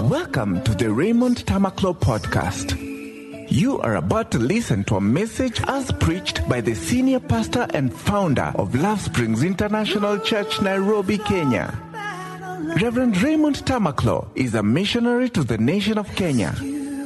[0.00, 0.08] Uh-huh.
[0.08, 2.72] Welcome to the Raymond Tamakloe podcast.
[3.50, 7.92] You are about to listen to a message as preached by the senior pastor and
[7.92, 11.78] founder of Love Springs International Church, Nairobi, Kenya.
[12.80, 16.52] Reverend Raymond Tamakloe is a missionary to the nation of Kenya.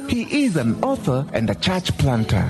[0.07, 2.49] He is an author and a church planter.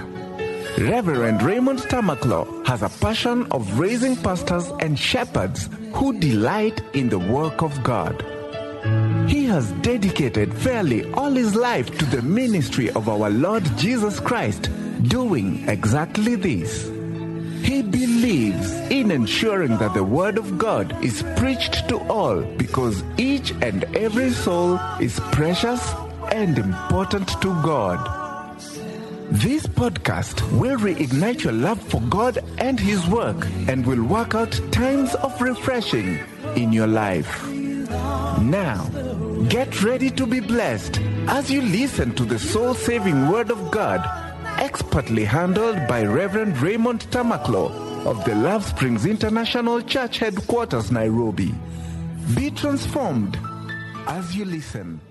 [0.78, 7.20] Reverend Raymond Tamakloe has a passion of raising pastors and shepherds who delight in the
[7.20, 8.35] work of God.
[9.28, 14.70] He has dedicated fairly all his life to the ministry of our Lord Jesus Christ,
[15.04, 16.88] doing exactly this.
[17.64, 23.52] He believes in ensuring that the Word of God is preached to all because each
[23.64, 25.82] and every soul is precious
[26.32, 28.00] and important to God.
[29.32, 34.52] This podcast will reignite your love for God and His work and will work out
[34.72, 36.20] times of refreshing
[36.56, 37.55] in your life.
[37.90, 38.90] Now,
[39.50, 44.02] get ready to be blessed as you listen to the soul saving Word of God,
[44.60, 51.54] expertly handled by Reverend Raymond Tamakloe of the Love Springs International Church Headquarters, Nairobi.
[52.36, 53.38] Be transformed
[54.08, 55.02] as you listen.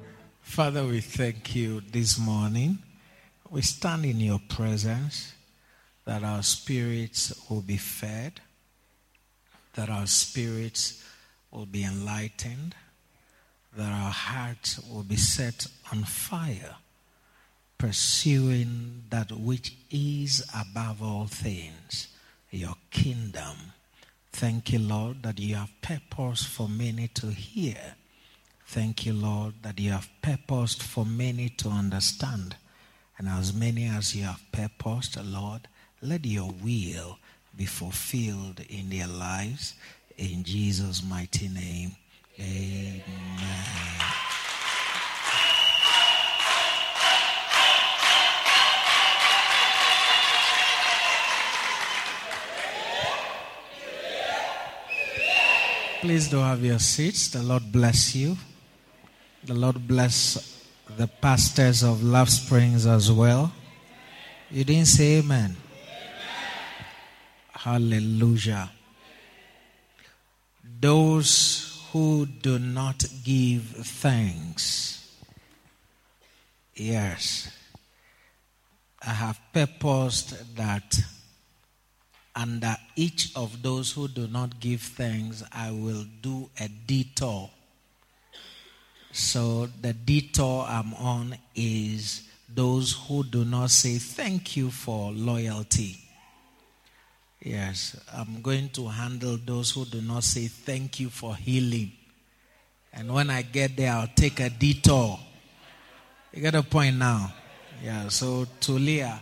[0.40, 2.78] Father, we thank you this morning.
[3.50, 5.32] We stand in your presence
[6.04, 8.40] that our spirits will be fed,
[9.74, 11.03] that our spirits
[11.54, 12.74] will be enlightened,
[13.76, 16.76] that our hearts will be set on fire,
[17.78, 22.08] pursuing that which is above all things,
[22.50, 23.56] your kingdom.
[24.32, 27.94] Thank you, Lord, that you have purposed for many to hear.
[28.66, 32.56] Thank you, Lord, that you have purposed for many to understand.
[33.16, 35.68] And as many as you have purposed, Lord,
[36.02, 37.18] let your will
[37.56, 39.74] be fulfilled in their lives.
[40.16, 41.96] In Jesus' mighty name,
[42.38, 43.02] amen.
[56.00, 57.28] Please do have your seats.
[57.28, 58.36] The Lord bless you.
[59.42, 60.62] The Lord bless
[60.96, 63.52] the pastors of Love Springs as well.
[64.50, 65.56] You didn't say amen.
[65.56, 65.56] amen.
[67.52, 68.70] Hallelujah.
[70.80, 75.16] Those who do not give thanks.
[76.74, 77.50] Yes.
[79.06, 80.98] I have purposed that
[82.34, 87.50] under each of those who do not give thanks, I will do a detour
[89.14, 96.03] so the detour I'm on is those who do not say thank you for loyalty.
[97.44, 101.92] Yes, I'm going to handle those who do not say thank you for healing.
[102.90, 105.18] And when I get there, I'll take a detour.
[106.32, 107.34] You get a point now?
[107.82, 109.20] Yeah, so Tulia,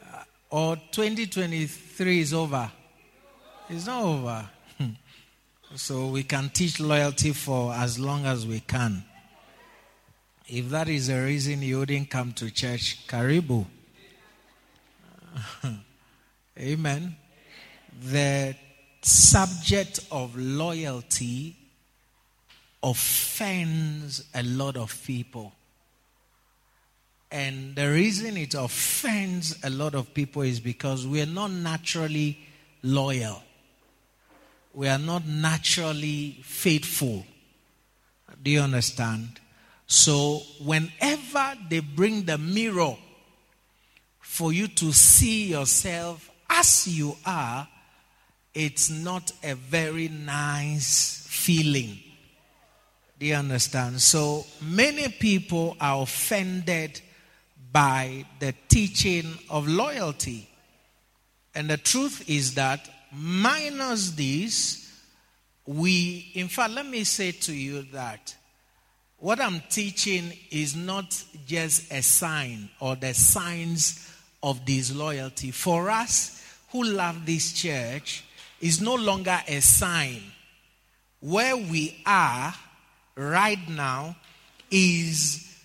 [0.00, 2.70] uh, or 2023 is over.
[3.68, 4.48] It's not over.
[5.74, 9.04] so we can teach loyalty for as long as we can.
[10.46, 13.66] If that is the reason you didn't come to church, Karibu.
[16.58, 17.16] Amen.
[18.00, 18.54] The
[19.02, 21.56] subject of loyalty
[22.82, 25.52] offends a lot of people.
[27.30, 32.38] And the reason it offends a lot of people is because we are not naturally
[32.82, 33.42] loyal.
[34.72, 37.26] We are not naturally faithful.
[38.42, 39.40] Do you understand?
[39.86, 42.96] So, whenever they bring the mirror
[44.20, 47.66] for you to see yourself as you are,
[48.58, 51.96] it's not a very nice feeling.
[53.16, 54.02] Do you understand?
[54.02, 57.00] So, many people are offended
[57.70, 60.48] by the teaching of loyalty.
[61.54, 62.80] And the truth is that,
[63.12, 64.92] minus this,
[65.64, 68.34] we, in fact, let me say to you that
[69.18, 74.12] what I'm teaching is not just a sign or the signs
[74.42, 75.52] of disloyalty.
[75.52, 78.24] For us who love this church,
[78.60, 80.22] is no longer a sign.
[81.20, 82.54] Where we are
[83.16, 84.16] right now
[84.70, 85.56] is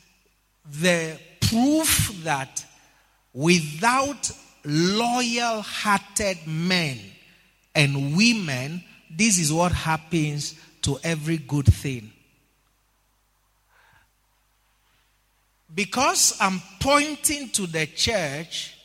[0.66, 2.66] the proof that
[3.34, 4.32] without
[4.64, 7.00] loyal hearted men
[7.76, 12.12] and women, this is what happens to every good thing.
[15.76, 18.78] because I'm pointing to the church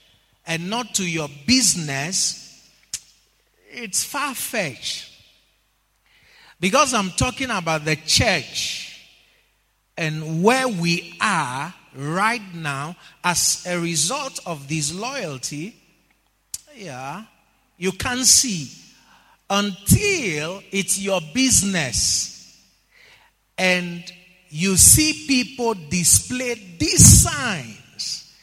[0.47, 2.48] and not to your business,
[3.71, 5.13] it's far fetched.
[6.61, 9.01] Because I'm talking about the church
[9.97, 15.77] and where we are right now as a result of this loyalty,
[16.75, 17.25] yeah,
[17.77, 18.71] you can't see
[19.51, 22.61] until it's your business
[23.57, 24.05] and
[24.49, 28.35] you see people display these signs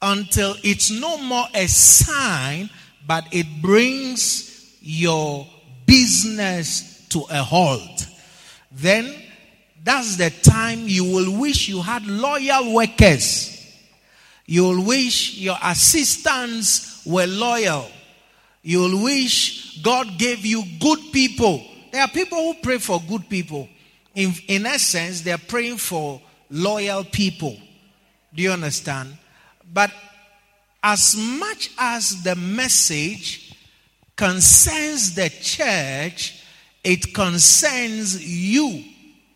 [0.00, 2.68] until it's no more a sign,
[3.06, 4.53] but it brings
[4.84, 5.46] your
[5.86, 8.06] business to a halt.
[8.70, 9.14] Then
[9.82, 13.50] that's the time you will wish you had loyal workers.
[14.46, 17.90] You will wish your assistants were loyal.
[18.62, 21.64] You will wish God gave you good people.
[21.90, 23.68] There are people who pray for good people.
[24.14, 26.20] In, in essence, they're praying for
[26.50, 27.56] loyal people.
[28.34, 29.16] Do you understand?
[29.72, 29.90] But
[30.82, 33.43] as much as the message
[34.16, 36.42] concerns the church,
[36.82, 38.84] it concerns you.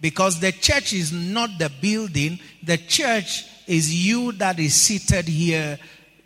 [0.01, 5.79] Because the church is not the building, the church is you that is seated here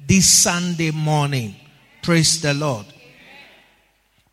[0.06, 1.54] this Sunday morning.
[2.02, 2.86] Praise the Lord.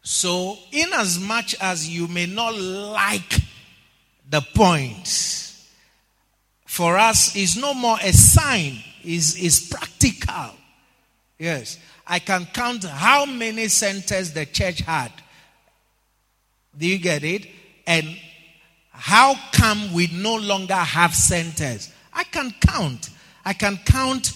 [0.02, 3.40] So, in as much as you may not like
[4.30, 5.70] the points,
[6.66, 10.52] for us is no more a sign, is is practical.
[11.38, 11.78] Yes.
[12.10, 15.12] I can count how many centers the church had.
[16.76, 17.48] Do you get it?
[17.86, 18.18] And
[18.90, 21.94] how come we no longer have centers?
[22.12, 23.12] I can count.
[23.46, 24.34] I can count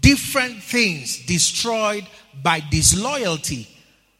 [0.00, 2.06] different things destroyed
[2.40, 3.68] by disloyalty.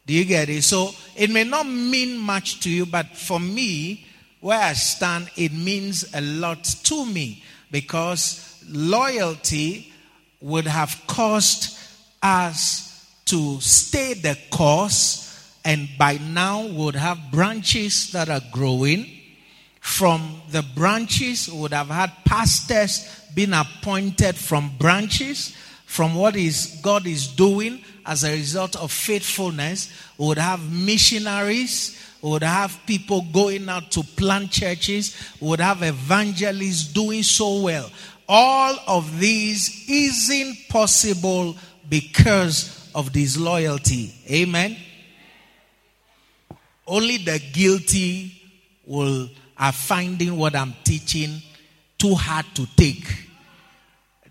[0.05, 0.65] Do you get it?
[0.65, 4.07] So it may not mean much to you, but for me,
[4.41, 9.93] where I stand, it means a lot to me because loyalty
[10.41, 11.79] would have caused
[12.23, 12.88] us
[13.31, 15.25] to stay the course,
[15.65, 19.07] and by now would have branches that are growing.
[19.81, 25.55] From the branches, would have had pastors being appointed from branches
[25.89, 29.91] from what is God is doing as a result of faithfulness.
[30.19, 31.99] Would have missionaries.
[32.21, 35.17] Would have people going out to plant churches.
[35.41, 37.91] Would have evangelists doing so well.
[38.29, 41.57] All of these isn't possible
[41.89, 44.15] because of disloyalty.
[44.31, 44.77] Amen.
[46.87, 48.33] Only the guilty
[48.87, 51.43] will are finding what I'm teaching
[51.99, 53.07] too hard to take.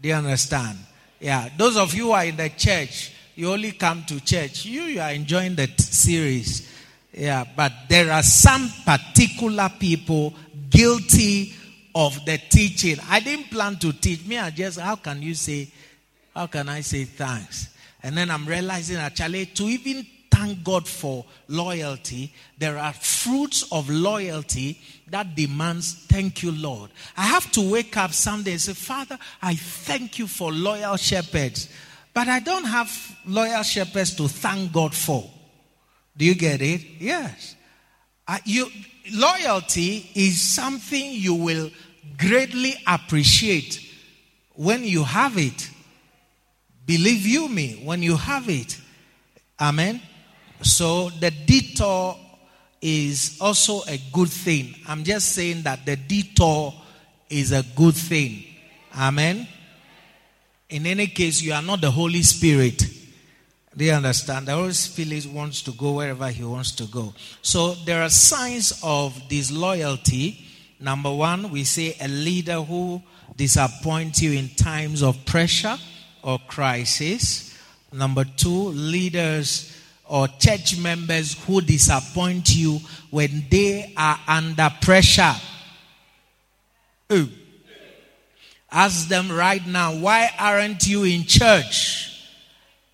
[0.02, 0.78] Do you understand?
[1.20, 4.66] Yeah, those of you who are in the church, you only come to church.
[4.66, 6.72] You, you are enjoying the t- series.
[7.14, 10.34] Yeah, but there are some particular people
[10.70, 11.54] guilty
[11.94, 12.98] of the teaching.
[13.10, 14.26] I didn't plan to teach.
[14.26, 15.68] Me, I just, how can you say,
[16.36, 17.70] how can I say thanks?
[18.04, 23.90] And then I'm realizing actually to even thank God for loyalty, there are fruits of
[23.90, 24.80] loyalty
[25.10, 26.92] that demands thank you, Lord.
[27.16, 31.70] I have to wake up someday and say, Father, I thank you for loyal shepherds.
[32.14, 35.30] But I don't have loyal shepherds to thank God for.
[36.16, 36.82] Do you get it?
[37.00, 37.56] Yes.
[38.46, 38.68] You,
[39.14, 41.72] loyalty is something you will
[42.18, 43.80] greatly appreciate
[44.54, 45.70] when you have it.
[46.88, 48.80] Believe you me, when you have it.
[49.60, 50.02] Amen.
[50.62, 52.18] So the detour
[52.82, 54.74] is also a good thing.
[54.88, 56.74] I'm just saying that the detour
[57.30, 58.46] is a good thing.
[58.98, 59.48] Amen.
[60.70, 62.84] In any case, you are not the Holy Spirit.
[63.76, 64.48] Do you understand?
[64.48, 67.14] The Holy Spirit wants to go wherever He wants to go.
[67.42, 70.46] So there are signs of disloyalty.
[70.80, 73.02] Number one, we say a leader who
[73.36, 75.78] disappoints you in times of pressure
[76.28, 77.58] or crisis.
[77.94, 82.80] Number two, leaders or church members who disappoint you
[83.10, 85.36] when they are under pressure.
[87.14, 87.30] Ooh.
[88.70, 92.22] Ask them right now, why aren't you in church?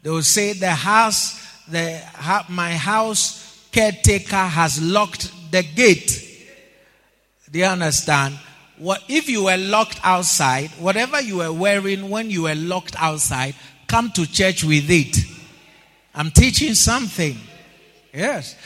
[0.03, 1.99] They will say the house, the
[2.49, 6.19] my house caretaker has locked the gate.
[7.51, 8.37] Do you understand?
[8.83, 10.69] What if you were locked outside?
[10.71, 13.55] Whatever you were wearing when you were locked outside,
[13.87, 15.15] come to church with it.
[16.13, 17.37] I'm teaching something.
[18.13, 18.57] Yes.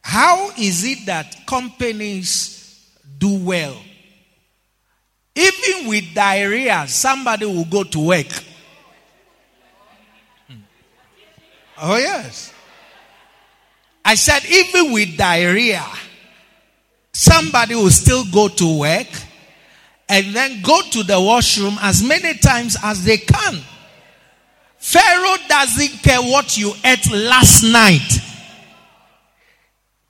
[0.00, 3.76] How is it that companies do well?
[5.34, 8.32] Even with diarrhea, somebody will go to work.
[10.48, 10.62] Hmm.
[11.76, 12.54] Oh, yes.
[14.02, 15.84] I said, even with diarrhea,
[17.12, 19.08] somebody will still go to work
[20.08, 23.60] and then go to the washroom as many times as they can.
[24.78, 28.18] Pharaoh doesn't care what you ate last night.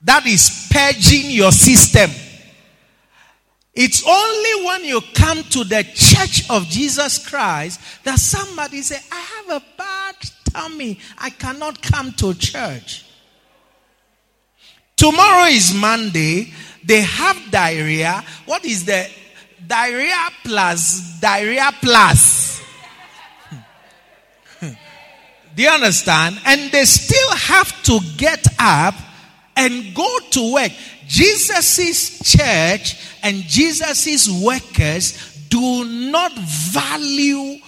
[0.01, 2.11] That is purging your system.
[3.75, 9.21] It's only when you come to the church of Jesus Christ that somebody say, I
[9.21, 10.17] have a bad
[10.53, 10.99] tummy.
[11.19, 13.05] I cannot come to church.
[14.97, 16.53] Tomorrow is Monday.
[16.85, 18.25] They have diarrhea.
[18.45, 19.09] What is the
[19.67, 22.61] diarrhea plus diarrhea plus?
[24.61, 24.71] Hmm.
[25.55, 26.41] Do you understand?
[26.45, 28.95] And they still have to get up
[29.57, 30.73] and go to work.
[31.07, 37.59] Jesus' church and Jesus' workers do not value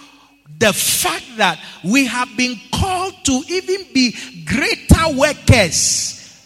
[0.58, 6.42] the fact that we have been called to even be greater workers,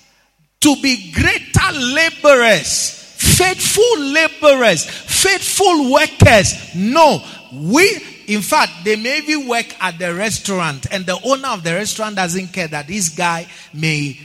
[0.61, 6.55] to be greater laborers, faithful laborers, faithful workers.
[6.75, 7.23] No,
[7.53, 7.99] we,
[8.29, 12.49] in fact, they maybe work at the restaurant, and the owner of the restaurant doesn't
[12.49, 14.19] care that this guy may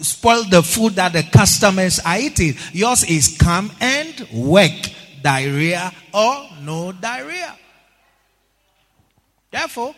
[0.00, 2.54] spoil the food that the customers are eating.
[2.72, 4.72] Yours is come and work,
[5.22, 7.56] diarrhea or no diarrhea.
[9.50, 9.94] Therefore,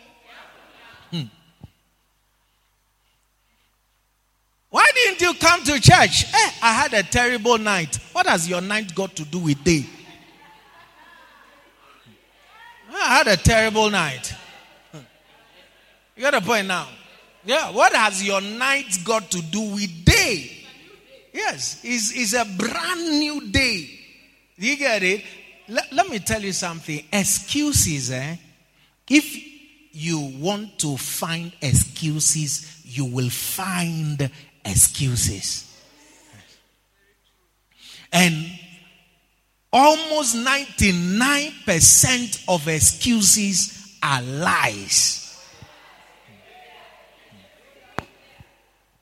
[4.77, 6.25] why didn't you come to church?
[6.31, 7.95] Eh, I had a terrible night.
[8.11, 9.83] What has your night got to do with day?
[12.93, 14.35] I had a terrible night.
[16.15, 16.87] You got a point now.
[17.43, 20.67] Yeah, what has your night got to do with day?
[21.33, 23.89] Yes, it's, it's a brand new day.
[24.57, 25.23] You get it?
[25.69, 27.03] Let, let me tell you something.
[27.11, 28.35] Excuses, eh?
[29.09, 29.43] If
[29.91, 34.29] you want to find excuses, you will find
[34.67, 35.63] excuses.
[38.11, 38.45] And
[39.71, 45.23] almost 99% of excuses are lies.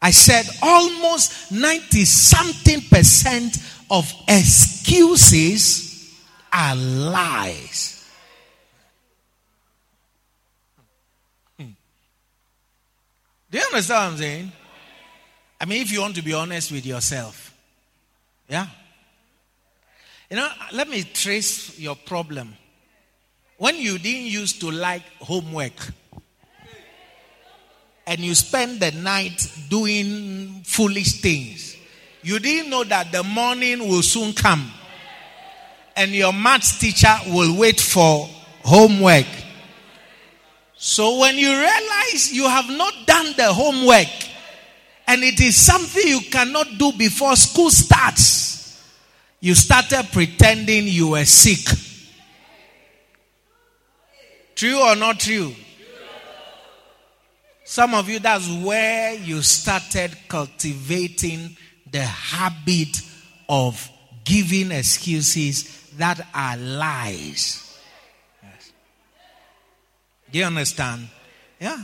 [0.01, 3.57] I said almost 90 something percent
[3.89, 6.13] of excuses
[6.53, 8.07] are lies.
[11.57, 11.71] Hmm.
[13.49, 14.51] Do you understand what I'm saying?
[15.59, 17.53] I mean, if you want to be honest with yourself,
[18.47, 18.67] yeah.
[20.29, 22.55] You know, let me trace your problem.
[23.57, 25.73] When you didn't used to like homework,
[28.07, 31.75] and you spend the night doing foolish things,
[32.21, 34.71] you didn't know that the morning will soon come
[35.95, 38.27] and your maths teacher will wait for
[38.63, 39.27] homework.
[40.75, 44.07] So when you realize you have not done the homework
[45.07, 48.81] and it is something you cannot do before school starts,
[49.39, 51.65] you started pretending you were sick.
[54.55, 55.53] True or not true?
[57.65, 61.57] Some of you, that's where you started cultivating
[61.91, 63.01] the habit
[63.49, 63.89] of
[64.23, 67.79] giving excuses that are lies.
[68.41, 68.71] Yes.
[70.31, 71.07] Do you understand?
[71.59, 71.83] Yeah.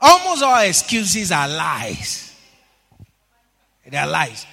[0.00, 2.34] Almost all excuses are lies.
[3.86, 4.46] They are lies.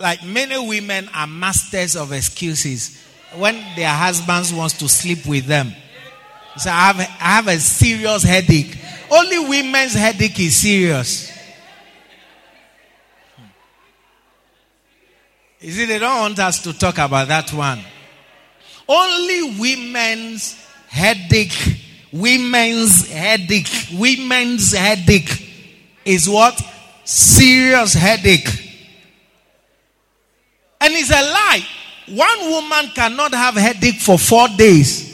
[0.00, 3.02] Like many women are masters of excuses
[3.36, 5.72] when their husbands wants to sleep with them.
[6.56, 8.76] So I have, I have a serious headache.
[9.10, 11.30] Only women's headache is serious.
[15.60, 17.80] Is it they don't want us to talk about that one?
[18.88, 20.54] Only women's
[20.88, 21.81] headache,
[22.12, 25.48] women's headache, women's headache
[26.04, 26.60] is what?
[27.04, 28.48] Serious headache.
[30.80, 31.66] And it's a lie.
[32.08, 35.12] One woman cannot have headache for four days.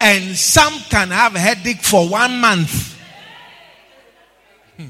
[0.00, 2.98] and some can have headache for one month.
[4.76, 4.88] Hmm.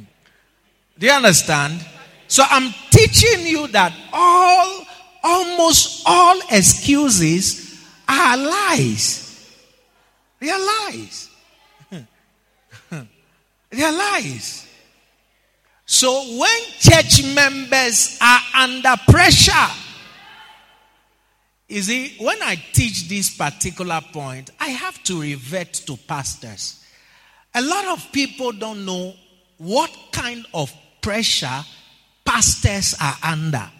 [0.98, 1.84] Do you understand?
[2.28, 4.86] So I'm teaching you that all,
[5.22, 9.56] almost all excuses are lies.
[10.40, 11.28] They are lies.
[13.70, 14.66] they are lies.
[15.86, 19.52] So when church members are under pressure,
[21.68, 26.84] you see, when I teach this particular point, I have to revert to pastors.
[27.54, 29.14] A lot of people don't know
[29.58, 31.64] what kind of pressure
[32.24, 33.70] pastors are under.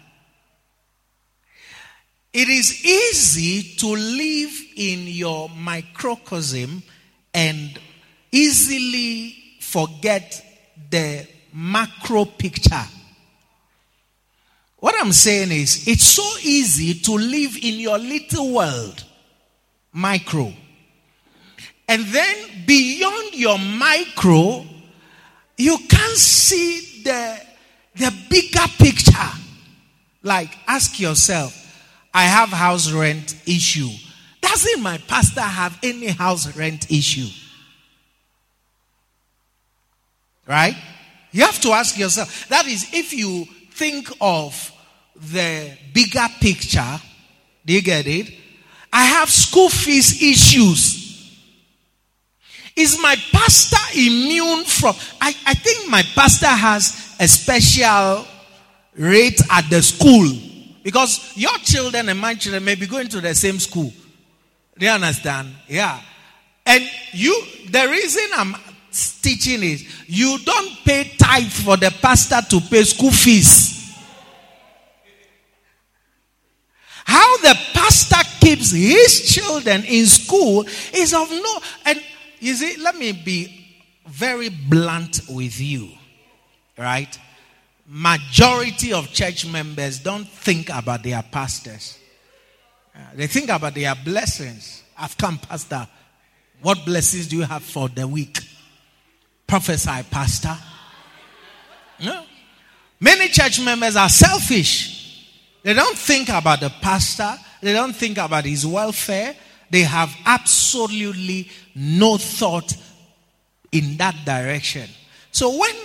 [2.33, 6.81] It is easy to live in your microcosm
[7.33, 7.77] and
[8.31, 10.41] easily forget
[10.89, 12.85] the macro picture.
[14.77, 19.03] What I'm saying is, it's so easy to live in your little world,
[19.91, 20.53] micro.
[21.87, 24.65] And then beyond your micro,
[25.57, 27.39] you can't see the,
[27.95, 29.11] the bigger picture.
[30.23, 31.60] Like, ask yourself,
[32.13, 33.89] I have house rent issue.
[34.41, 37.29] Doesn't my pastor have any house rent issue?
[40.47, 40.75] Right?
[41.31, 42.49] You have to ask yourself.
[42.49, 44.71] That is, if you think of
[45.15, 46.99] the bigger picture,
[47.65, 48.33] do you get it?
[48.91, 50.99] I have school fees issues.
[52.75, 54.95] Is my pastor immune from?
[55.21, 58.25] I, I think my pastor has a special
[58.95, 60.50] rate at the school
[60.83, 63.91] because your children and my children may be going to the same school.
[64.77, 65.53] Do you understand?
[65.67, 65.99] Yeah.
[66.65, 68.55] And you, the reason I'm
[69.21, 73.79] teaching is you don't pay tithe for the pastor to pay school fees.
[77.05, 81.59] How the pastor keeps his children in school is of no.
[81.85, 82.01] And
[82.39, 83.61] you see, let me be
[84.07, 85.89] very blunt with you,
[86.77, 87.17] right?
[87.87, 91.97] Majority of church members don't think about their pastors.
[92.95, 94.83] Uh, they think about their blessings.
[94.97, 95.87] I've come, Pastor.
[96.61, 98.37] What blessings do you have for the week?
[99.47, 100.55] Prophesy, Pastor.
[102.01, 102.23] No.
[102.99, 105.27] Many church members are selfish.
[105.63, 107.35] They don't think about the pastor.
[107.61, 109.35] They don't think about his welfare.
[109.69, 112.75] They have absolutely no thought
[113.71, 114.89] in that direction.
[115.31, 115.75] So when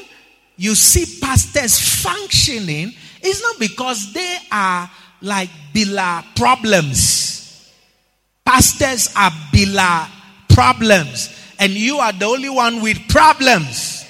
[0.57, 7.73] you see pastors functioning, it's not because they are like bila problems.
[8.45, 10.09] Pastors are bila
[10.49, 14.05] problems, and you are the only one with problems.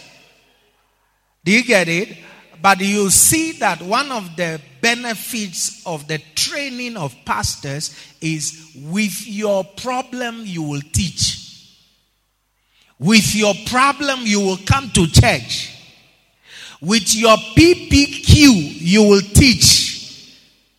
[1.44, 2.16] Do you get it?
[2.60, 9.26] But you see that one of the benefits of the training of pastors is with
[9.26, 11.74] your problem, you will teach.
[12.98, 15.75] With your problem, you will come to church.
[16.80, 20.34] With your PPQ, you will teach.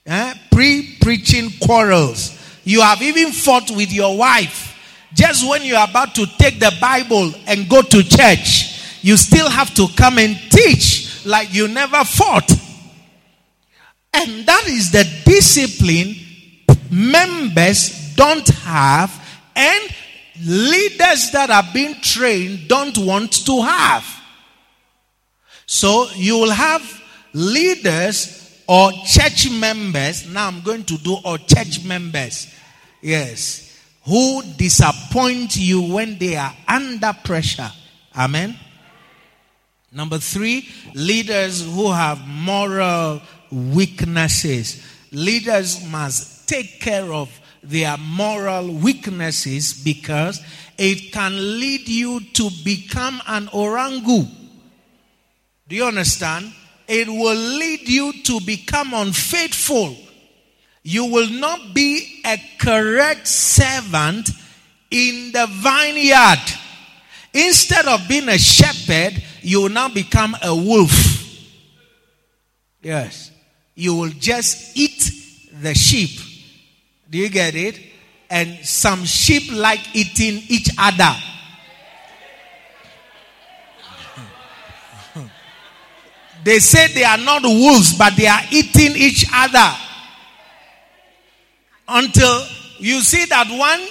[0.05, 0.33] Eh?
[0.51, 2.37] Pre preaching quarrels.
[2.63, 4.75] You have even fought with your wife.
[5.13, 9.73] Just when you're about to take the Bible and go to church, you still have
[9.75, 12.51] to come and teach like you never fought.
[14.13, 16.15] And that is the discipline
[16.91, 19.11] members don't have,
[19.55, 19.89] and
[20.45, 24.16] leaders that are being trained don't want to have.
[25.67, 26.81] So you will have
[27.33, 30.25] leaders or church members.
[30.27, 32.47] Now I'm going to do or church members.
[33.01, 33.77] Yes.
[34.05, 37.69] Who disappoint you when they are under pressure.
[38.17, 38.57] Amen.
[39.91, 44.85] Number three, leaders who have moral weaknesses.
[45.11, 47.29] Leaders must take care of
[47.61, 50.41] their moral weaknesses because
[50.77, 54.29] it can lead you to become an orangu.
[55.67, 56.53] Do you understand?
[56.87, 59.97] It will lead you to become unfaithful.
[60.83, 64.29] You will not be a correct servant
[64.89, 66.39] in the vineyard.
[67.33, 70.91] Instead of being a shepherd, you will now become a wolf.
[72.81, 73.31] Yes.
[73.75, 75.11] You will just eat
[75.61, 76.19] the sheep.
[77.09, 77.79] Do you get it?
[78.29, 81.13] And some sheep like eating each other.
[86.47, 89.69] They say they are not wolves, but they are eating each other.
[91.85, 93.85] Until you see that one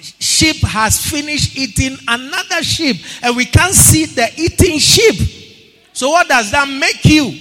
[0.00, 5.84] sheep has finished eating another sheep, and we can't see the eating sheep.
[5.92, 7.32] So, what does that make you?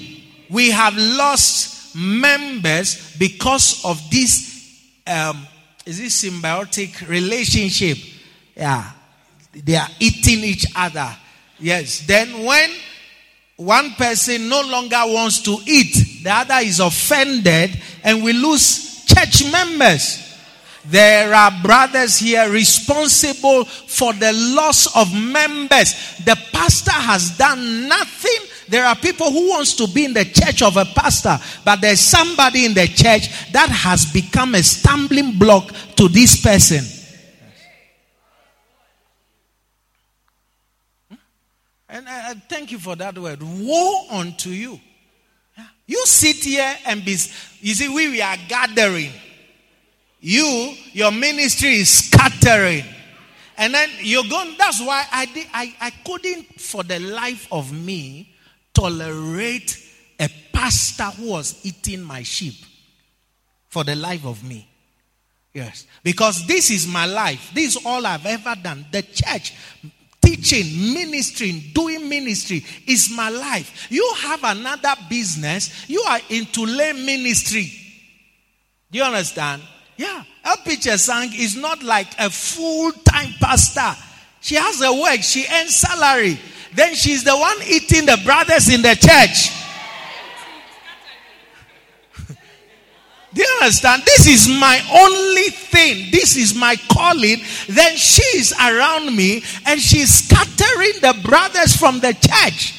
[0.52, 4.86] We have lost members because of this.
[5.08, 5.48] Um,
[5.84, 7.98] is this symbiotic relationship?
[8.56, 8.88] Yeah,
[9.52, 11.10] they are eating each other.
[11.58, 12.06] Yes.
[12.06, 12.70] Then when
[13.60, 19.52] one person no longer wants to eat, the other is offended, and we lose church
[19.52, 20.26] members.
[20.86, 25.94] There are brothers here responsible for the loss of members.
[26.24, 28.48] The pastor has done nothing.
[28.70, 32.00] There are people who wants to be in the church of a pastor, but there's
[32.00, 36.99] somebody in the church that has become a stumbling block to this person.
[42.00, 43.44] And I, thank you for that word.
[43.44, 44.80] Woe unto you.
[45.86, 47.18] You sit here and be,
[47.60, 49.12] you see, we, we are gathering.
[50.22, 52.86] You, your ministry is scattering.
[53.58, 57.74] And then you're going, that's why I did, I, I couldn't for the life of
[57.74, 58.34] me
[58.74, 59.78] tolerate
[60.22, 62.56] a pastor who was eating my sheep.
[63.68, 64.70] For the life of me.
[65.54, 65.86] Yes.
[66.02, 67.52] Because this is my life.
[67.54, 68.86] This is all I've ever done.
[68.90, 69.54] The church
[70.36, 73.88] teaching, ministering, doing ministry is my life.
[73.90, 77.72] You have another business, you are into lay ministry.
[78.92, 79.62] Do you understand?
[79.98, 80.24] Yeah.
[80.46, 80.58] El
[80.98, 84.00] Sang is not like a full time pastor.
[84.42, 86.40] She has a work, she earns salary.
[86.74, 89.59] Then she's the one eating the brothers in the church.
[93.40, 94.04] Do you understand?
[94.04, 96.12] This is my only thing.
[96.12, 97.38] This is my calling.
[97.70, 102.76] Then she is around me and she's scattering the brothers from the church.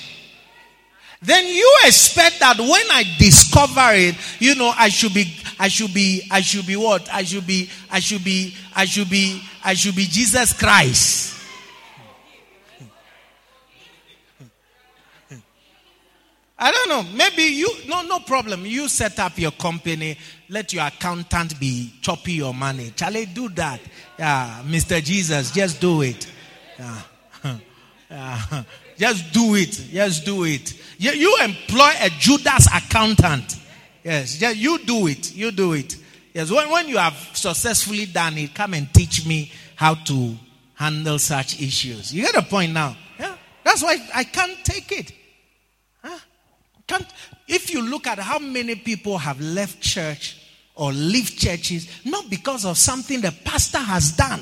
[1.23, 5.95] Then you expect that when I discover it, you know, I should be, I should
[5.95, 7.09] be, I should be what?
[7.11, 11.39] I should be, I should be, I should be, I should be Jesus Christ.
[16.63, 17.03] I don't know.
[17.17, 18.67] Maybe you, no, no problem.
[18.67, 20.19] You set up your company.
[20.51, 22.93] Let your accountant be choppy your money.
[22.97, 23.81] Charlie, do that.
[24.19, 25.03] Yeah, Mr.
[25.03, 26.27] Jesus, just do it.
[26.77, 27.03] Yeah.
[28.11, 28.65] yeah.
[28.99, 29.71] Just do it.
[29.71, 30.75] Just do it.
[30.99, 33.59] You, you employ a Judas accountant.
[34.03, 35.35] Yes, just, you do it.
[35.37, 35.97] You do it.
[36.35, 40.37] Yes, when, when you have successfully done it, come and teach me how to
[40.75, 42.13] handle such issues.
[42.13, 42.97] You get a point now.
[43.21, 45.13] Yeah, that's why I can't take it.
[46.03, 46.19] Huh?
[46.89, 47.07] Can't,
[47.47, 50.40] if you look at how many people have left church
[50.81, 54.41] or leave churches, not because of something the pastor has done.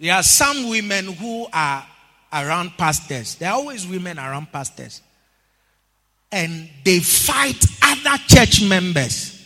[0.00, 1.86] There are some women who are
[2.32, 3.36] around pastors.
[3.36, 5.00] There are always women around pastors.
[6.32, 9.38] And they fight other church members.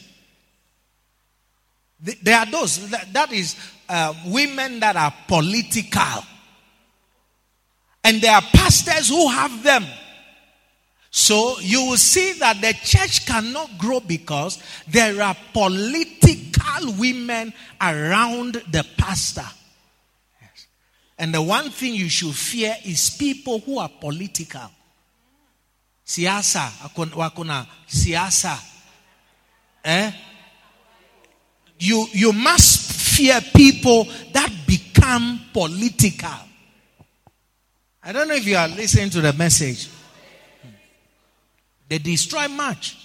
[2.01, 3.55] There are those, that is
[3.87, 6.25] uh, women that are political.
[8.03, 9.85] And there are pastors who have them.
[11.17, 18.63] So you will see that the church cannot grow because there are political women around
[18.71, 19.47] the pastor.
[20.43, 20.67] Yes.
[21.19, 24.71] And the one thing you should fear is people who are political.
[26.07, 28.59] Siasa, wakuna siasa.
[29.87, 30.13] Eh?
[31.79, 36.29] You, you must fear people that become political.
[38.03, 39.89] I don't know if you are listening to the message.
[41.89, 42.97] They destroy much.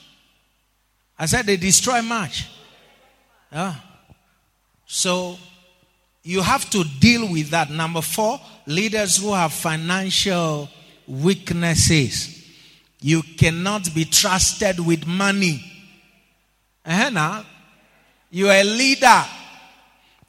[1.17, 2.47] I said they destroy much.
[3.51, 3.75] Yeah.
[4.87, 5.37] So
[6.23, 7.69] you have to deal with that.
[7.69, 10.69] Number four, leaders who have financial
[11.07, 12.37] weaknesses.
[12.99, 15.63] You cannot be trusted with money.
[16.85, 17.45] Uh-huh, now,
[18.29, 19.23] you are a leader.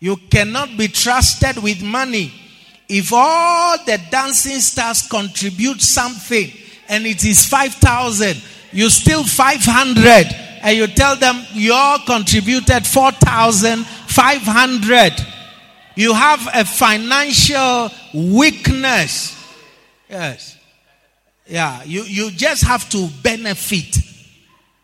[0.00, 2.32] You cannot be trusted with money.
[2.88, 6.50] If all the dancing stars contribute something,
[6.92, 8.36] and it is 5,000,
[8.70, 10.26] you still 500,
[10.62, 15.12] and you tell them you all contributed 4,500.
[15.96, 19.42] You have a financial weakness.
[20.10, 20.58] Yes.
[21.46, 23.96] Yeah, you, you just have to benefit.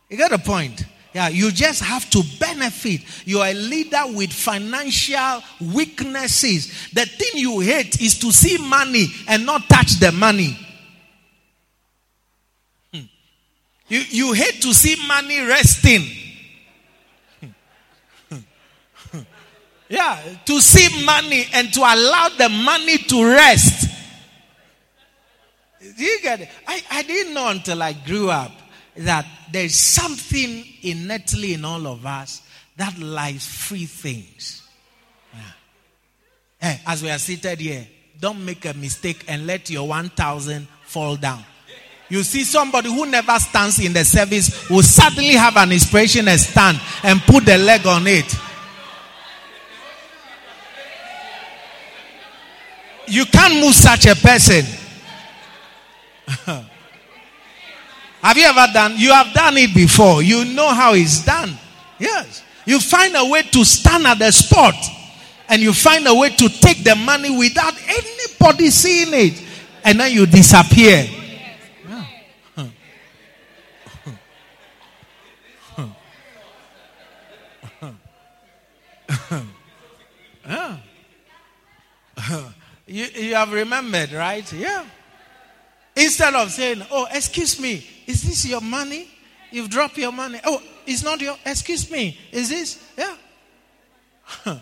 [0.08, 0.86] You get the point?
[1.12, 3.02] Yeah, you just have to benefit.
[3.26, 6.88] You are a leader with financial weaknesses.
[6.94, 10.56] The thing you hate is to see money and not touch the money.
[13.88, 16.02] You, you hate to see money resting.
[19.88, 23.88] yeah, to see money and to allow the money to rest.
[25.96, 26.48] Do you get it?
[26.66, 28.52] I, I didn't know until I grew up
[28.96, 32.42] that there's something innately in all of us
[32.76, 34.62] that likes free things.
[35.32, 35.40] Yeah.
[36.60, 37.86] Hey, as we are seated here,
[38.20, 41.44] don't make a mistake and let your 1,000 fall down.
[42.10, 46.40] You see somebody who never stands in the service will suddenly have an inspiration and
[46.40, 48.34] stand and put the leg on it.
[53.06, 54.64] You can't move such a person.
[58.22, 58.94] have you ever done?
[58.96, 60.22] You have done it before.
[60.22, 61.56] You know how it's done.
[61.98, 62.42] Yes.
[62.64, 64.74] You find a way to stand at the spot
[65.48, 69.42] and you find a way to take the money without anybody seeing it
[69.84, 71.06] and then you disappear.
[80.48, 80.76] Yeah.
[82.86, 84.50] you, you have remembered, right?
[84.52, 84.84] Yeah.
[85.94, 89.08] Instead of saying, Oh, excuse me, is this your money?
[89.50, 90.40] You've dropped your money.
[90.44, 92.82] Oh, it's not your, excuse me, is this?
[92.96, 93.16] Yeah.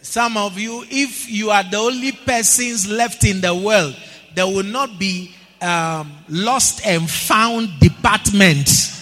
[0.00, 3.96] Some of you, if you are the only persons left in the world,
[4.34, 8.96] there will not be um, lost and found departments.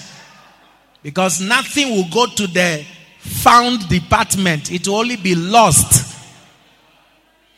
[1.03, 2.85] Because nothing will go to the
[3.27, 4.71] found department.
[4.73, 6.15] It will only be lost.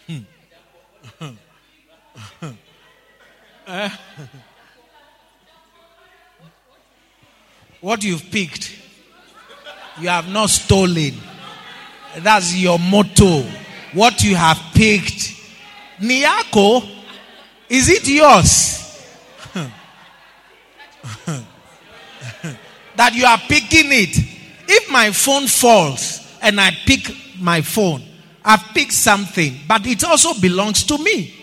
[0.07, 0.19] Hmm.
[3.71, 3.91] Eh?
[7.83, 8.75] what you've picked,
[10.01, 11.15] you have not stolen.
[12.19, 13.43] That's your motto.
[13.93, 15.35] What you have picked,
[16.01, 16.89] Niako,
[17.69, 18.79] is it yours?
[22.97, 24.28] that you are picking it.
[24.69, 28.03] If my phone falls and I pick my phone,
[28.45, 31.35] I've picked something, but it also belongs to me.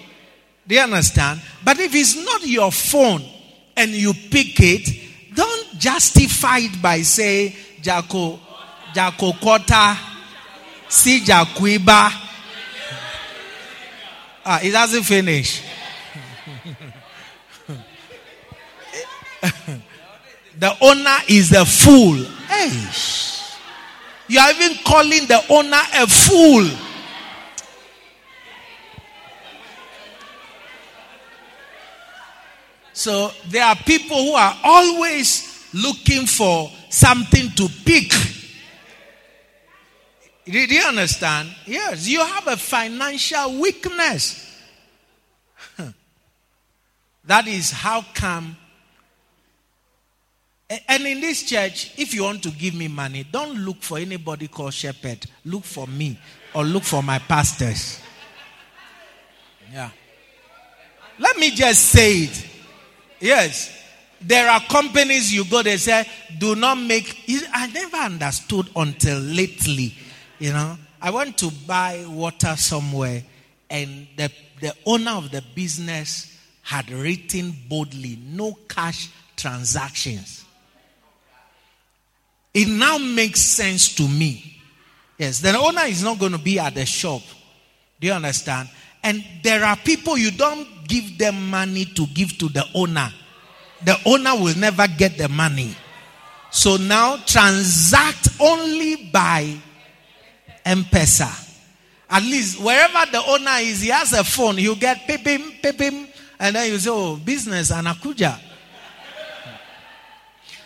[0.68, 1.42] Do you understand?
[1.64, 3.24] But if it's not your phone
[3.76, 8.40] and you pick it, don't justify it by saying, Jaco,
[8.94, 9.98] Jaco Kota,
[10.88, 12.12] Si Jacuiba.
[14.46, 15.64] Ah, it hasn't finished.
[20.58, 22.26] the owner is a fool.
[24.28, 26.70] You are even calling the owner a fool.
[32.94, 38.12] So there are people who are always looking for something to pick.
[40.46, 41.50] Did you understand?
[41.65, 44.41] Yes, you have a financial weakness.
[47.26, 48.56] that is how come.
[50.69, 54.47] And in this church, if you want to give me money, don't look for anybody
[54.47, 55.23] called shepherd.
[55.43, 56.19] Look for me
[56.56, 57.99] or look for my pastors.
[59.71, 59.91] Yeah.
[61.19, 62.47] Let me just say it.
[63.19, 63.84] Yes.
[64.19, 66.08] There are companies you go, they say,
[66.39, 67.23] do not make.
[67.54, 69.93] I never understood until lately.
[70.39, 73.23] You know, I went to buy water somewhere,
[73.69, 80.45] and the, the owner of the business had written boldly, no cash transactions.
[82.56, 84.62] It now makes sense to me.
[85.18, 87.22] Yes, the owner is not going to be at the shop.
[88.00, 88.70] Do you understand?
[89.04, 93.12] And there are people you don't give them money to give to the owner.
[93.84, 95.76] The owner will never get the money.
[96.50, 99.58] So now transact only by
[100.63, 101.44] M-Pesa.
[102.10, 104.58] At least wherever the owner is, he has a phone.
[104.58, 106.08] He'll get pip him, pip him,
[106.39, 108.39] and then you say, oh, business anakuja.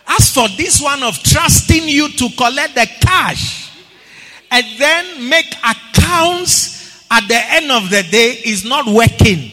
[0.10, 3.72] As for this one of trusting you to collect the cash
[4.52, 9.52] and then make accounts at the end of the day is not working.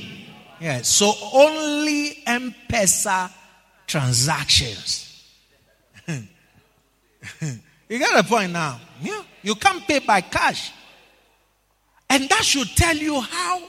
[0.61, 3.31] Yes, so only M-Pesa
[3.87, 5.03] transactions.
[6.09, 8.81] you got a point now.
[9.03, 9.23] Yeah.
[9.42, 10.73] You can't pay by cash.
[12.09, 13.62] And that should tell you how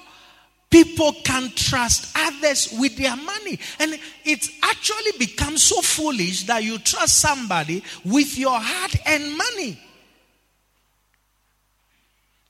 [0.70, 3.60] people can trust others with their money.
[3.80, 9.80] And it actually becomes so foolish that you trust somebody with your heart and money.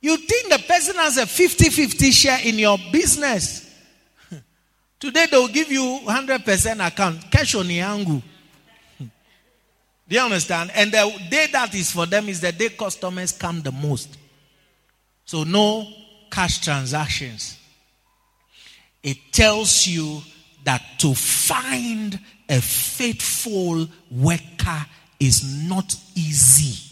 [0.01, 3.69] You think the person has a 50 50 share in your business.
[4.99, 7.31] Today they'll give you 100% account.
[7.31, 8.21] Cash on yangu.
[10.09, 10.71] Do you understand?
[10.73, 14.17] And the day that is for them is the day customers come the most.
[15.25, 15.85] So no
[16.31, 17.57] cash transactions.
[19.07, 20.21] It tells you
[20.65, 24.85] that to find a faithful worker
[25.17, 26.83] is not easy.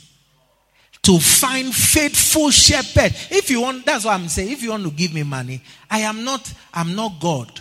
[1.02, 3.12] To find faithful shepherd.
[3.30, 4.50] If you want, that's what I'm saying.
[4.50, 7.52] If you want to give me money, I am not, I'm not God.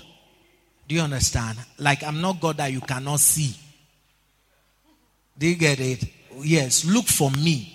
[0.87, 1.59] Do you understand?
[1.77, 3.57] Like I'm not God that you cannot see.
[5.37, 6.05] Do you get it?
[6.43, 7.73] Yes, look for me.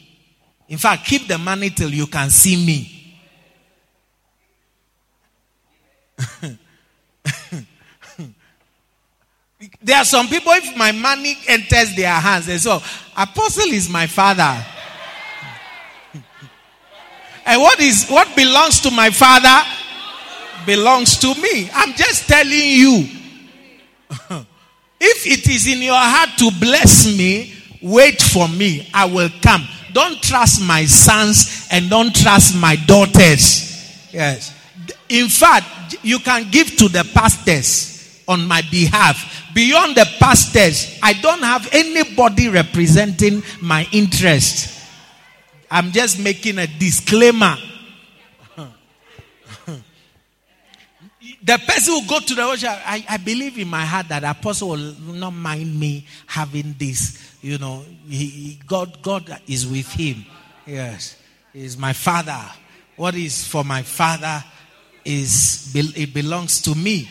[0.69, 2.95] In fact, keep the money till you can see me.
[9.81, 12.83] there are some people, if my money enters their hands, they say, oh,
[13.17, 14.65] Apostle is my father.
[17.45, 19.63] and what is what belongs to my father
[20.65, 21.69] belongs to me.
[21.73, 23.07] I'm just telling you.
[24.99, 28.89] if it is in your heart to bless me, wait for me.
[28.93, 29.67] I will come.
[29.93, 34.11] Don't trust my sons and don't trust my daughters.
[34.11, 34.53] Yes.
[35.09, 39.51] In fact, you can give to the pastors on my behalf.
[39.55, 44.79] Beyond the pastors, I don't have anybody representing my interest.
[45.71, 47.55] I'm just making a disclaimer.
[51.43, 54.69] the person who go to the worship, I, I believe in my heart that apostle
[54.69, 57.35] will not mind me having this.
[57.41, 60.25] You know, he, God, God is with him.
[60.67, 61.17] Yes,
[61.51, 62.39] he's my father.
[62.95, 64.43] What is for my father
[65.09, 67.09] is it belongs to me.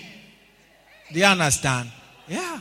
[1.13, 1.91] Do you understand?
[2.29, 2.61] Yeah.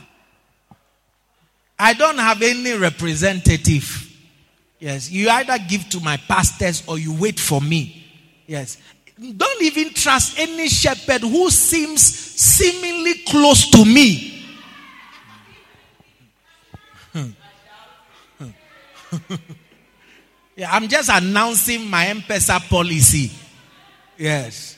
[1.78, 4.04] I don't have any representative.
[4.80, 8.04] Yes, you either give to my pastors or you wait for me.
[8.46, 8.78] Yes.
[9.36, 14.34] don't even trust any shepherd who seems seemingly close to me.
[20.56, 23.30] yeah, I'm just announcing my M-Pesa policy.
[24.16, 24.77] Yes.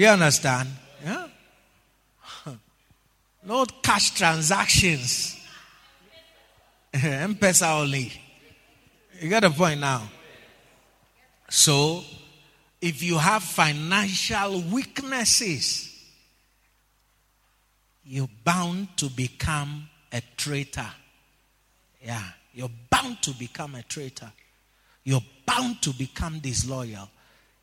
[0.00, 0.70] Do you understand?
[1.04, 1.28] Yeah.
[3.44, 5.38] No cash transactions.
[6.94, 8.10] M-Pesa only.
[9.20, 10.08] You get the point now.
[11.50, 12.02] So,
[12.80, 15.94] if you have financial weaknesses,
[18.02, 20.90] you're bound to become a traitor.
[22.02, 22.22] Yeah,
[22.54, 24.32] you're bound to become a traitor.
[25.04, 27.10] You're bound to become disloyal.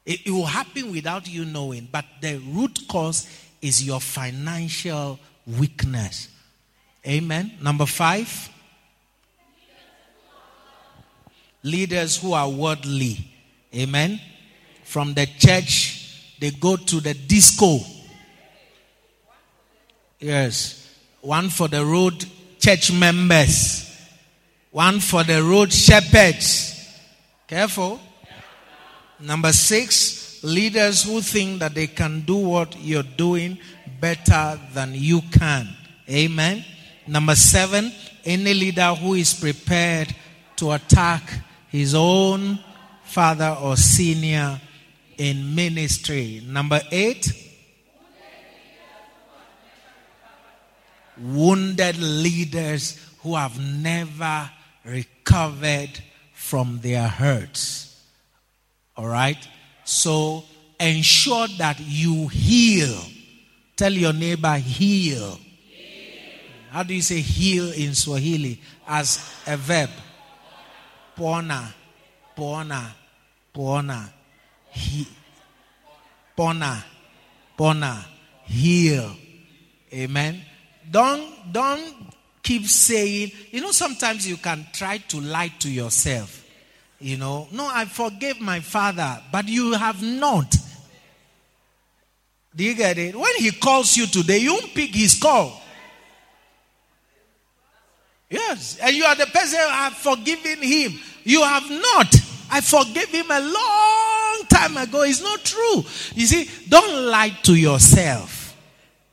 [0.08, 3.30] It, it will happen without you knowing, but the root cause
[3.62, 6.30] is your financial weakness.
[7.06, 7.52] Amen.
[7.62, 8.50] Number five,
[11.62, 13.18] leaders who are worldly.
[13.76, 14.22] Amen.
[14.86, 17.80] From the church, they go to the disco.
[20.22, 20.96] Yes.
[21.20, 22.26] One for the road
[22.60, 23.92] church members,
[24.72, 26.74] one for the road shepherds.
[27.46, 28.00] Careful.
[29.20, 33.58] Number six, leaders who think that they can do what you're doing
[34.00, 35.68] better than you can.
[36.10, 36.64] Amen.
[37.08, 37.92] Number seven,
[38.24, 40.14] any leader who is prepared
[40.58, 41.24] to attack
[41.70, 42.60] his own
[43.04, 44.60] father or senior
[45.18, 46.44] in ministry.
[46.46, 47.32] Number eight,
[51.20, 54.50] wounded leaders who have never
[54.86, 55.90] recovered
[56.34, 57.87] from their hurts.
[58.98, 59.38] All right?
[59.84, 60.44] So
[60.80, 63.00] ensure that you heal.
[63.76, 65.40] Tell your neighbor, heal.
[66.70, 68.60] How do you say heal in Swahili?
[68.88, 69.90] As a verb.
[71.16, 71.74] Pona.
[72.36, 72.92] Pona.
[73.54, 74.10] Pona.
[74.72, 75.08] He,
[76.38, 76.84] pona.
[77.58, 78.04] Pona.
[78.44, 79.16] Heal.
[79.94, 80.42] Amen.
[80.90, 86.47] Don't don't keep saying, you know, sometimes you can try to lie to yourself.
[87.00, 90.56] You know, no, I forgave my father, but you have not.
[92.56, 93.16] Do you get it?
[93.16, 95.62] When he calls you today, you won't pick his call.
[98.30, 101.00] Yes, and you are the person who have forgiven him.
[101.24, 102.16] You have not.
[102.50, 105.04] I forgave him a long time ago.
[105.04, 105.84] It's not true.
[106.16, 108.56] You see, don't lie to yourself.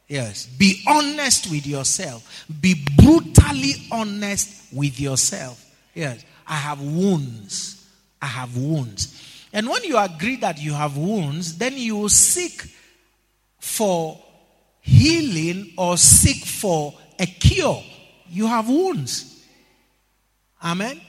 [0.08, 2.44] Yes, be honest with yourself.
[2.60, 5.64] Be brutally honest with yourself.
[5.94, 7.73] Yes, I have wounds.
[8.24, 9.20] I have wounds.
[9.52, 12.64] And when you agree that you have wounds, then you will seek
[13.58, 14.18] for
[14.80, 17.82] healing or seek for a cure.
[18.30, 19.44] You have wounds.
[20.62, 21.02] Amen.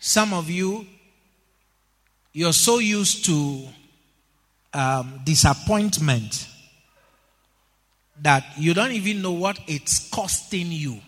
[0.00, 0.86] Some of you,
[2.32, 3.68] you're so used to
[4.74, 6.48] um, disappointment
[8.20, 11.00] that you don't even know what it's costing you.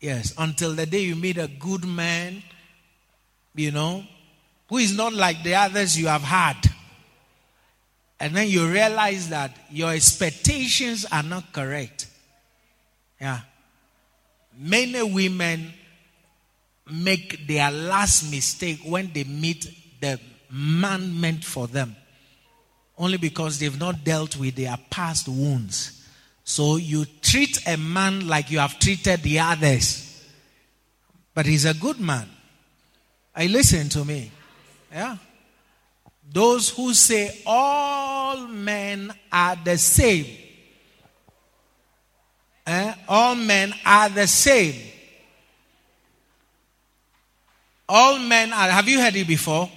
[0.00, 2.42] Yes, until the day you meet a good man,
[3.58, 4.04] you know,
[4.68, 6.56] who is not like the others you have had.
[8.20, 12.06] And then you realize that your expectations are not correct.
[13.20, 13.40] Yeah.
[14.58, 15.72] Many women
[16.90, 20.18] make their last mistake when they meet the
[20.50, 21.96] man meant for them.
[22.96, 26.04] Only because they've not dealt with their past wounds.
[26.42, 30.24] So you treat a man like you have treated the others.
[31.34, 32.28] But he's a good man.
[33.38, 34.32] I listen to me.
[34.90, 35.16] Yeah.
[36.32, 40.26] Those who say all men are the same.
[42.66, 42.94] Eh?
[43.08, 44.74] All men are the same.
[47.88, 48.70] All men are.
[48.70, 49.70] Have you heard it before?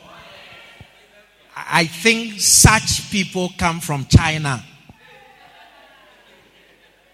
[1.56, 4.65] I think such people come from China.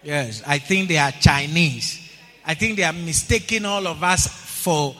[0.02, 2.10] Yes, I think they are Chinese.
[2.46, 4.96] I think they are mistaking all of us for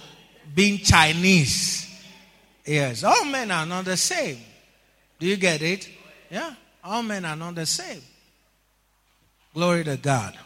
[0.58, 1.88] being Chinese.
[2.66, 4.38] Yes, all men are not the same.
[5.20, 5.88] Do you get it?
[6.28, 8.02] Yeah, all men are not the same.
[9.54, 10.36] Glory to God.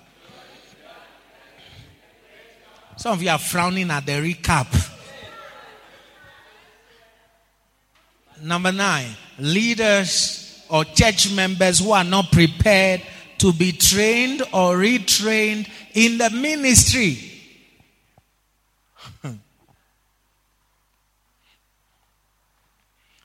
[2.99, 4.66] Some of you are frowning at the recap.
[8.43, 13.01] Number nine, leaders or church members who are not prepared
[13.39, 17.32] to be trained or retrained in the ministry.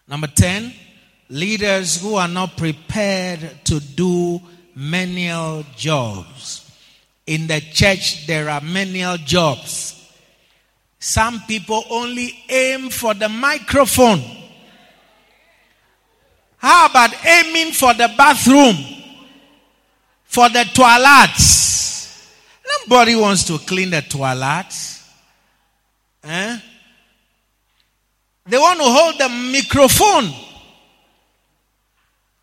[0.07, 0.73] Number 10,
[1.29, 4.41] leaders who are not prepared to do
[4.75, 6.63] menial jobs.
[7.25, 9.93] In the church, there are menial jobs.
[10.99, 14.23] Some people only aim for the microphone.
[16.57, 18.75] How about aiming for the bathroom?
[20.23, 22.27] For the toilets?
[22.81, 25.03] Nobody wants to clean the toilets.
[26.23, 26.59] Eh?
[28.49, 30.33] They one who hold the microphone.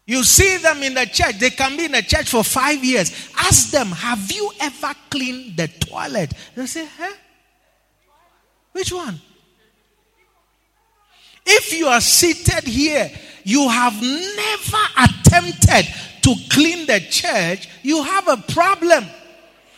[0.07, 1.39] You see them in the church.
[1.39, 3.11] They can be in the church for five years.
[3.39, 6.35] Ask them, have you ever cleaned the toilet?
[6.55, 7.15] They say, huh?
[8.73, 9.21] Which one?
[11.47, 13.11] If you are seated here,
[13.45, 15.87] you have never attempted
[16.23, 19.05] to clean the church, you have a problem.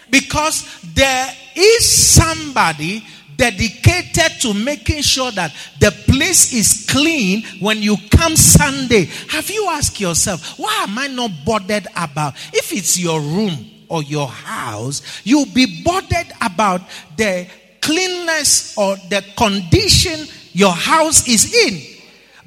[0.08, 0.64] Because
[0.94, 3.04] there is somebody
[3.36, 9.04] dedicated to making sure that the place is clean when you come Sunday.
[9.28, 12.34] Have you asked yourself, why am I not bothered about?
[12.52, 16.82] If it's your room or your house, you'll be bothered about
[17.16, 17.46] the
[17.80, 21.80] cleanness or the condition your house is in.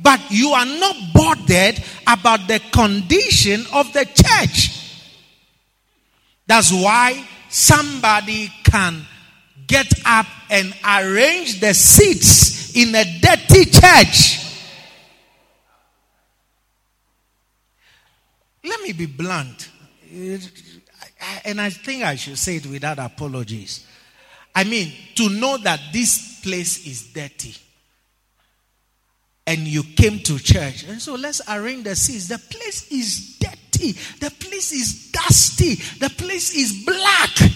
[0.01, 4.75] But you are not bothered about the condition of the church.
[6.47, 9.05] That's why somebody can
[9.69, 14.45] get up and arrange the seats in a dirty church.
[18.65, 19.69] Let me be blunt.
[21.45, 23.85] And I think I should say it without apologies.
[24.53, 27.55] I mean, to know that this place is dirty
[29.45, 30.83] and you came to church.
[30.83, 32.27] And so let's arrange the seats.
[32.27, 33.93] The place is dirty.
[34.19, 35.75] The place is dusty.
[35.99, 37.51] The place is black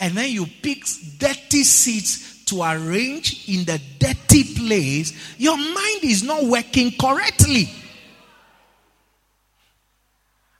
[0.00, 0.84] and then you pick
[1.18, 7.68] dirty seats to arrange in the dirty place, your mind is not working correctly.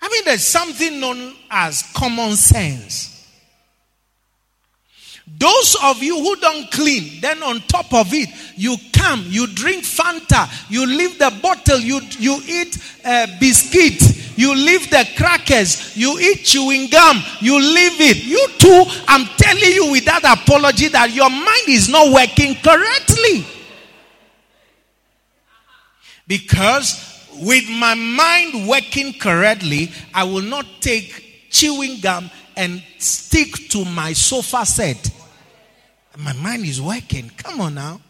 [0.01, 3.15] I mean, there's something known as common sense.
[5.37, 9.85] Those of you who don't clean, then on top of it, you come, you drink
[9.85, 14.01] Fanta, you leave the bottle, you, you eat uh, biscuit,
[14.39, 18.25] you leave the crackers, you eat chewing gum, you leave it.
[18.25, 23.45] You too, I'm telling you without apology that your mind is not working correctly.
[26.29, 33.85] Because with my mind working correctly, I will not take chewing gum and stick to
[33.85, 35.11] my sofa set.
[36.17, 37.29] My mind is working.
[37.39, 38.01] Come on now.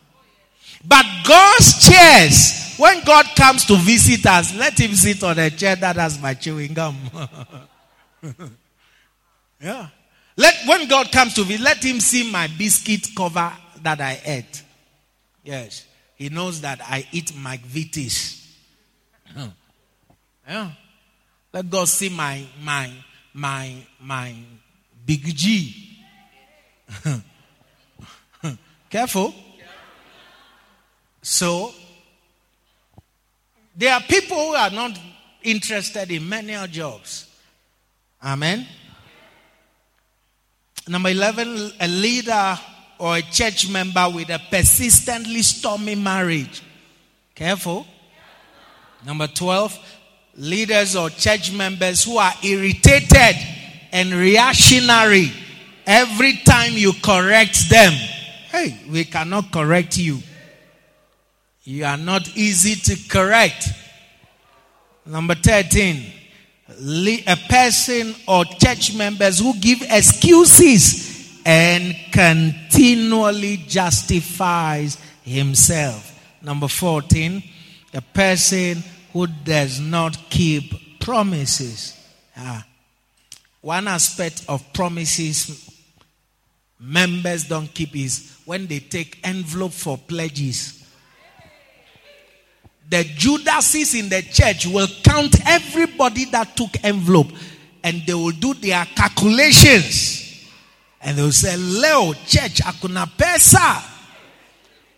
[0.87, 5.77] But God's chairs, when God comes to visit us, let him sit on a chair
[5.77, 6.97] that has my chewing gum.
[9.61, 9.89] yeah.
[10.37, 13.53] Let when God comes to visit, let him see my biscuit cover
[13.83, 14.63] that I ate.
[15.43, 15.87] Yes.
[16.15, 18.37] He knows that I eat McVitie's.
[20.49, 20.71] Yeah.
[21.53, 22.91] Let God see my my
[23.35, 24.35] my my
[25.05, 25.99] big G.
[28.91, 29.35] Careful.
[31.31, 31.75] So,
[33.77, 34.99] there are people who are not
[35.43, 37.29] interested in menial jobs.
[38.25, 38.67] Amen.
[40.89, 42.59] Number 11, a leader
[42.99, 46.63] or a church member with a persistently stormy marriage.
[47.35, 47.87] Careful.
[49.05, 49.79] Number 12,
[50.37, 53.37] leaders or church members who are irritated
[53.93, 55.31] and reactionary
[55.87, 57.93] every time you correct them.
[58.51, 60.23] Hey, we cannot correct you.
[61.69, 63.69] You are not easy to correct.
[65.05, 66.03] Number 13,
[67.27, 76.19] a person or church members who give excuses and continually justifies himself.
[76.41, 77.43] Number 14,
[77.93, 82.03] a person who does not keep promises.
[82.35, 82.65] Ah.
[83.61, 85.71] One aspect of promises
[86.81, 90.78] members don't keep is when they take envelope for pledges.
[92.91, 97.29] The Judases in the church will count everybody that took envelope
[97.85, 100.49] and they will do their calculations.
[101.01, 103.97] And they will say, Leo, church, akuna pesa.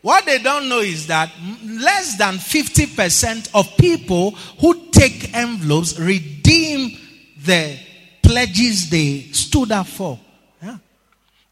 [0.03, 1.30] What they don't know is that
[1.64, 4.30] less than 50% of people
[4.61, 6.97] who take envelopes redeem
[7.45, 7.78] the
[8.22, 10.18] pledges they stood up for.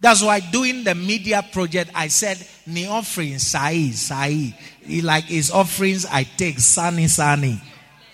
[0.01, 4.55] That's why doing the media project, I said, ni offering, sai, sai.
[5.03, 7.61] Like his offerings, I take sunny, sunny.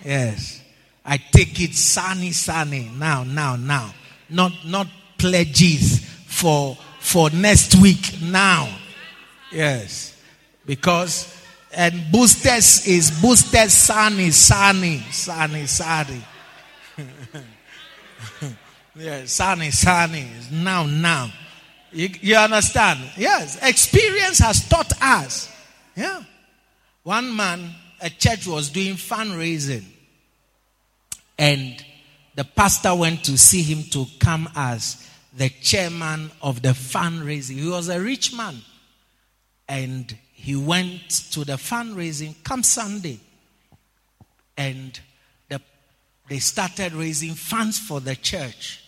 [0.03, 0.63] Yes.
[1.05, 2.91] I take it sunny, sunny.
[2.97, 3.93] Now, now, now.
[4.31, 4.87] Not, not
[5.19, 8.19] pledges for, for next week.
[8.23, 8.75] Now.
[9.53, 10.19] Yes.
[10.65, 11.31] Because,
[11.77, 16.25] and boosters is boosted sunny, sunny, sunny, sunny.
[18.97, 20.27] yes, sunny, sunny.
[20.51, 21.31] Now, now.
[21.95, 22.99] You, you understand?
[23.17, 23.57] Yes.
[23.63, 25.51] Experience has taught us.
[25.97, 26.23] Yeah.
[27.05, 27.71] One man,
[28.01, 29.85] a church was doing fundraising.
[31.39, 31.85] And
[32.35, 37.61] the pastor went to see him to come as the chairman of the fundraising.
[37.61, 38.57] He was a rich man.
[39.69, 43.21] And he went to the fundraising come Sunday.
[44.57, 44.99] And
[45.49, 45.61] the,
[46.29, 48.84] they started raising funds for the church.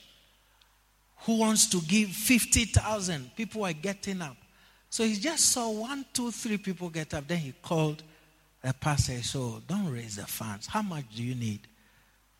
[1.26, 3.34] Who wants to give 50,000?
[3.34, 4.36] People were getting up.
[4.88, 7.26] So he just saw one, two, three people get up.
[7.26, 8.04] Then he called
[8.62, 9.20] the pastor.
[9.24, 10.68] So oh, don't raise the funds.
[10.68, 11.60] How much do you need?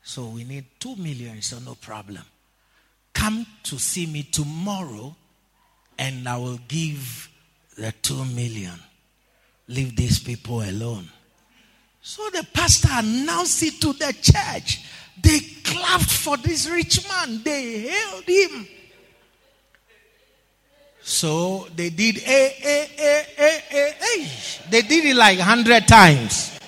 [0.05, 1.43] So we need two million.
[1.43, 2.23] So no problem.
[3.13, 5.17] Come to see me tomorrow
[5.99, 7.29] and I will give
[7.77, 8.79] the two million.
[9.67, 11.09] Leave these people alone.
[12.03, 14.85] So the pastor announced it to the church.
[15.21, 17.43] They clapped for this rich man.
[17.43, 18.69] They hailed him.
[21.07, 24.29] So they did a a a a a a.
[24.71, 26.59] They did it like hundred times.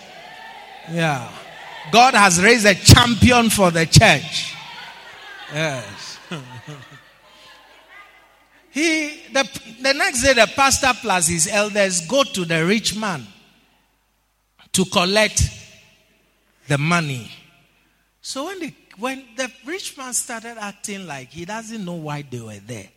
[0.92, 1.28] Yeah.
[1.90, 4.54] God has raised a champion for the church.
[5.52, 6.18] Yes.
[8.70, 13.26] he the, the next day the pastor plus his elders go to the rich man
[14.70, 15.42] to collect
[16.68, 17.28] the money.
[18.22, 22.40] So when the when the rich man started acting like he doesn't know why they
[22.40, 22.88] were there,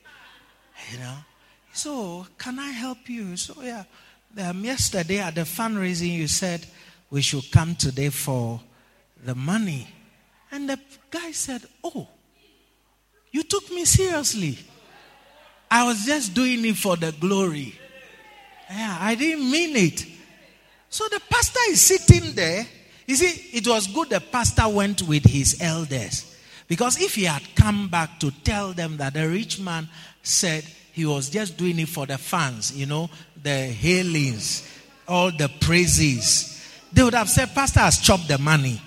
[0.92, 1.18] you know,
[1.74, 3.38] so, can I help you?
[3.38, 3.84] So, yeah.
[4.38, 6.66] Um, yesterday at the fundraising, you said
[7.10, 8.62] we should come today for
[9.24, 9.88] the money.
[10.52, 12.08] And the guy said, Oh,
[13.32, 14.58] you took me seriously.
[15.70, 17.76] I was just doing it for the glory.
[18.70, 20.06] Yeah, I didn't mean it.
[20.90, 22.66] So the pastor is sitting there.
[23.08, 26.38] You see, it was good the pastor went with his elders.
[26.68, 29.90] Because if he had come back to tell them that the rich man
[30.22, 33.10] said, he was just doing it for the fans, you know,
[33.42, 34.68] the hailings,
[35.08, 36.62] all the praises.
[36.92, 38.82] They would have said, Pastor has chopped the money.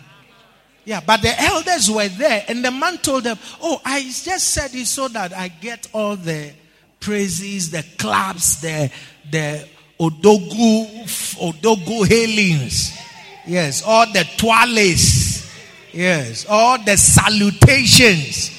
[0.84, 4.74] Yeah, but the elders were there, and the man told them, Oh, I just said
[4.74, 6.52] it so that I get all the
[7.00, 8.90] praises, the claps, the
[9.30, 9.66] the
[9.98, 11.04] odogu,
[11.40, 12.98] odogu hailings.
[13.46, 15.50] Yes, all the toiles.
[15.92, 18.50] Yes, all the salutations.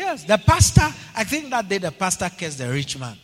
[0.00, 3.18] Yes, the pastor, I think that day the pastor cursed the rich man.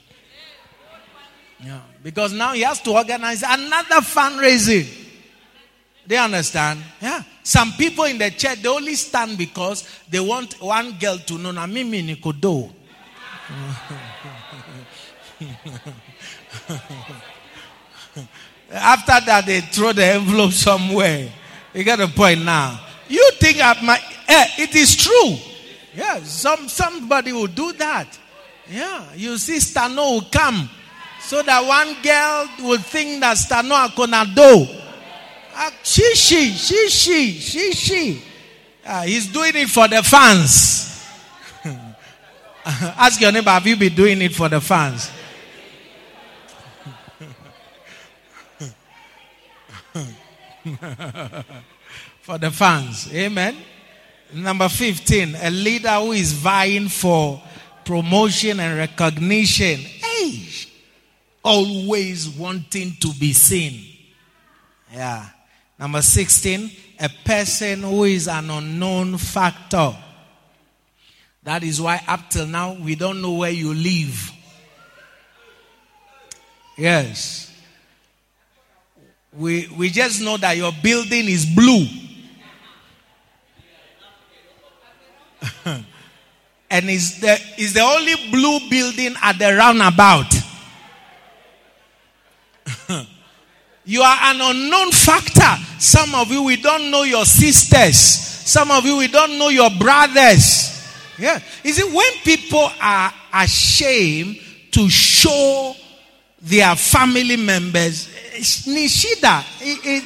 [1.65, 4.87] Yeah, because now he has to organize another fundraising.
[6.07, 6.83] They understand?
[7.01, 7.23] Yeah.
[7.43, 11.51] Some people in the church, they only stand because they want one girl to know,
[11.51, 12.71] na mimi nikodo.
[18.71, 21.33] After that, they throw the envelope somewhere.
[21.73, 22.79] You get the point now.
[23.09, 23.99] You think at my,
[24.29, 25.56] eh, it is true.
[25.97, 28.19] Yeah, some somebody will do that.
[28.69, 30.69] Yeah, you see, Stano will come
[31.21, 34.67] so that one girl will think that Stano gonna do.
[35.55, 38.23] Uh, she, she, she, she, she, she.
[38.85, 41.03] Uh, he's doing it for the fans.
[42.65, 45.11] Ask your neighbor, have you been doing it for the fans?
[52.23, 53.13] for the fans.
[53.15, 53.57] Amen.
[54.35, 57.43] Number 15, a leader who is vying for
[57.85, 59.79] promotion and recognition.
[59.79, 60.49] Hey,
[61.45, 63.85] always wanting to be seen.
[64.93, 65.27] Yeah.
[65.79, 69.95] Number 16, a person who is an unknown factor.
[71.45, 74.33] That is why up till now we don't know where you live.
[76.77, 77.53] Yes.
[79.33, 81.87] We, we just know that your building is blue.
[86.71, 90.33] and is the, is the only blue building at the roundabout.
[93.85, 95.63] you are an unknown factor.
[95.79, 97.97] Some of you, we don't know your sisters.
[97.97, 100.73] Some of you, we don't know your brothers.
[101.19, 101.41] Yeah.
[101.65, 104.39] Is it when people are ashamed
[104.73, 105.75] to show
[106.41, 108.09] their family members?
[108.35, 109.45] Eh, Nishida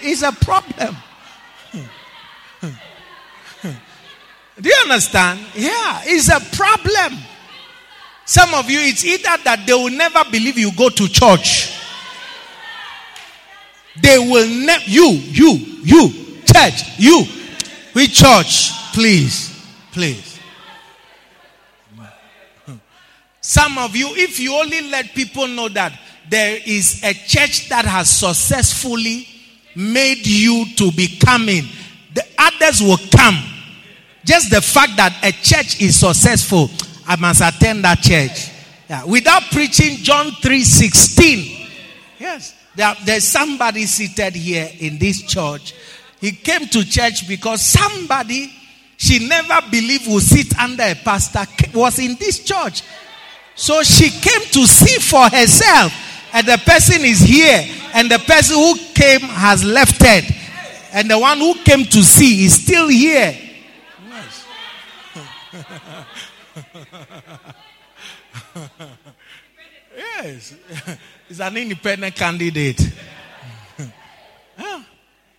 [0.04, 0.96] is a problem.
[4.60, 5.40] Do you understand?
[5.54, 7.18] Yeah, it's a problem.
[8.26, 11.76] Some of you, it's either that they will never believe you go to church.
[14.00, 15.52] They will never, you, you,
[15.82, 16.10] you,
[16.44, 17.24] church, you,
[17.94, 20.38] we church, please, please.
[23.40, 25.98] Some of you, if you only let people know that
[26.28, 29.26] there is a church that has successfully
[29.74, 31.64] made you to be coming,
[32.14, 33.42] the others will come
[34.24, 36.70] just the fact that a church is successful,
[37.06, 38.50] I must attend that church.
[38.88, 39.04] Yeah.
[39.04, 41.68] Without preaching John 3:16.
[42.18, 42.54] Yes.
[42.74, 45.74] There, there's somebody seated here in this church.
[46.20, 48.52] He came to church because somebody
[48.96, 52.82] she never believed would sit under a pastor was in this church.
[53.54, 55.92] So she came to see for herself.
[56.32, 57.66] And the person is here.
[57.94, 60.30] And the person who came has left it.
[60.92, 63.36] And the one who came to see is still here.
[64.06, 64.46] Yes.
[69.96, 70.54] yes.
[71.28, 72.80] He's an independent candidate.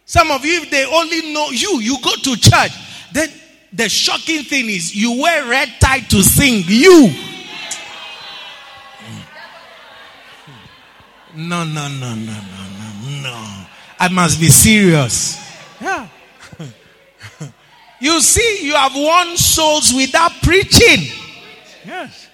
[0.05, 2.72] Some of you, if they only know you, you go to church.
[3.14, 3.30] Then
[3.74, 6.64] the shocking thing is you wear red tie to sing.
[6.68, 7.12] You.
[11.34, 13.66] No, no, no, no, no, no, no.
[13.99, 15.39] I must be serious.
[15.80, 16.07] Yeah.
[18.01, 21.07] You see, you have won souls without preaching.
[21.85, 22.27] Yes.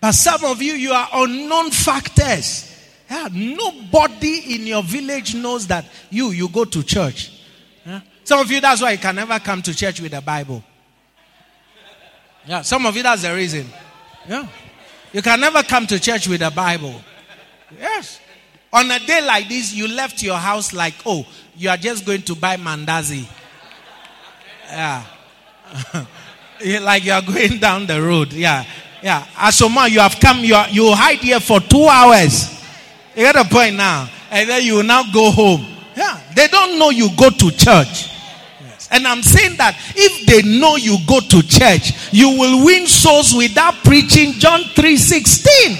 [0.00, 2.72] But some of you, you are unknown factors.
[3.10, 7.32] Yeah, nobody in your village knows that you you go to church.
[7.84, 8.00] Yeah?
[8.24, 10.62] Some of you that's why you can never come to church with a Bible.
[12.46, 13.66] Yeah, some of you that's the reason.
[14.28, 14.46] Yeah.
[15.12, 17.00] You can never come to church with a Bible.
[17.78, 18.20] Yes.
[18.72, 22.22] On a day like this, you left your house like, oh, you are just going
[22.22, 23.26] to buy mandazi.
[24.68, 25.04] Yeah.
[26.80, 28.32] like you are going down the road.
[28.32, 28.64] Yeah.
[29.02, 29.26] Yeah.
[29.40, 32.52] Asoma, you have come, you, are, you hide here for two hours.
[33.14, 34.08] You get a point now.
[34.30, 35.64] And then you now go home.
[35.96, 36.20] Yeah.
[36.34, 38.10] They don't know you go to church.
[38.60, 38.88] Yes.
[38.90, 43.34] And I'm saying that if they know you go to church, you will win souls
[43.34, 45.78] without preaching John 3 16.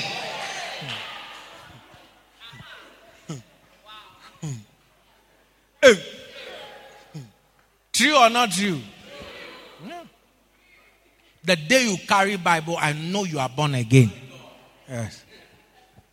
[7.96, 8.78] True or not true?
[9.86, 10.02] Yeah.
[11.42, 14.12] The day you carry Bible, I know you are born again.
[14.86, 15.24] Yes.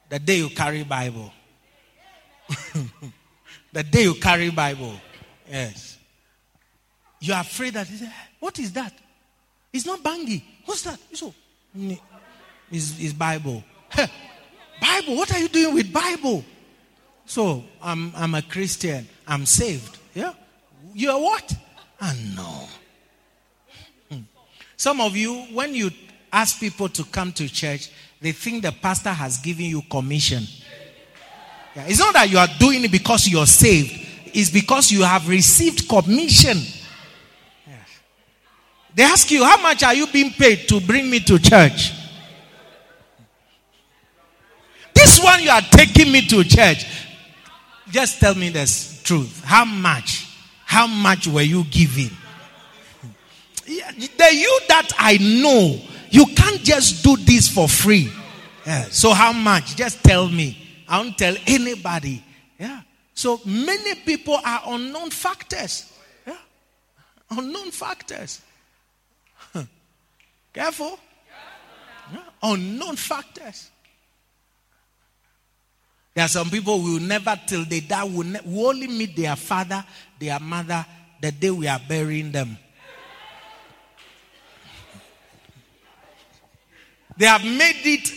[0.07, 1.33] The day you carry Bible.
[3.73, 4.93] the day you carry Bible.
[5.49, 5.97] Yes.
[7.19, 8.09] You are afraid that, eh,
[8.39, 8.93] what is that?
[9.73, 10.41] It's not bangi.
[10.63, 10.99] What's that?
[11.11, 11.21] It's,
[12.71, 13.61] it's, it's Bible.
[14.81, 16.45] Bible, what are you doing with Bible?
[17.25, 19.05] So I'm, I'm a Christian.
[19.27, 19.97] I'm saved.
[20.13, 20.31] Yeah.
[20.93, 21.53] You're what?
[22.03, 22.67] I know.
[24.11, 24.23] Hmm.
[24.75, 25.89] Some of you, when you
[26.33, 27.89] ask people to come to church,
[28.19, 30.43] they think the pastor has given you commission.
[31.73, 31.85] Yeah.
[31.87, 33.93] It's not that you are doing it because you're saved,
[34.25, 36.57] it's because you have received commission.
[37.65, 37.87] Yes.
[38.93, 41.93] They ask you, How much are you being paid to bring me to church?
[44.93, 46.85] This one you are taking me to church.
[47.89, 48.65] Just tell me the
[49.03, 49.41] truth.
[49.45, 50.22] How much?
[50.73, 52.09] How much were you giving?
[53.67, 58.11] The you that I know, you can't just do this for free.
[58.65, 58.85] Yeah.
[58.85, 59.75] So how much?
[59.75, 60.57] Just tell me.
[60.89, 62.23] I won't tell anybody.
[62.57, 62.81] Yeah.
[63.13, 65.93] So many people are unknown factors.
[66.25, 66.37] Yeah.
[67.29, 68.41] Unknown factors.
[70.53, 70.97] Careful.
[72.11, 72.19] Yeah.
[72.41, 73.69] Unknown factors.
[76.13, 79.15] There are some people who will never, till they die, will, ne- will only meet
[79.15, 79.83] their father,
[80.23, 80.85] their mother,
[81.21, 82.57] the day we are burying them.
[87.17, 88.09] They have made it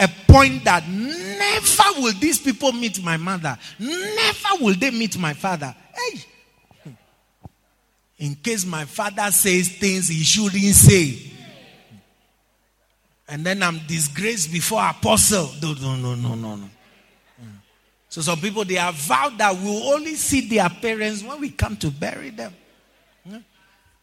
[0.00, 3.56] a point that never will these people meet my mother.
[3.78, 5.74] Never will they meet my father.
[5.94, 6.92] Hey.
[8.18, 11.30] In case my father says things he shouldn't say.
[13.28, 15.50] And then I'm disgraced before apostle.
[15.62, 16.70] No, no, no, no, no.
[18.14, 21.76] So some people they have vowed that we'll only see their parents when we come
[21.78, 22.54] to bury them.
[23.28, 23.38] Hmm?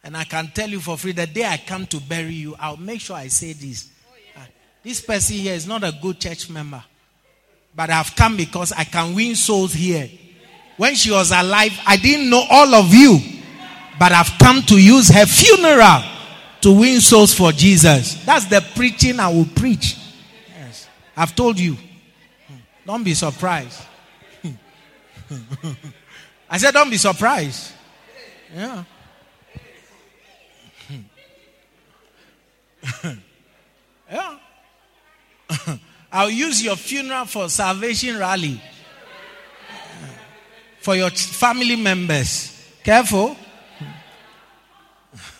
[0.04, 2.76] And I can tell you for free, the day I come to bury you, I'll
[2.76, 3.88] make sure I say this.
[4.36, 4.46] Ah,
[4.82, 6.84] this person here is not a good church member.
[7.74, 10.10] But I've come because I can win souls here.
[10.76, 13.18] When she was alive, I didn't know all of you.
[13.98, 16.02] But I've come to use her funeral
[16.60, 18.22] to win souls for Jesus.
[18.26, 19.96] That's the preaching I will preach.
[20.54, 20.86] Yes.
[21.16, 21.76] I've told you.
[22.46, 22.56] Hmm.
[22.84, 23.86] Don't be surprised.
[26.50, 27.72] I said, don't be surprised.
[28.54, 28.84] Yeah.
[34.10, 34.38] yeah.
[36.12, 38.60] I'll use your funeral for salvation rally.
[40.80, 42.50] For your family members.
[42.82, 43.36] Careful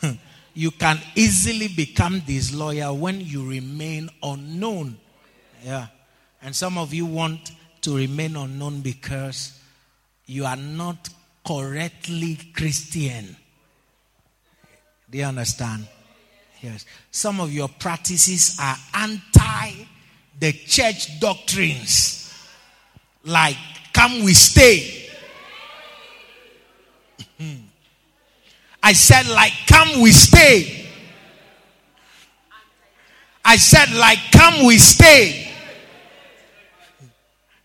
[0.55, 4.99] you can easily become disloyal when you remain unknown.
[5.64, 5.88] Yeah.
[6.43, 9.59] And some of you want to remain unknown because
[10.33, 11.11] you are not
[11.47, 13.37] correctly Christian.
[15.11, 15.87] Do you understand?
[16.62, 16.87] Yes.
[17.11, 19.72] Some of your practices are anti
[20.41, 22.33] the church doctrines.
[23.24, 23.59] Like,
[23.93, 25.11] come we stay.
[28.83, 30.87] I said, like, come, we stay.
[33.45, 35.53] I said, like, come, we stay.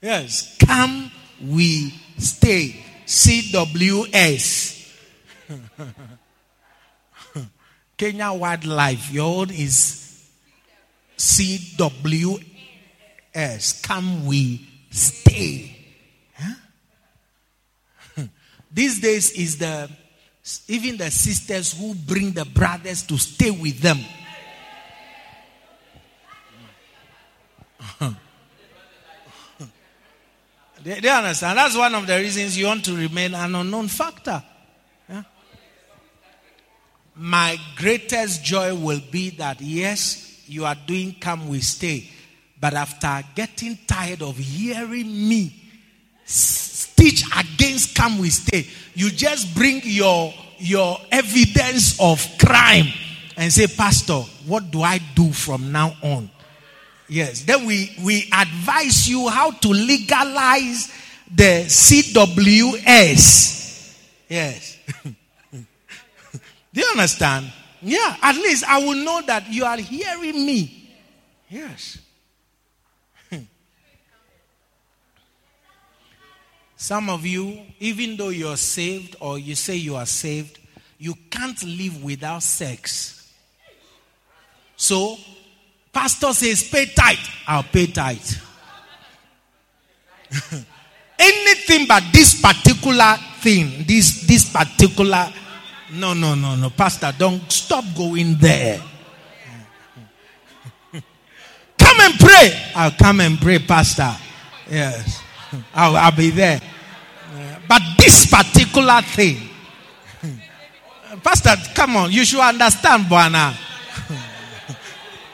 [0.01, 1.11] Yes, come,
[1.41, 2.83] we stay.
[3.05, 4.75] CWS.
[7.97, 9.11] Kenya Wildlife.
[9.11, 10.29] Your own is
[11.17, 12.43] CWS.
[13.83, 15.73] Come, we stay.
[18.71, 19.89] These days is the
[20.67, 23.99] even the sisters who bring the brothers to stay with them.
[30.87, 31.57] They, they, understand.
[31.57, 34.41] That's one of the reasons you want to remain an unknown factor.
[35.09, 35.23] Yeah?
[37.13, 42.09] My greatest joy will be that, yes, you are doing come, we stay.
[42.57, 45.53] But after getting tired of hearing me
[46.95, 52.87] teach against come, we stay, you just bring your, your evidence of crime
[53.35, 56.29] and say, Pastor, what do I do from now on?
[57.09, 57.43] Yes.
[57.43, 60.91] Then we, we advise you how to legalize
[61.33, 62.77] the CWS.
[64.27, 64.77] Yes.
[65.53, 65.61] Do
[66.73, 67.51] you understand?
[67.81, 68.17] Yeah.
[68.21, 70.89] At least I will know that you are hearing me.
[71.49, 71.99] Yes.
[76.75, 80.59] Some of you, even though you're saved or you say you are saved,
[80.99, 83.31] you can't live without sex.
[84.75, 85.17] So
[85.97, 87.17] Pastor says, pay tithe.
[87.47, 88.21] I'll pay tithe.
[91.19, 95.33] Anything but this particular thing, this, this particular.
[95.93, 96.69] No, no, no, no.
[96.69, 98.79] Pastor, don't stop going there.
[101.79, 102.71] come and pray.
[102.75, 104.15] I'll come and pray, Pastor.
[104.69, 105.19] Yes.
[105.73, 106.61] I'll, I'll be there.
[107.67, 109.49] But this particular thing.
[111.23, 112.11] Pastor, come on.
[112.11, 113.55] You should understand, Buana.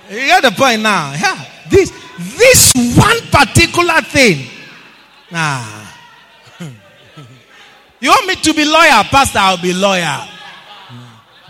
[0.10, 1.14] You get the point now.
[1.14, 1.46] Yeah.
[1.70, 1.92] This
[2.38, 4.48] this one particular thing.
[5.32, 5.82] Nah.
[8.00, 9.40] You want me to be lawyer, Pastor?
[9.40, 10.28] I'll be lawyer.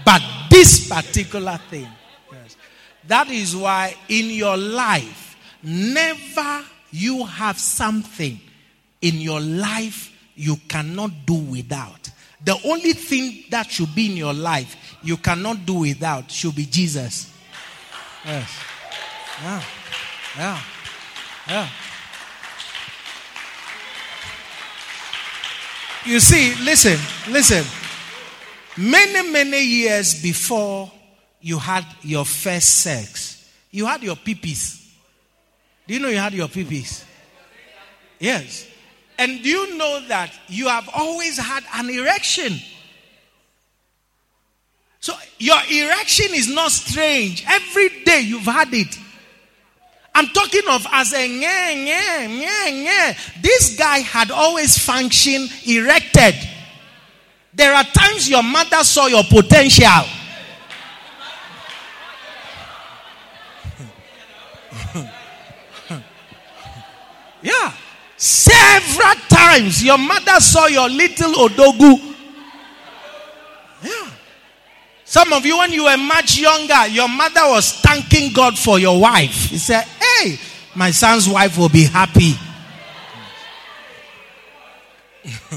[0.06, 1.88] But this particular thing.
[2.32, 2.58] Yes.
[3.08, 8.40] That is why in your life, never you have something
[9.02, 12.12] in your life you cannot do without.
[12.46, 16.66] The only thing that should be in your life you cannot do without should be
[16.66, 17.33] Jesus.
[18.26, 18.60] Yes.
[19.42, 19.64] Yeah.
[20.38, 20.60] Yeah.
[21.48, 21.70] Yeah.
[26.06, 27.00] You see, listen,
[27.32, 27.64] listen.
[28.78, 30.92] Many, many years before
[31.42, 34.86] you had your first sex, you had your peepees.
[35.88, 37.04] Do you know you had your peepees?
[38.20, 38.68] Yes.
[39.18, 42.60] And do you know that you have always had an erection?
[45.04, 47.44] So your erection is not strange.
[47.46, 48.98] Every day you've had it.
[50.16, 53.18] I'm talking of as a nye, nye, nye, nye.
[53.42, 56.36] This guy had always functioned erected.
[57.54, 60.06] There are times your mother saw your potential.
[67.42, 67.74] yeah.
[68.16, 72.14] Several times your mother saw your little odogu
[75.14, 79.00] Some of you, when you were much younger, your mother was thanking God for your
[79.00, 79.52] wife.
[79.52, 80.40] He said, Hey,
[80.74, 82.34] my son's wife will be happy.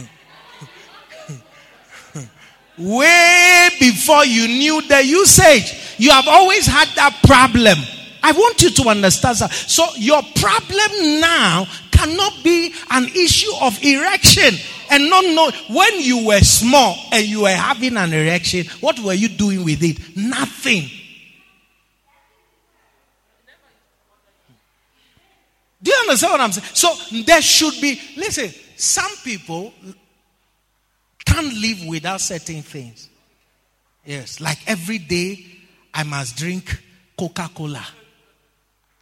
[2.76, 7.78] Way before you knew the usage, you have always had that problem.
[8.22, 9.54] I want you to understand that.
[9.54, 11.66] So, your problem now
[11.97, 14.55] cannot be an issue of erection
[14.90, 19.14] and not know when you were small and you were having an erection, what were
[19.14, 19.99] you doing with it?
[20.16, 20.90] Nothing.
[25.82, 26.68] Do you understand what I'm saying?
[26.74, 29.72] So there should be, listen, some people
[31.24, 33.09] can't live without certain things.
[34.05, 35.44] Yes, like every day
[35.92, 36.82] I must drink
[37.16, 37.84] Coca Cola.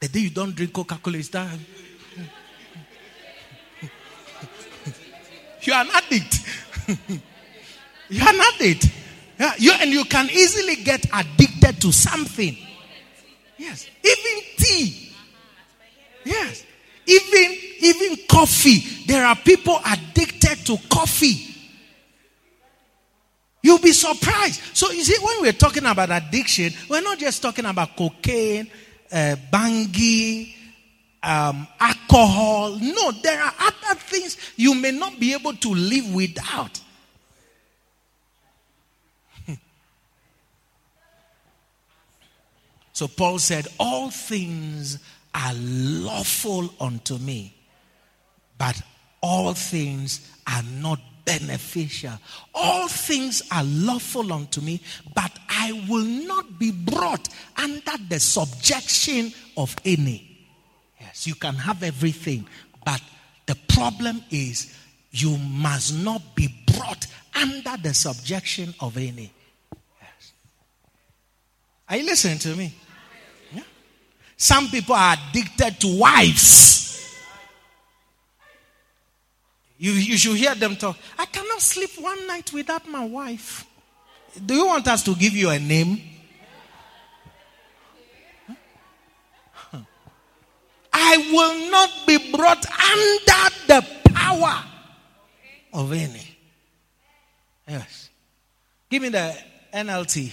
[0.01, 1.59] The day you don't drink Coca Cola, is that
[5.66, 6.40] You are an addict.
[8.08, 8.90] you are an addict.
[9.38, 12.56] Yeah, you, and you can easily get addicted to something.
[13.56, 13.88] Yes.
[14.02, 15.12] Even tea.
[16.24, 16.64] Yes.
[17.06, 19.04] Even even coffee.
[19.06, 21.54] There are people addicted to coffee.
[23.62, 24.60] You'll be surprised.
[24.76, 28.70] So you see, when we're talking about addiction, we're not just talking about cocaine,
[29.10, 30.54] uh, bangi,
[31.25, 32.79] um, alcohol.
[32.81, 36.81] No, there are other things you may not be able to live without.
[42.93, 44.99] so Paul said, All things
[45.35, 47.55] are lawful unto me,
[48.59, 48.81] but
[49.22, 52.12] all things are not beneficial.
[52.55, 54.83] All things are lawful unto me,
[55.14, 60.34] but I will not be brought under the subjection of any.
[61.05, 62.46] Yes, you can have everything,
[62.84, 63.00] but
[63.46, 64.74] the problem is
[65.11, 69.30] you must not be brought under the subjection of any.
[70.00, 70.32] Yes.
[71.88, 72.74] Are you listening to me?
[73.52, 73.62] Yeah.
[74.36, 76.82] Some people are addicted to wives.
[79.76, 80.96] You, you should hear them talk.
[81.18, 83.66] I cannot sleep one night without my wife.
[84.44, 86.00] Do you want us to give you a name?
[91.07, 94.64] I will not be brought under the power
[95.72, 96.36] of any.
[97.68, 98.09] Yes.
[98.90, 99.36] Give me the
[99.72, 100.32] NLT.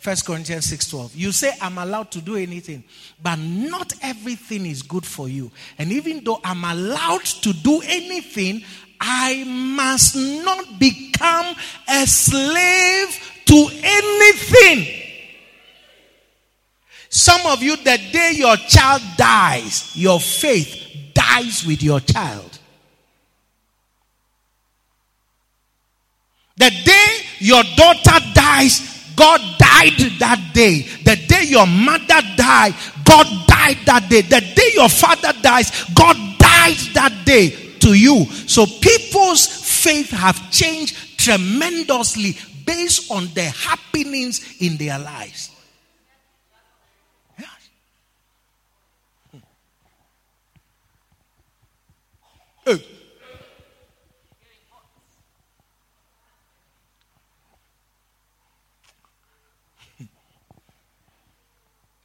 [0.00, 1.16] 1 Corinthians 6:12.
[1.16, 2.84] You say I'm allowed to do anything,
[3.20, 5.50] but not everything is good for you.
[5.78, 8.64] And even though I'm allowed to do anything,
[9.00, 11.56] I must not become
[11.88, 15.07] a slave to anything.
[17.10, 22.58] Some of you, the day your child dies, your faith dies with your child.
[26.56, 30.82] The day your daughter dies, God died that day.
[31.04, 34.22] The day your mother died, God died that day.
[34.22, 38.26] The day your father dies, God died that day to you.
[38.46, 42.36] So people's faith have changed tremendously
[42.66, 45.50] based on the happenings in their lives.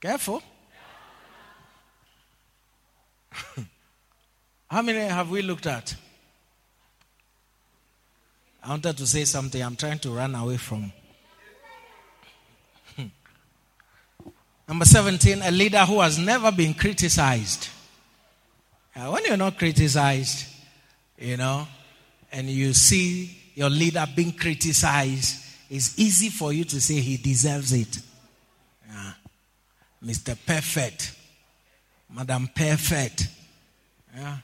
[0.04, 0.44] Careful.
[4.70, 5.96] How many have we looked at?
[8.62, 9.62] I wanted to say something.
[9.62, 10.92] I'm trying to run away from.
[12.98, 13.06] Hmm.
[14.68, 17.70] Number 17, a leader who has never been criticized.
[18.94, 20.53] when you're not criticized,
[21.24, 21.66] you know,
[22.32, 27.72] and you see your leader being criticized, it's easy for you to say he deserves
[27.72, 28.00] it.
[30.04, 30.38] Mr.
[30.46, 31.16] Perfect,
[32.14, 33.30] Madam Perfect.
[34.14, 34.38] Yeah.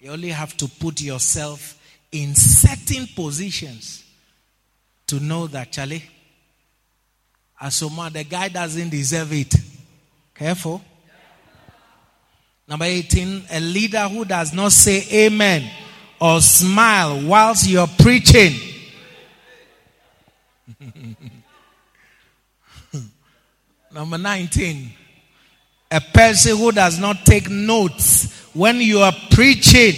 [0.00, 1.78] You only have to put yourself
[2.10, 4.04] in certain positions
[5.06, 6.02] to know that, Charlie,
[7.60, 9.54] Asoma, the guy doesn't deserve it.
[10.34, 10.82] Careful.
[12.70, 15.68] Number 18, a leader who does not say amen
[16.20, 18.54] or smile whilst you're preaching.
[23.92, 24.88] Number 19.
[25.90, 29.94] A person who does not take notes when you are preaching.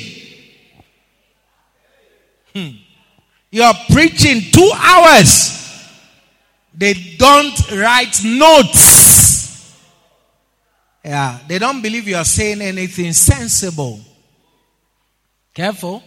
[2.54, 2.70] Hmm.
[3.50, 5.58] You are preaching two hours.
[6.72, 9.31] They don't write notes.
[11.04, 14.00] Yeah, they don't believe you are saying anything sensible.
[15.52, 16.02] Careful.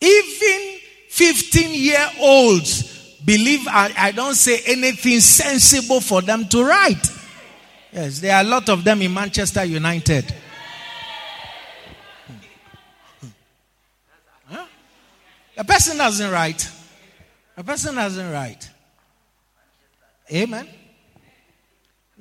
[0.00, 0.78] Even
[1.10, 7.06] 15 year olds believe I, I don't say anything sensible for them to write.
[7.92, 10.24] Yes, there are a lot of them in Manchester United.
[12.26, 13.28] Hmm.
[14.46, 14.66] Huh?
[15.56, 16.70] A person doesn't write.
[17.56, 18.70] A person doesn't write.
[20.30, 20.68] Amen.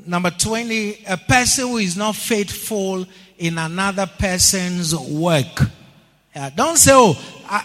[0.06, 3.06] Number 20, a person who is not faithful
[3.38, 5.62] in another person's work.
[6.36, 7.16] Yeah, don't say, oh,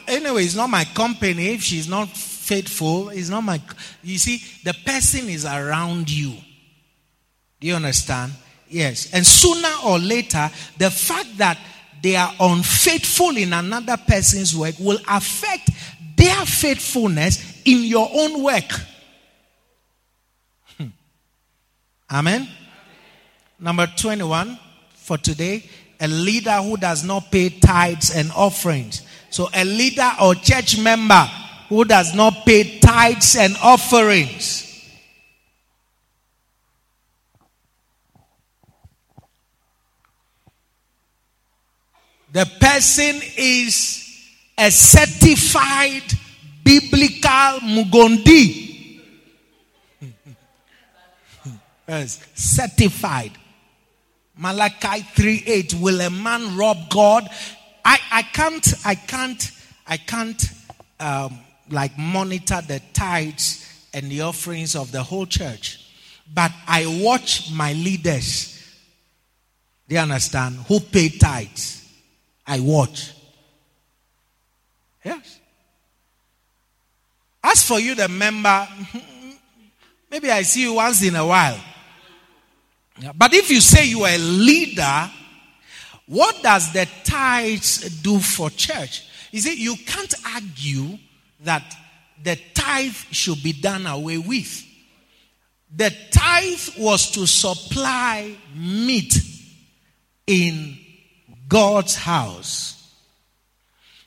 [0.07, 2.09] anyway, it's not my company if she's not
[2.51, 3.61] faithful it's not my.
[4.03, 6.35] You see, the person is around you.
[7.61, 8.33] Do you understand?
[8.69, 9.13] Yes.
[9.13, 11.59] And sooner or later, the fact that
[12.03, 15.71] they are unfaithful in another person's work will affect
[16.17, 18.73] their faithfulness in your own work.
[20.77, 20.87] Hmm.
[22.11, 22.49] Amen.
[23.59, 24.59] Number 21
[24.95, 25.69] for today
[26.01, 29.03] a leader who does not pay tithes and offerings.
[29.29, 31.29] So, a leader or church member
[31.69, 34.67] who does not pay tithes and offerings.
[42.33, 44.07] The person is
[44.57, 46.05] a certified
[46.65, 48.70] biblical mugondi.
[51.91, 53.33] Yes, certified.
[54.37, 55.75] Malachi 3 8.
[55.75, 57.29] Will a man rob God?
[57.85, 59.51] I, I can't, I can't,
[59.87, 60.43] I can't
[60.99, 61.39] um,
[61.71, 65.87] like monitor the tithes and the offerings of the whole church.
[66.33, 68.57] but I watch my leaders.
[69.89, 70.57] You understand?
[70.69, 71.85] Who pay tithes.
[72.47, 73.13] I watch.
[75.05, 75.41] Yes.
[77.43, 78.69] As for you, the member,
[80.11, 81.59] maybe I see you once in a while.
[83.15, 85.11] But if you say you are a leader,
[86.07, 89.05] what does the tithes do for church?
[89.33, 90.99] You can't argue
[91.41, 91.63] that
[92.23, 94.67] the tithe should be done away with.
[95.75, 99.15] The tithe was to supply meat
[100.27, 100.77] in
[101.49, 102.93] God's house.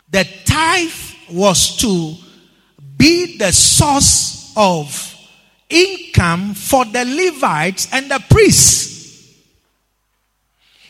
[0.10, 0.92] The tithe
[1.32, 2.16] was to
[2.98, 5.13] be the source of
[5.74, 8.94] income for the Levites and the priests.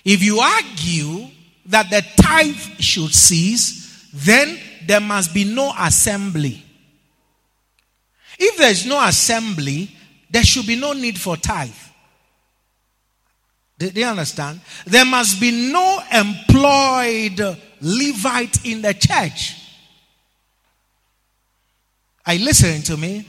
[0.04, 1.28] If you argue
[1.68, 6.64] that the tithe should cease, then there must be no assembly.
[8.38, 9.90] If there is no assembly,
[10.30, 11.72] there should be no need for tithe.
[13.78, 14.62] Do you understand?
[14.86, 19.56] There must be no employed Levite in the church.
[22.26, 23.28] Are you listening to me?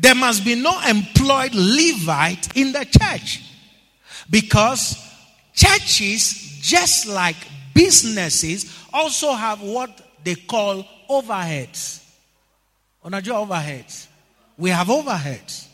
[0.00, 3.42] There must be no employed Levite in the church.
[4.30, 4.96] Because
[5.52, 7.36] churches, just like
[7.74, 9.90] businesses, also have what
[10.24, 12.02] they call overheads.
[13.04, 14.06] Unajua overheads.
[14.56, 15.66] We have overheads.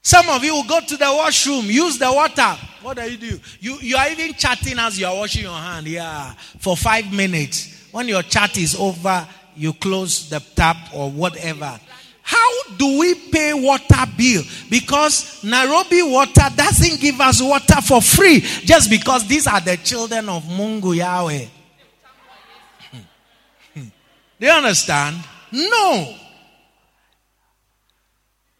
[0.00, 2.56] Some of you will go to the washroom, use the water.
[2.80, 3.40] What do you do?
[3.58, 5.88] You, you are even chatting as you are washing your hand.
[5.88, 7.88] Yeah, for five minutes.
[7.90, 9.26] When your chat is over,
[9.58, 11.78] you close the tap or whatever.
[12.22, 14.42] How do we pay water bill?
[14.68, 20.28] Because Nairobi water doesn't give us water for free just because these are the children
[20.28, 21.46] of Mungu Yahweh.
[22.90, 22.98] Hmm.
[23.74, 23.88] Hmm.
[24.38, 25.16] Do you understand?
[25.52, 26.14] No.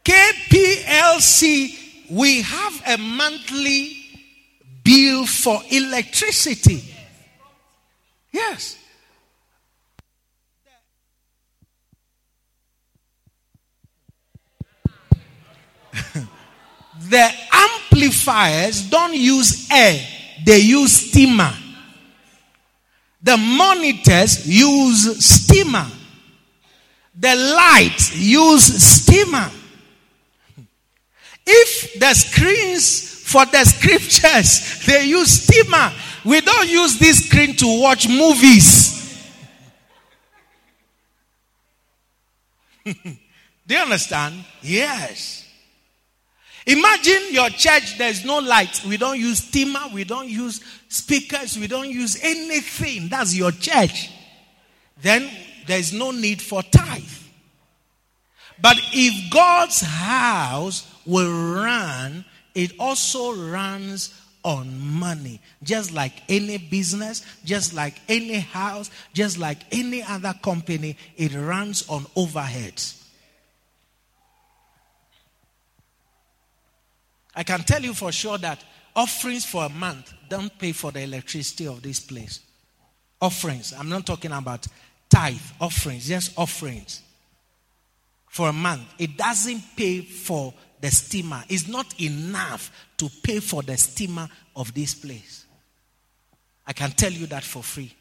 [0.03, 3.99] KPLC, we have a monthly
[4.83, 6.83] bill for electricity.
[8.33, 8.78] Yes.
[17.09, 20.01] the amplifiers don't use air,
[20.45, 21.53] they use steamer.
[23.22, 25.86] The monitors use steamer.
[27.18, 29.51] The lights use steamer.
[31.45, 35.93] If the screens for the scriptures, they use steamer.
[36.24, 38.99] We don't use this screen to watch movies.
[42.84, 44.45] Do you understand?
[44.62, 45.48] Yes.
[46.69, 48.83] Imagine your church, there's no light.
[48.87, 53.09] We don't use steamer, we don't use speakers, we don't use anything.
[53.09, 54.11] That's your church.
[55.01, 55.31] Then
[55.66, 57.03] there's no need for tithe.
[58.61, 64.12] But if God's house will run, it also runs
[64.43, 65.41] on money.
[65.62, 71.89] Just like any business, just like any house, just like any other company, it runs
[71.89, 72.98] on overheads.
[77.39, 78.64] I can tell you for sure that
[78.97, 82.41] offerings for a month don't pay for the electricity of this place.
[83.20, 83.72] Offerings.
[83.78, 84.66] I'm not talking about
[85.09, 87.01] tithe, offerings, just offerings.
[88.26, 88.93] For a month.
[88.99, 91.45] It doesn't pay for the steamer.
[91.49, 95.47] It's not enough to pay for the steamer of this place.
[96.66, 97.95] I can tell you that for free.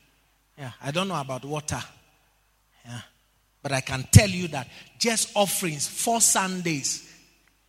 [0.57, 1.79] Yeah, I don't know about water.
[2.83, 3.01] Yeah.
[3.61, 4.67] But I can tell you that
[4.97, 7.07] just offerings for Sundays.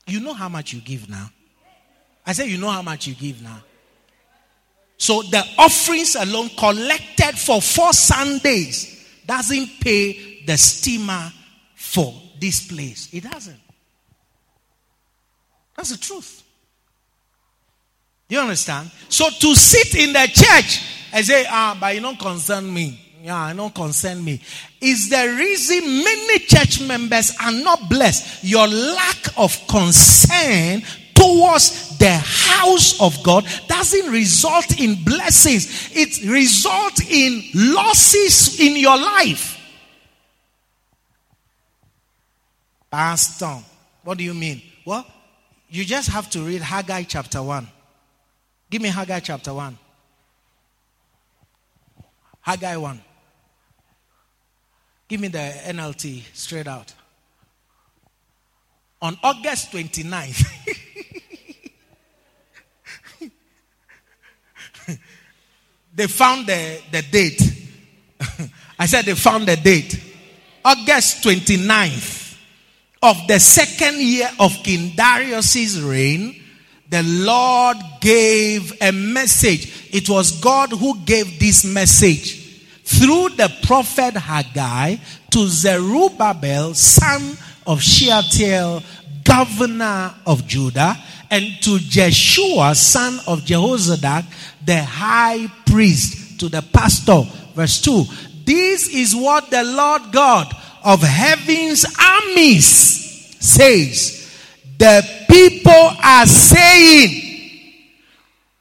[0.07, 1.29] You know how much you give now?
[2.29, 3.63] I said, You know how much you give now?
[4.99, 11.33] So the offerings alone collected for four Sundays doesn't pay the steamer
[11.75, 13.09] for this place.
[13.13, 13.59] It doesn't.
[15.75, 16.43] That's the truth.
[18.29, 18.91] You understand?
[19.09, 20.83] So to sit in the church
[21.15, 23.01] and say, ah, but you don't concern me.
[23.23, 24.43] Yeah, I don't concern me.
[24.81, 28.45] Is the reason many church members are not blessed.
[28.45, 30.83] Your lack of concern
[31.15, 38.97] towards the house of God doesn't result in blessings, it results in losses in your
[38.97, 39.57] life.
[42.91, 43.59] Pastor,
[44.03, 44.63] what do you mean?
[44.85, 45.07] Well,
[45.69, 47.69] you just have to read Haggai chapter 1.
[48.71, 49.79] Give me Haggai chapter 1.
[52.41, 53.01] Haggai 1.
[55.09, 56.95] Give me the NLT straight out.
[59.01, 60.47] On August 29th,
[65.99, 67.43] they found the, the date.
[68.79, 70.01] I said they found the date.
[70.65, 72.39] August 29th
[73.03, 76.41] of the second year of King Darius's reign,
[76.89, 79.91] the Lord gave a message.
[79.93, 84.97] It was God who gave this message through the prophet Haggai
[85.31, 87.37] to Zerubbabel, son
[87.67, 88.85] of Shealtiel,
[89.25, 90.97] governor of Judah,
[91.31, 94.25] and to Jeshua, son of Jehozadak,
[94.69, 97.23] the high priest, to the pastor.
[97.55, 98.05] Verse 2.
[98.45, 100.55] This is what the Lord God
[100.85, 104.31] of heaven's armies says.
[104.77, 107.25] The people are saying,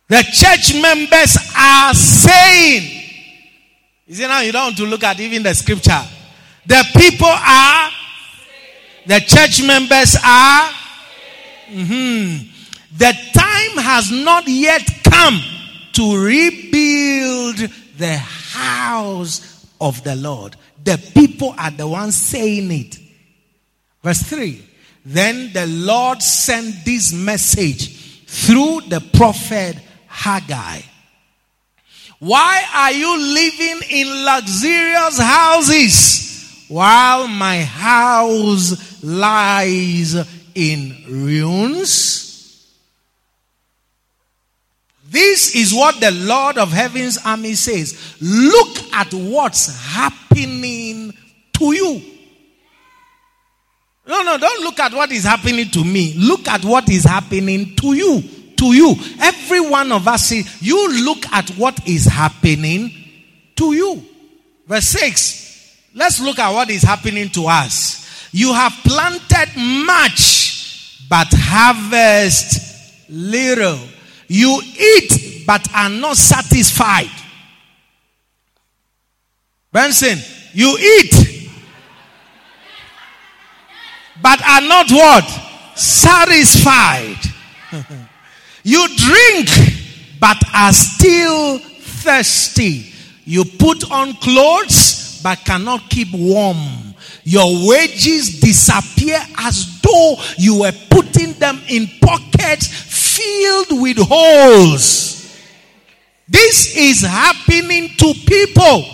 [0.08, 3.04] the church members are saying,
[4.08, 6.04] you see now you don't want to look at even the scripture.
[6.66, 7.92] The people are,
[9.06, 10.70] the church members are,
[11.70, 12.48] mm-hmm.
[12.98, 15.42] the time has not yet come
[15.98, 17.58] to rebuild
[17.98, 20.56] the house of the Lord.
[20.84, 23.00] The people are the ones saying it.
[24.04, 24.64] Verse 3
[25.04, 30.82] Then the Lord sent this message through the prophet Haggai.
[32.20, 40.16] Why are you living in luxurious houses while my house lies
[40.54, 42.27] in ruins?
[45.10, 48.18] This is what the Lord of Heaven's army says.
[48.22, 51.14] Look at what's happening
[51.54, 52.02] to you.
[54.06, 56.14] No, no, don't look at what is happening to me.
[56.18, 58.22] Look at what is happening to you.
[58.58, 58.96] To you.
[59.20, 60.32] Every one of us,
[60.62, 62.92] you look at what is happening
[63.56, 64.04] to you.
[64.66, 65.92] Verse 6.
[65.94, 68.30] Let's look at what is happening to us.
[68.34, 73.80] You have planted much, but harvest little.
[74.28, 77.10] You eat but are not satisfied.
[79.72, 80.18] Benson,
[80.54, 81.50] you eat
[84.22, 85.24] but are not what?
[85.76, 87.18] Satisfied.
[88.64, 89.50] you drink
[90.20, 92.94] but are still thirsty.
[93.24, 96.58] You put on clothes but cannot keep warm.
[97.24, 102.68] Your wages disappear as though you were putting them in pockets
[103.18, 105.18] filled with holes.
[106.28, 108.86] This is happening to people.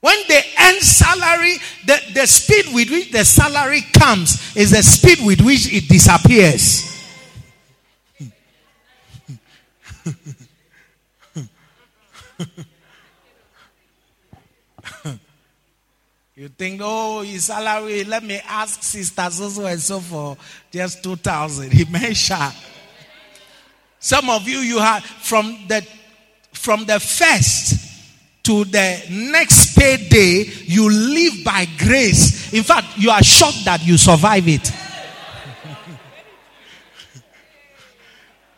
[0.00, 5.18] When they earn salary, the, the speed with which the salary comes is the speed
[5.26, 6.84] with which it disappears.
[16.38, 20.36] You think, oh, his salary, let me ask Sister so and so for
[20.70, 21.72] just 2,000.
[21.72, 22.52] He share.
[23.98, 25.84] Some of you, you have from the,
[26.52, 32.52] from the first to the next payday, you live by grace.
[32.52, 34.70] In fact, you are shocked that you survive it.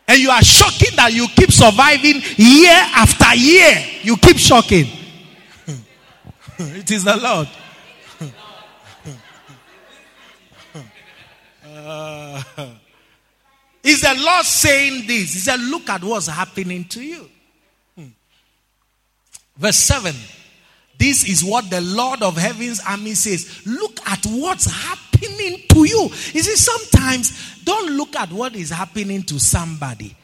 [0.07, 3.83] and you are shocking that you keep surviving year after year.
[4.03, 4.85] You keep shocking.
[6.59, 7.49] it is the Lord.
[11.91, 12.43] Uh,
[13.83, 15.33] is the Lord saying this?
[15.33, 17.29] He said, Look at what's happening to you.
[17.96, 18.07] Hmm.
[19.57, 20.14] Verse 7.
[20.96, 23.62] This is what the Lord of Heaven's army says.
[23.67, 26.03] Look at what's happening to you.
[26.03, 30.14] You see, sometimes don't look at what is happening to somebody.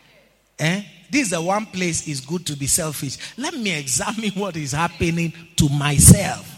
[0.59, 0.83] Eh?
[1.11, 3.17] This is the one place is good to be selfish.
[3.39, 6.56] Let me examine what is happening to myself.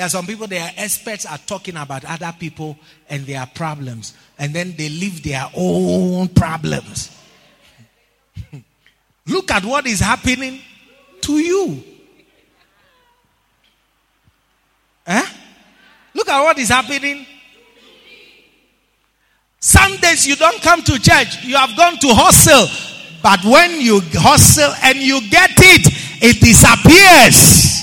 [0.00, 2.78] There are some people, they are experts at talking about other people
[3.10, 4.14] and their problems.
[4.38, 7.14] And then they leave their own problems.
[9.26, 10.58] Look at what is happening
[11.20, 11.84] to you.
[15.06, 15.26] Eh?
[16.14, 17.26] Look at what is happening.
[19.58, 21.44] Some days you don't come to church.
[21.44, 22.68] You have gone to hustle.
[23.22, 27.79] But when you hustle and you get it, it disappears.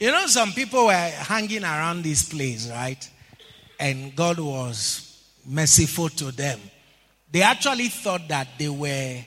[0.00, 3.06] You know, some people were hanging around this place, right?
[3.78, 6.58] And God was merciful to them.
[7.30, 9.18] They actually thought that they were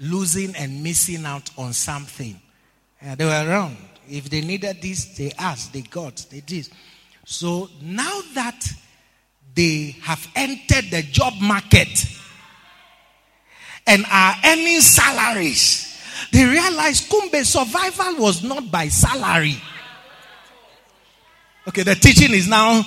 [0.00, 2.40] losing and missing out on something.
[3.02, 3.76] And they were wrong.
[4.08, 6.70] If they needed this, they asked, they got, they did.
[7.26, 8.66] So now that
[9.54, 12.06] they have entered the job market
[13.86, 16.02] and are earning salaries,
[16.32, 19.60] they realize Kumbe survival was not by salary.
[21.66, 22.84] Okay, the teaching is now,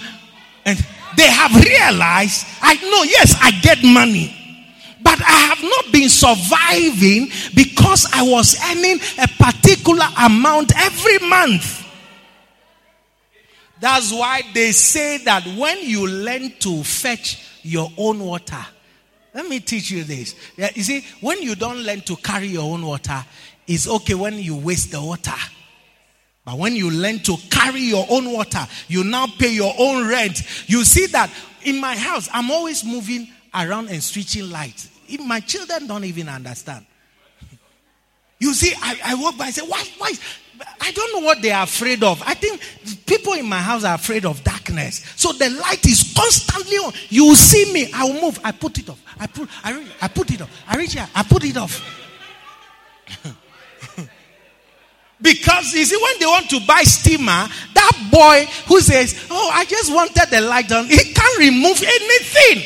[0.65, 0.77] and
[1.15, 4.33] they have realized, I know, yes, I get money,
[5.01, 11.85] But I have not been surviving because I was earning a particular amount every month.
[13.79, 18.65] That's why they say that when you learn to fetch your own water,
[19.33, 20.35] let me teach you this.
[20.57, 23.23] You see, when you don't learn to carry your own water,
[23.67, 25.35] it's okay when you waste the water.
[26.47, 30.43] But when you learn to carry your own water, you now pay your own rent.
[30.69, 31.29] You see that
[31.65, 34.89] in my house, I'm always moving around and switching lights.
[35.25, 36.85] My children don't even understand.
[38.39, 40.13] You see, I, I walk by and say, why, why?
[40.79, 42.21] I don't know what they are afraid of.
[42.23, 42.61] I think
[43.07, 45.03] people in my house are afraid of darkness.
[45.15, 46.93] So the light is constantly on.
[47.09, 47.91] You see me.
[47.93, 48.39] I will move.
[48.43, 49.01] I put it off.
[49.19, 50.51] I put, I, I put it off.
[50.67, 51.09] I reach here.
[51.15, 51.81] I put it off.
[55.19, 59.65] Because you see, when they want to buy steamer, that boy who says, Oh, I
[59.65, 62.63] just wanted the light on, he can't remove anything.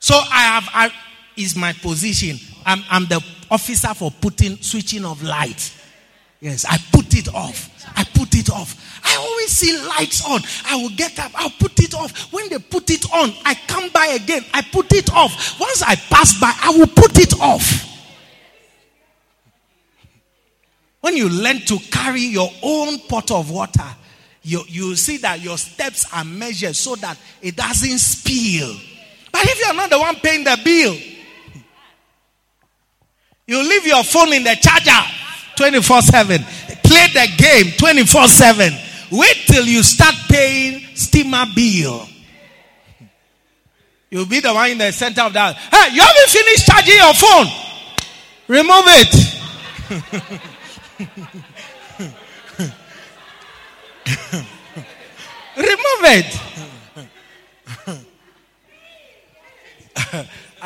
[0.00, 0.92] So I have, I,
[1.36, 2.36] is my position.
[2.66, 5.72] I'm, I'm the officer for putting, switching of light.
[6.40, 7.70] Yes, I put it off.
[7.96, 9.00] I put it off.
[9.04, 10.40] I always see lights on.
[10.66, 11.32] I will get up.
[11.34, 12.32] I'll put it off.
[12.32, 14.44] When they put it on, I come by again.
[14.52, 15.58] I put it off.
[15.60, 17.93] Once I pass by, I will put it off.
[21.04, 23.84] When you learn to carry your own pot of water,
[24.40, 28.74] you, you see that your steps are measured so that it doesn't spill.
[29.30, 30.96] But if you're not the one paying the bill,
[33.46, 34.92] you leave your phone in the charger
[35.56, 36.42] 24 7,
[36.82, 38.72] play the game 24 7.
[39.12, 42.08] Wait till you start paying steamer bill.
[44.08, 45.54] You'll be the one in the center of that.
[45.54, 47.46] Hey, you haven't finished charging your phone.
[48.48, 50.40] Remove it.
[55.56, 56.40] Remove it.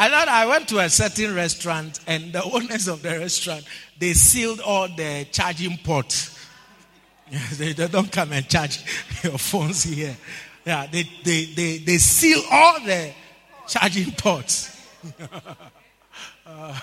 [0.01, 3.65] I thought I went to a certain restaurant and the owners of the restaurant
[3.99, 6.39] they sealed all the charging ports.
[7.57, 8.83] they, don't come and charge
[9.23, 10.17] your phones here.
[10.65, 13.13] Yeah, they, they, they, they seal all the
[13.67, 14.77] charging ports.
[16.47, 16.79] uh,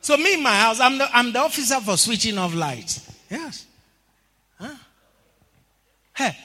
[0.00, 3.10] so me in my house, I'm the, I'm the officer for switching off lights.
[3.30, 3.66] Yes.
[4.58, 4.74] Huh?
[6.14, 6.36] Hey,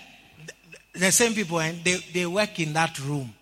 [0.45, 3.33] the, the same people, and they, they work in that room.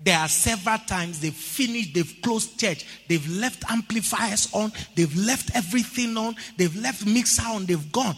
[0.00, 5.54] There are several times they've finished, they've closed church, they've left amplifiers on, they've left
[5.56, 8.16] everything on, they've left mixer on, they've gone.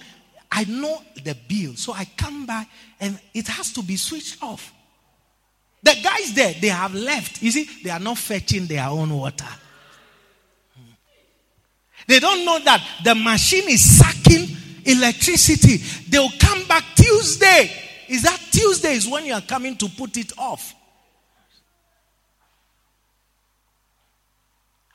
[0.51, 2.67] I know the bill, so I come by
[2.99, 4.73] and it has to be switched off.
[5.83, 7.43] The guys there, they have left.
[7.43, 9.47] You see, they are not fetching their own water.
[12.07, 15.79] They don't know that the machine is sucking electricity.
[16.09, 17.71] They'll come back Tuesday.
[18.09, 20.75] Is that Tuesday is when you are coming to put it off?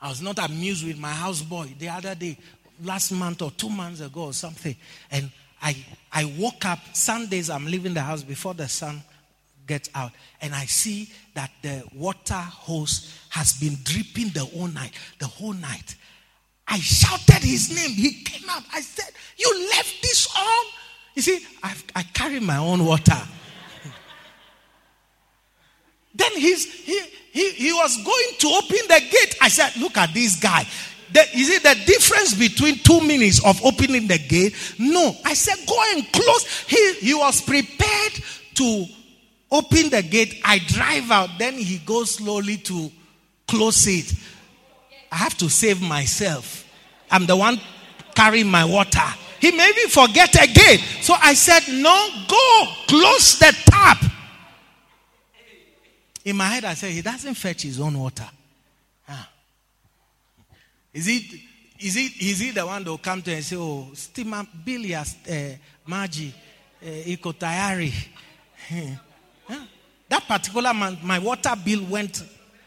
[0.00, 2.36] I was not amused with my houseboy the other day,
[2.82, 4.74] last month or two months ago or something.
[5.10, 5.30] And
[5.62, 5.76] I,
[6.12, 9.02] I woke up, Sundays, I'm leaving the house before the sun
[9.66, 10.10] gets out.
[10.40, 15.52] And I see that the water hose has been dripping the whole night, the whole
[15.52, 15.94] night.
[16.66, 17.90] I shouted his name.
[17.90, 18.62] He came out.
[18.72, 20.64] I said, You left this on?
[21.14, 23.12] You see, I've, I carry my own water.
[26.14, 27.00] then he's, he,
[27.32, 29.36] he, he was going to open the gate.
[29.40, 30.66] I said, Look at this guy.
[31.12, 34.54] The, see the difference between two minutes of opening the gate?
[34.78, 35.14] No.
[35.24, 36.64] I said, Go and close.
[36.68, 38.12] He, he was prepared
[38.54, 38.86] to
[39.50, 40.40] open the gate.
[40.44, 41.30] I drive out.
[41.38, 42.90] Then he goes slowly to
[43.46, 44.12] close it.
[45.12, 46.66] I have to save myself.
[47.10, 47.60] I'm the one
[48.14, 48.98] carrying my water.
[49.38, 50.78] He maybe forget again.
[51.02, 54.02] So I said, No, go, close the tap.
[56.24, 58.26] In my head, I said, He doesn't fetch his own water.
[59.06, 59.24] Huh.
[60.94, 61.40] Is it
[61.80, 65.16] is it is he the one that will come to and say, Oh, steamer Bilias
[65.28, 65.56] uh,
[65.92, 67.92] uh, Iko Tayari?
[69.48, 69.66] huh?
[70.08, 72.22] That particular month, my water bill went,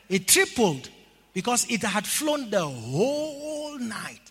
[0.10, 0.90] it tripled
[1.36, 4.22] because it had flown the whole night.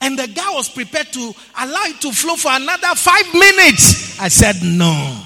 [0.00, 4.18] And the guy was prepared to allow it to flow for another five minutes.
[4.18, 5.22] I said, no.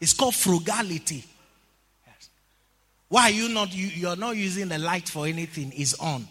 [0.00, 1.24] It's called frugality.
[2.06, 2.30] Yes.
[3.08, 5.72] Why are you not, you, you're not using the light for anything?
[5.76, 6.26] It's on.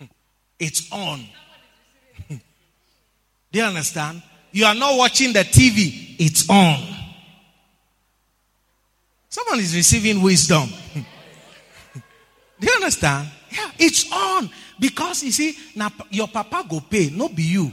[0.58, 1.24] It's on.
[2.28, 2.38] Do
[3.52, 4.22] you understand?
[4.50, 6.16] You are not watching the TV.
[6.18, 6.97] It's on.
[9.38, 10.68] Someone is receiving wisdom.
[10.94, 13.28] Do you understand?
[13.50, 14.50] Yeah, it's on.
[14.80, 17.72] Because you see, now your papa go pay, no be you.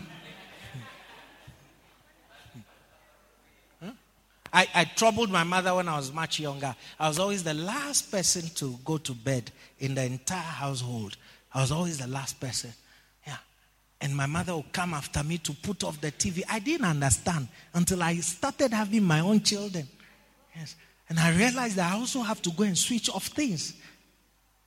[4.53, 6.73] I, I troubled my mother when I was much younger.
[6.99, 11.17] I was always the last person to go to bed in the entire household.
[11.53, 12.71] I was always the last person.
[13.25, 13.37] Yeah.
[13.99, 16.43] And my mother would come after me to put off the TV.
[16.47, 19.87] I didn't understand until I started having my own children.
[20.55, 20.75] Yes.
[21.09, 23.73] And I realized that I also have to go and switch off things.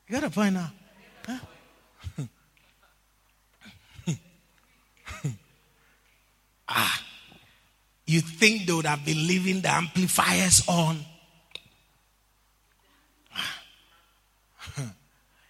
[0.07, 0.73] You got a point now?
[1.27, 1.39] Huh?
[6.69, 7.05] ah.
[8.07, 11.05] You think they would have been leaving the amplifiers on?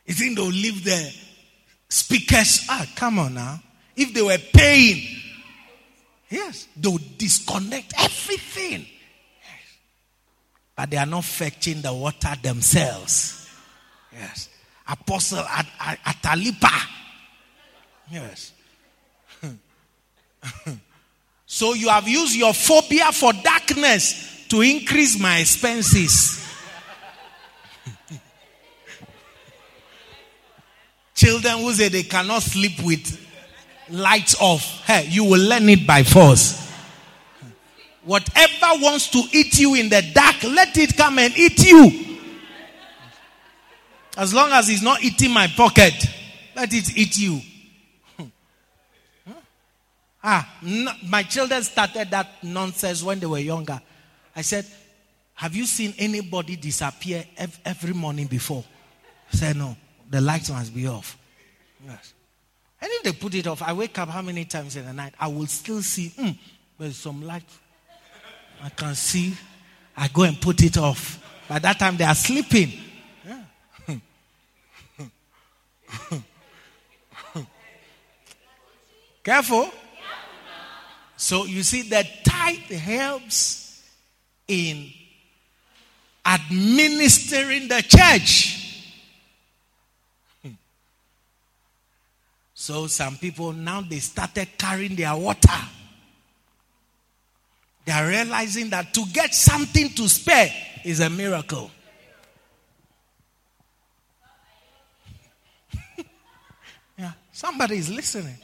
[0.09, 1.15] You think they'll leave the
[1.89, 2.67] speakers?
[2.71, 3.61] Ah, come on now.
[3.95, 5.07] If they were paying,
[6.31, 8.87] yes, they'll disconnect everything.
[10.79, 13.51] But they are not fetching the water themselves.
[14.13, 14.49] Yes.
[14.87, 15.67] Apostle at
[16.07, 16.71] Atalipa.
[18.13, 18.53] Yes.
[21.51, 26.47] So you have used your phobia for darkness to increase my expenses.
[31.15, 33.19] Children who say they cannot sleep with
[33.89, 36.68] lights off, hey, you will learn it by force.
[38.09, 42.17] Whatever wants to eat you in the dark, let it come and eat you.
[44.17, 45.93] As long as it's not eating my pocket,
[46.57, 47.39] let it eat you.
[50.25, 53.79] Ah, no, my children started that nonsense when they were younger.
[54.35, 54.65] I said,
[55.35, 57.27] Have you seen anybody disappear
[57.63, 58.65] every morning before?
[59.31, 59.77] I said, No,
[60.09, 61.19] the lights must be off.
[61.87, 62.15] Yes.
[62.81, 65.13] And if they put it off, I wake up how many times in the night?
[65.21, 66.31] I will still see, hmm,
[66.79, 67.45] there's some light.
[68.63, 69.35] I can see.
[69.97, 71.23] I go and put it off.
[71.49, 72.73] By that time, they are sleeping.
[79.25, 79.71] Careful.
[81.17, 83.83] So you see, that tithe helps
[84.47, 84.91] in
[86.25, 88.55] administering the church.
[92.55, 95.49] So some people now they started carrying their water.
[97.89, 100.53] They are realizing that to get something to spare
[100.85, 101.71] is a miracle.
[106.99, 108.37] yeah, somebody is listening.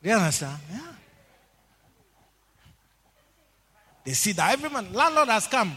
[0.00, 0.56] Do you understand?
[0.70, 0.92] Yeah.
[4.04, 5.76] They see that every man, landlord has come.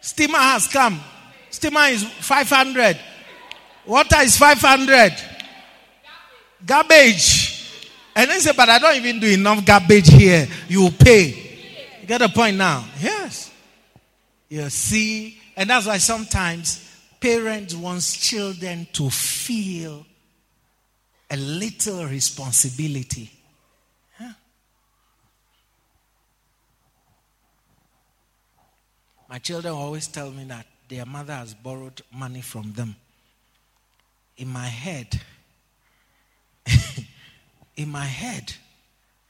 [0.00, 1.00] Steamer has come.
[1.50, 3.00] Steamer is 500.
[3.84, 5.12] Water is 500.
[6.64, 7.45] Garbage.
[8.16, 10.48] And they say, but I don't even do enough garbage here.
[10.68, 11.26] You pay.
[12.00, 12.86] You get the point now?
[12.98, 13.52] Yes.
[14.48, 16.82] You see, and that's why sometimes
[17.20, 20.06] parents want children to feel
[21.30, 23.30] a little responsibility.
[29.28, 32.94] My children always tell me that their mother has borrowed money from them.
[34.36, 35.20] In my head,
[37.76, 38.52] in my head,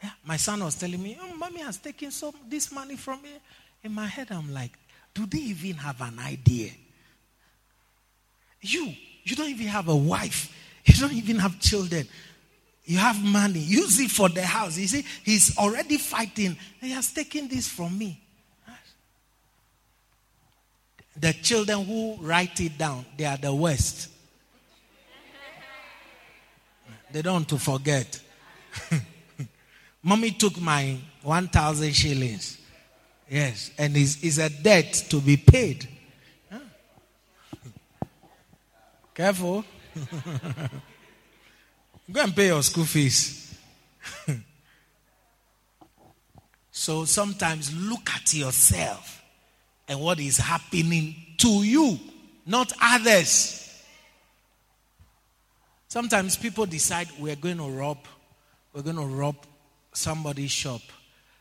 [0.02, 3.30] yeah, my son was telling me, oh, Mommy has taken some this money from me.
[3.82, 4.72] In my head, I'm like,
[5.14, 6.70] do they even have an idea?
[8.60, 8.92] You,
[9.24, 10.52] you don't even have a wife.
[10.84, 12.06] You don't even have children.
[12.84, 13.58] You have money.
[13.58, 14.78] Use it for the house.
[14.78, 16.56] You see, he's already fighting.
[16.80, 18.22] He has taken this from me.
[21.18, 24.10] The children who write it down, they are the worst.
[27.10, 28.20] They don't to forget.
[30.02, 32.58] Mommy took my 1,000 shillings.
[33.28, 35.88] Yes, and it's, it's a debt to be paid.
[39.14, 39.64] Careful.
[42.12, 43.58] Go and pay your school fees.
[46.70, 49.22] so sometimes look at yourself
[49.88, 51.98] and what is happening to you,
[52.44, 53.62] not others.
[55.88, 57.98] Sometimes people decide we're going to rob,
[58.76, 59.36] we're going to rob
[59.94, 60.82] somebody's shop.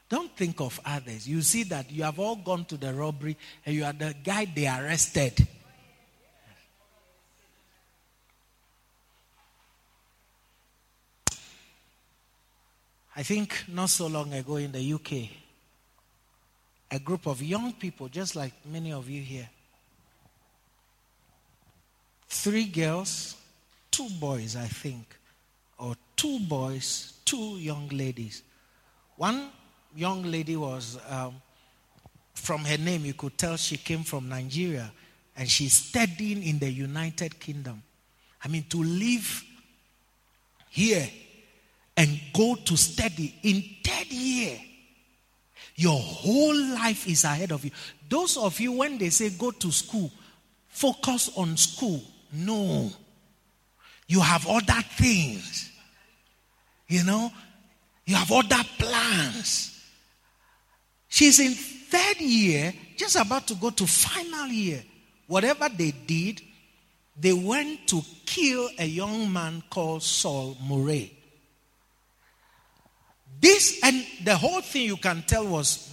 [0.08, 1.28] Don't think of others.
[1.28, 3.36] You see that you have all gone to the robbery
[3.66, 5.46] and you are the guy they arrested.
[13.18, 15.30] I think not so long ago in the UK,
[16.90, 19.50] a group of young people, just like many of you here.
[22.30, 23.36] Three girls,
[23.92, 25.18] two boys, I think,
[25.78, 28.44] or two boys, two young ladies.
[29.18, 29.50] One
[29.96, 31.42] young lady was, um,
[32.34, 34.92] from her name, you could tell she came from Nigeria
[35.36, 37.82] and she's studying in the United Kingdom.
[38.44, 39.44] I mean, to live
[40.70, 41.10] here
[41.98, 44.60] and go to study in third year
[45.76, 47.72] Your whole life is ahead of you.
[48.10, 50.10] Those of you, when they say go to school,
[50.70, 52.02] focus on school.
[52.32, 52.92] No.
[54.08, 55.72] You have other things.
[56.88, 57.32] You know,
[58.06, 59.72] you have other plans.
[61.08, 64.84] She's in third year, just about to go to final year.
[65.28, 66.42] Whatever they did,
[67.20, 71.18] they went to kill a young man called Saul Murray.
[73.40, 75.90] This and the whole thing you can tell was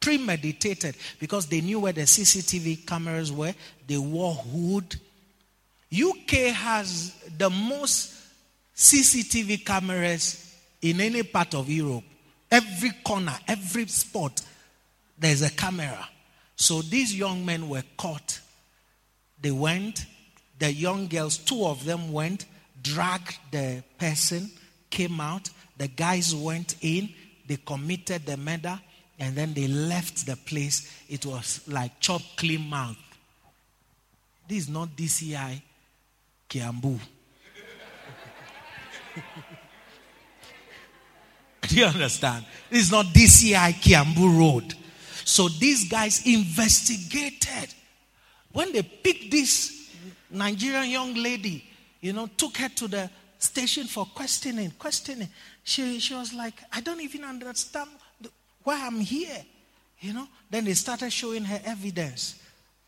[0.00, 3.54] premeditated because they knew where the CCTV cameras were.
[3.86, 4.96] They wore hood.
[5.92, 8.13] UK has the most
[8.76, 12.04] CCTV cameras in any part of Europe.
[12.50, 14.42] Every corner, every spot,
[15.18, 16.08] there's a camera.
[16.56, 18.40] So these young men were caught.
[19.40, 20.06] They went,
[20.58, 22.46] the young girls, two of them went,
[22.82, 24.50] dragged the person,
[24.90, 25.50] came out.
[25.76, 27.10] The guys went in,
[27.46, 28.80] they committed the murder,
[29.18, 30.90] and then they left the place.
[31.08, 32.96] It was like chop clean mouth.
[34.48, 35.60] This is not DCI
[36.48, 36.98] Kiambu.
[41.68, 42.44] Do you understand?
[42.70, 44.74] Is not DCI Kiambu Road.
[45.24, 47.72] So these guys investigated.
[48.52, 49.90] When they picked this
[50.30, 51.64] Nigerian young lady,
[52.00, 55.28] you know, took her to the station for questioning, questioning.
[55.62, 57.88] She, she was like, I don't even understand
[58.62, 59.44] why I'm here.
[60.00, 62.40] You know, then they started showing her evidence.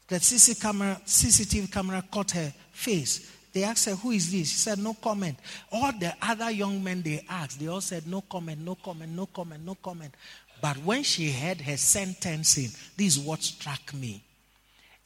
[0.09, 3.36] That CC camera, CCTV camera caught her face.
[3.57, 4.51] They asked her, Who is this?
[4.51, 5.39] She said, No comment.
[5.73, 9.25] All the other young men they asked, they all said, No comment, no comment, no
[9.25, 10.13] comment, no comment.
[10.61, 12.69] But when she heard her sentencing,
[12.99, 14.23] this is what struck me.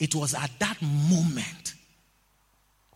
[0.00, 1.74] It was at that moment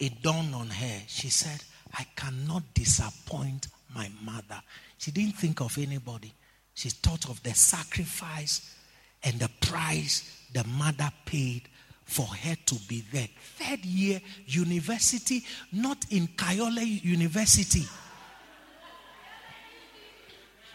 [0.01, 1.03] it dawned on her.
[1.07, 1.61] She said,
[1.97, 4.61] I cannot disappoint my mother.
[4.99, 6.33] She didn't think of anybody.
[6.75, 8.75] She thought of the sacrifice
[9.23, 11.69] and the price the mother paid
[12.05, 13.29] for her to be there.
[13.57, 17.85] Third year university, not in Kayole University.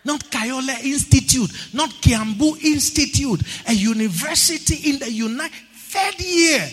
[0.06, 6.70] Not Kayole Institute, not Kiambu Institute, a university in the United third year.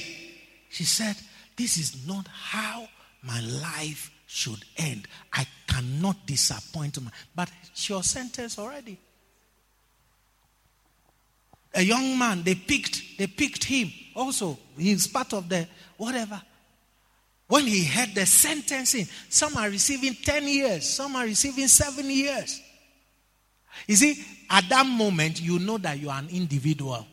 [0.70, 1.16] She said,
[1.56, 2.88] This is not how
[3.22, 5.08] my life should end.
[5.32, 8.98] I cannot disappoint my but she was sentenced already.
[11.74, 14.58] A young man, they picked, they picked him also.
[14.76, 16.40] He's part of the whatever.
[17.48, 22.60] When he had the sentencing, some are receiving 10 years, some are receiving 7 years.
[23.86, 27.06] You see, at that moment, you know that you are an individual.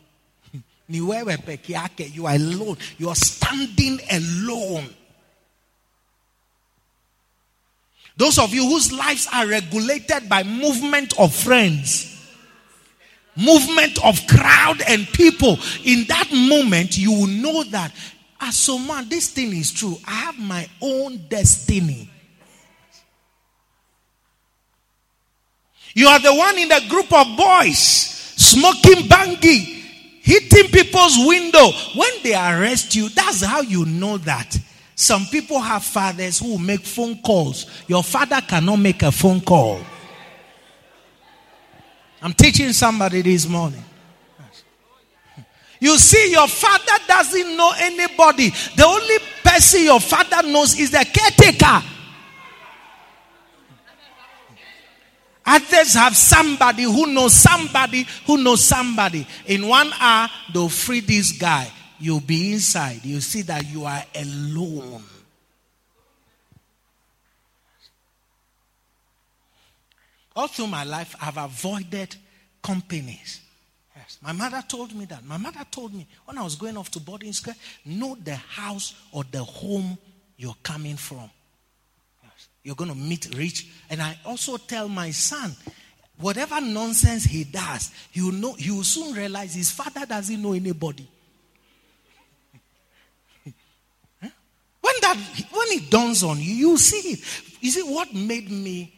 [0.88, 2.76] You are alone.
[2.98, 4.88] You are standing alone.
[8.16, 12.13] Those of you whose lives are regulated by movement of friends,
[13.36, 17.92] movement of crowd and people, in that moment you will know that
[18.40, 19.96] as ah, a man, this thing is true.
[20.06, 22.10] I have my own destiny.
[25.94, 29.58] You are the one in the group of boys smoking bangi,
[30.20, 31.70] hitting people's window.
[31.94, 34.58] When they arrest you, that's how you know that.
[34.96, 37.66] Some people have fathers who make phone calls.
[37.88, 39.80] Your father cannot make a phone call.
[42.24, 43.84] I'm teaching somebody this morning.
[45.78, 48.48] You see, your father doesn't know anybody.
[48.48, 51.84] The only person your father knows is the caretaker.
[55.44, 59.26] Others have somebody who knows somebody who knows somebody.
[59.44, 61.70] In one hour, they'll free this guy.
[61.98, 63.04] You'll be inside.
[63.04, 65.04] You see that you are alone.
[70.36, 72.16] All through my life, I've avoided
[72.62, 73.40] companies.
[73.94, 74.18] Yes.
[74.20, 75.24] My mother told me that.
[75.24, 77.54] My mother told me when I was going off to boarding school,
[77.84, 79.96] know the house or the home
[80.36, 81.30] you're coming from.
[82.22, 82.48] Yes.
[82.64, 83.68] You're going to meet rich.
[83.88, 85.54] And I also tell my son,
[86.18, 91.08] whatever nonsense he does, will, know, he will soon realize his father doesn't know anybody.
[94.20, 95.16] when that
[95.52, 97.20] when it dawns on you, you see it.
[97.60, 98.92] You see what made me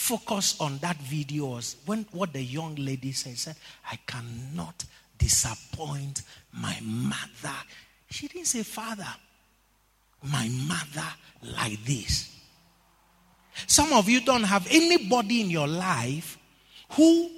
[0.00, 3.56] focus on that video was when what the young lady said, said,
[3.92, 4.84] I cannot
[5.18, 6.22] disappoint
[6.52, 7.54] my mother.
[8.08, 9.06] She didn't say father,
[10.22, 11.06] my mother
[11.42, 12.34] like this.
[13.66, 16.38] Some of you don't have anybody in your life
[16.92, 17.30] who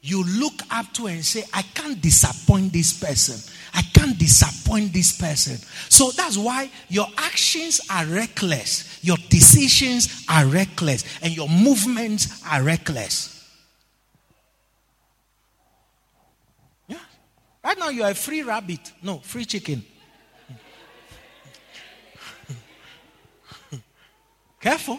[0.00, 3.40] you look up to and say, I can't disappoint this person.
[3.78, 5.56] I can't disappoint this person.
[5.88, 12.60] So that's why your actions are reckless, your decisions are reckless, and your movements are
[12.64, 13.48] reckless.
[16.88, 16.98] Yeah.
[17.62, 18.80] Right now, you are a free rabbit.
[19.00, 19.84] No, free chicken.
[24.60, 24.98] Careful.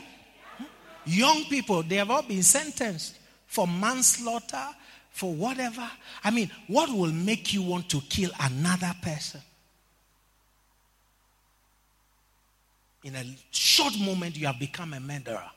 [1.05, 4.67] Young people, they have all been sentenced for manslaughter,
[5.19, 5.85] for whatever.
[6.23, 9.41] I mean, what will make you want to kill another person?
[13.03, 15.51] In a short moment, you have become a murderer.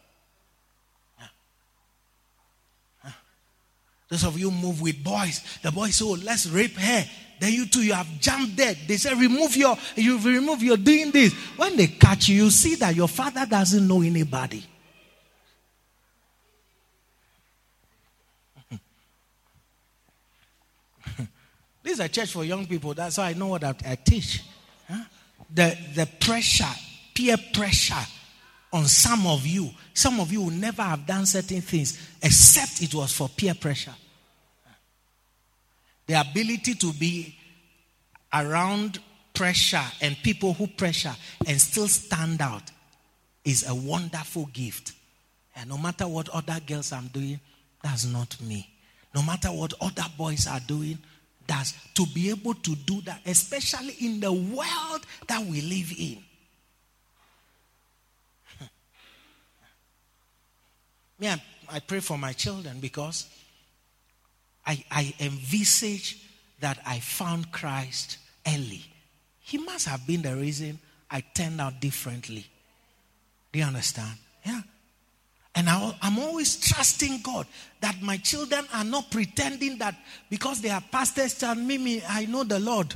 [4.09, 7.05] Those of you move with boys, the boys say, oh, let's rape her.
[7.41, 8.77] Then you two, you have jumped dead.
[8.87, 11.33] They say, remove your, you remove, you're doing this.
[11.57, 14.65] When they catch you, you see that your father doesn't know anybody.
[21.83, 22.95] This is a church for young people.
[22.95, 24.43] That's why I know what I, I teach.
[24.89, 25.05] Huh?
[25.53, 26.65] The, the pressure,
[27.15, 28.07] peer pressure
[28.73, 29.71] on some of you.
[29.93, 33.95] Some of you will never have done certain things except it was for peer pressure.
[36.07, 37.37] The ability to be
[38.33, 38.99] around
[39.35, 41.15] pressure and people who pressure
[41.47, 42.71] and still stand out
[43.45, 44.93] is a wonderful gift.
[45.55, 47.41] And no matter what other girls I'm doing,
[47.83, 48.69] that's not me.
[49.15, 50.99] No matter what other boys are doing,
[51.47, 56.19] that's to be able to do that, especially in the world that we live in.
[61.19, 63.27] Me, I, I pray for my children because
[64.67, 66.19] I, I envisage
[66.61, 68.85] that I found Christ early.
[69.41, 70.79] He must have been the reason
[71.11, 72.47] I turned out differently.
[73.53, 74.17] Do you understand?
[74.47, 74.63] Yeah.
[75.55, 77.47] And I, am always trusting God
[77.81, 79.95] that my children are not pretending that
[80.31, 82.95] because they are pastors and me, I know the Lord.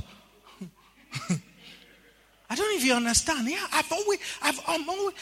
[2.49, 3.49] I don't know if you understand.
[3.49, 5.15] Yeah, I've always, I've I'm always,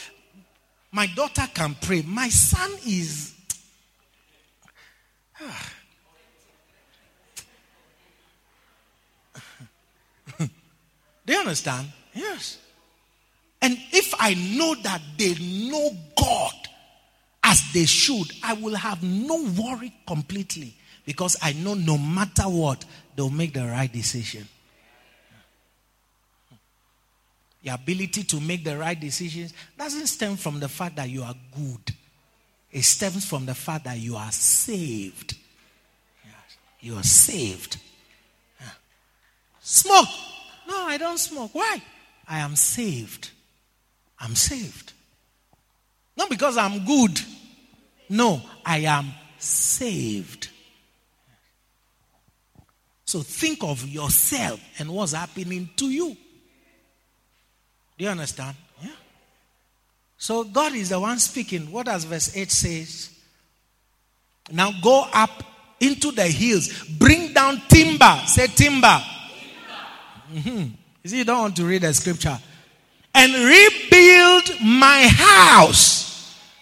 [0.93, 2.03] my daughter can pray.
[2.03, 3.35] My son is.
[11.27, 11.89] Do you understand?
[12.13, 12.59] Yes.
[13.65, 15.35] And if I know that they
[15.71, 15.91] know
[17.55, 20.75] as they should, I will have no worry completely
[21.07, 24.49] because I know no matter what, they'll make the right decision.
[27.63, 31.35] Your ability to make the right decisions doesn't stem from the fact that you are
[31.55, 31.95] good,
[32.73, 35.37] it stems from the fact that you are saved.
[36.81, 37.77] You are saved.
[39.61, 40.09] Smoke.
[40.69, 41.55] No, I don't smoke.
[41.55, 41.81] Why?
[42.27, 43.31] I am saved.
[44.19, 44.93] I'm saved.
[46.17, 47.21] Not because I'm good.
[48.09, 50.49] No, I am saved.
[53.05, 56.17] So think of yourself and what's happening to you.
[57.97, 58.57] Do you understand?
[58.83, 58.89] Yeah.
[60.17, 61.71] So God is the one speaking.
[61.71, 63.11] What does verse 8 says?
[64.51, 65.45] Now go up
[65.81, 68.21] into the hills, bring down timber.
[68.27, 69.01] Say timber.
[70.33, 70.69] Mm-hmm.
[71.03, 72.39] You see, you don't want to read the scripture.
[73.15, 75.94] And rebuild my house.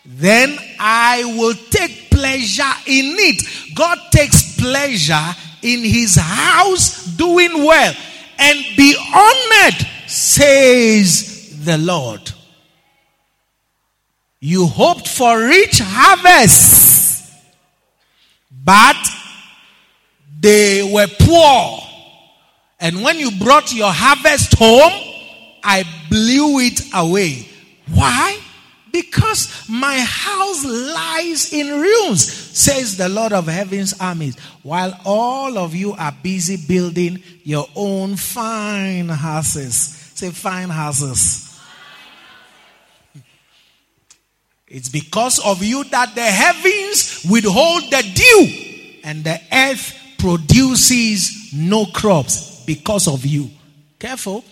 [0.04, 3.74] Then I will take pleasure in it.
[3.74, 7.94] God takes pleasure in his house doing well
[8.38, 12.32] and be honored, says the Lord.
[14.40, 17.32] You hoped for rich harvests,
[18.50, 18.96] but
[20.40, 21.78] they were poor.
[22.80, 24.92] And when you brought your harvest home,
[25.62, 27.46] I blew it away.
[27.94, 28.36] Why?
[28.92, 35.74] Because my house lies in ruins, says the Lord of heaven's armies, while all of
[35.74, 39.74] you are busy building your own fine houses.
[40.14, 41.48] Say, fine houses.
[44.68, 51.86] It's because of you that the heavens withhold the dew and the earth produces no
[51.86, 53.50] crops because of you.
[53.98, 54.44] Careful.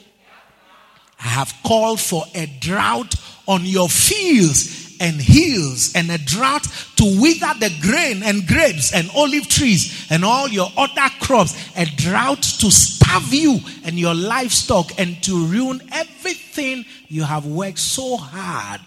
[1.19, 3.15] I have called for a drought
[3.51, 6.63] on your fields and hills and a drought
[6.95, 11.55] to wither the grain and grapes and olive trees and all your other crops.
[11.77, 17.79] A drought to starve you and your livestock and to ruin everything you have worked
[17.79, 18.81] so hard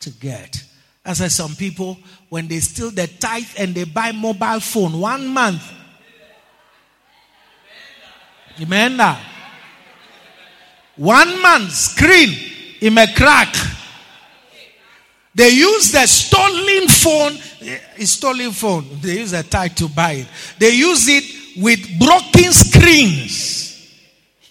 [0.00, 0.64] to get.
[1.04, 1.98] As I some people,
[2.28, 5.74] when they steal the tithe and they buy mobile phone one month,
[8.60, 8.98] Amen.
[10.96, 12.34] One month screen
[12.80, 13.54] in a crack.
[15.38, 18.98] They use the stolen phone, eh, a stolen phone.
[19.00, 20.26] They use a tie to buy it.
[20.58, 23.88] They use it with broken screens.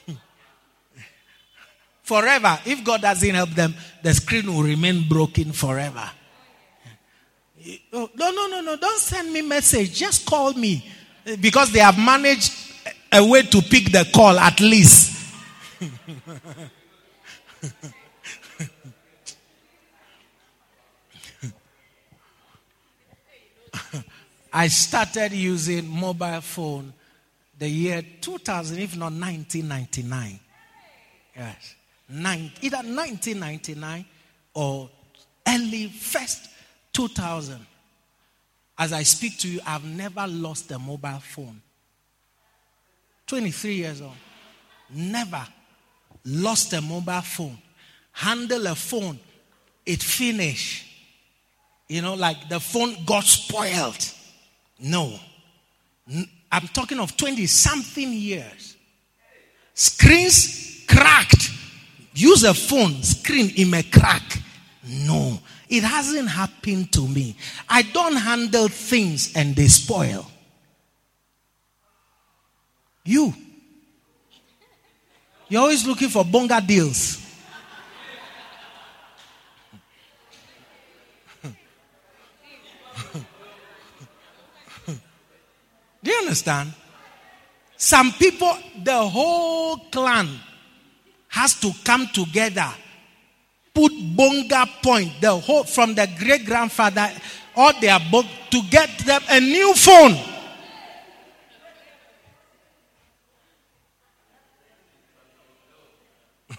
[2.04, 2.58] forever.
[2.66, 6.10] If God doesn't help them, the screen will remain broken forever.
[7.92, 8.78] Oh, no, no, no, no.
[8.78, 9.94] Don't send me message.
[9.94, 10.90] Just call me.
[11.26, 12.54] Eh, because they have managed
[13.12, 15.36] a way to pick the call at least.
[24.58, 26.92] I started using mobile phone
[27.60, 30.40] the year 2000, if not 1999.
[31.36, 31.76] Yes.
[32.10, 34.04] Nine, either 1999
[34.56, 34.90] or
[35.48, 36.50] early first
[36.92, 37.68] 2000.
[38.80, 41.62] As I speak to you, I've never lost a mobile phone.
[43.28, 44.14] 23 years old.
[44.90, 45.46] Never
[46.26, 47.60] lost a mobile phone.
[48.12, 49.20] Handle a phone.
[49.86, 50.84] It finished.
[51.88, 54.14] You know, like the phone got spoiled.
[54.80, 55.20] No.
[56.52, 58.76] I'm talking of 20 something years.
[59.74, 61.52] Screens cracked.
[62.14, 64.42] Use a phone, screen in a crack.
[64.84, 65.40] No.
[65.70, 67.36] It hasn't happened to me.
[67.70, 70.26] I don't handle things and they spoil.
[73.04, 73.34] You.
[75.50, 77.27] You're always looking for bonga deals.
[86.08, 86.72] Do you understand?
[87.76, 90.30] Some people, the whole clan
[91.28, 92.74] has to come together,
[93.74, 97.12] put bonga point, the whole from the great grandfather
[97.58, 100.16] or their book to get them a new phone.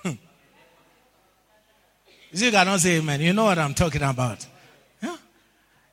[2.33, 3.23] you cannot say amen.
[3.23, 4.47] You know what I'm talking about.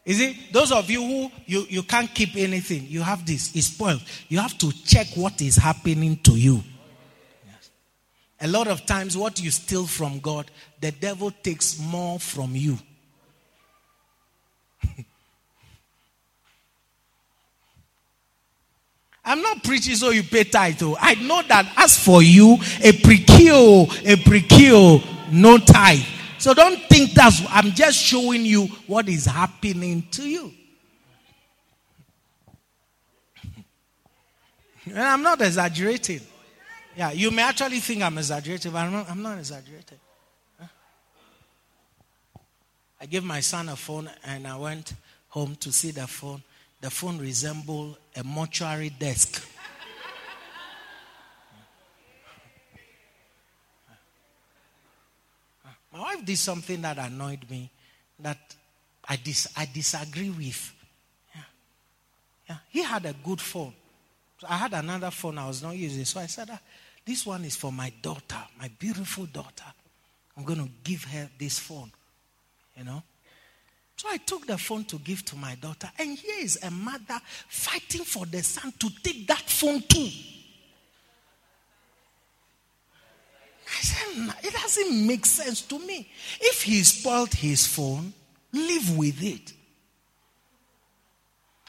[0.05, 3.67] Is it those of you who you, you can't keep anything, you have this, it's
[3.67, 4.03] spoiled.
[4.29, 6.63] You have to check what is happening to you.
[7.45, 7.71] Yes.
[8.39, 12.77] A lot of times, what you steal from God, the devil takes more from you.
[19.25, 20.83] I'm not preaching so you pay tithe.
[20.83, 20.95] Oh.
[21.01, 25.01] I know that as for you, a precure, a precure,
[25.31, 26.05] no tithe.
[26.45, 30.53] So don't think that's, I'm just showing you what is happening to you.
[34.85, 36.21] And I'm not exaggerating.
[36.95, 39.97] Yeah, you may actually think I'm exaggerating, but I'm not, I'm not exaggerating.
[43.01, 44.93] I gave my son a phone and I went
[45.29, 46.43] home to see the phone.
[46.79, 49.43] The phone resembled a mortuary desk.
[55.95, 57.71] My wife did something that annoyed me
[58.19, 58.37] that
[59.07, 60.73] I, dis- I disagree with.
[61.33, 61.41] Yeah.
[62.49, 62.57] Yeah.
[62.69, 63.73] He had a good phone.
[64.39, 66.03] So I had another phone I was not using.
[66.03, 66.59] So I said, ah,
[67.05, 69.71] This one is for my daughter, my beautiful daughter.
[70.35, 71.89] I'm going to give her this phone.
[72.75, 73.01] You know?
[73.95, 75.89] So I took the phone to give to my daughter.
[75.97, 80.09] And here is a mother fighting for the son to take that phone too.
[83.67, 86.09] I said, it doesn't make sense to me.
[86.39, 88.13] If he spoiled his phone,
[88.53, 89.53] live with it.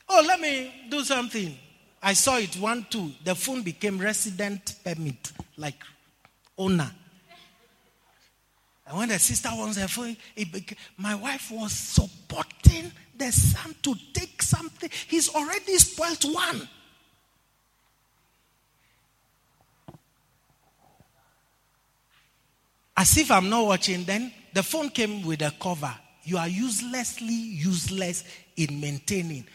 [0.09, 1.57] Oh, let me do something.
[2.03, 3.11] I saw it one, two.
[3.25, 5.83] The phone became resident permit, like
[6.57, 6.91] owner.
[8.87, 13.95] And when the sister wants her phone, became, my wife was supporting the son to
[14.13, 14.89] take something.
[15.09, 16.69] He's already spoiled one.
[22.97, 25.95] As if I'm not watching, then the phone came with a cover.
[26.25, 28.25] You are uselessly useless
[28.57, 29.47] in maintaining.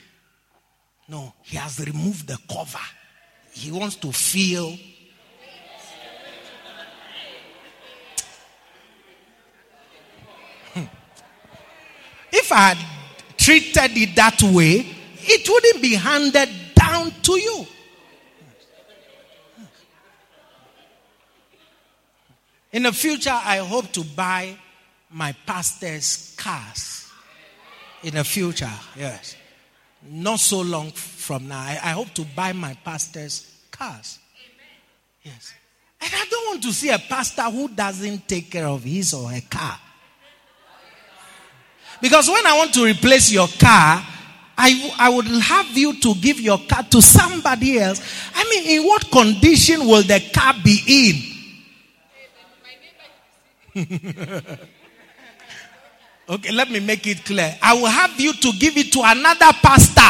[1.08, 2.80] No, he has removed the cover.
[3.52, 4.78] He wants to feel.
[10.74, 10.84] Hmm.
[12.32, 12.78] If I had
[13.38, 14.86] treated it that way,
[15.20, 17.68] it wouldn't be handed down to you.
[22.72, 24.56] In the future, I hope to buy
[25.10, 27.10] my pastor's cars.
[28.04, 29.36] In the future, yes.
[30.10, 31.60] Not so long from now.
[31.60, 34.20] I, I hope to buy my pastor's cars.
[35.22, 35.54] Yes.
[36.00, 39.30] And I don't want to see a pastor who doesn't take care of his or
[39.30, 39.78] her car.
[42.02, 44.04] Because when I want to replace your car,
[44.58, 48.02] I, I would have you to give your car to somebody else.
[48.34, 51.31] I mean, in what condition will the car be in?
[56.30, 57.58] okay, let me make it clear.
[57.62, 60.02] I will have you to give it to another pastor.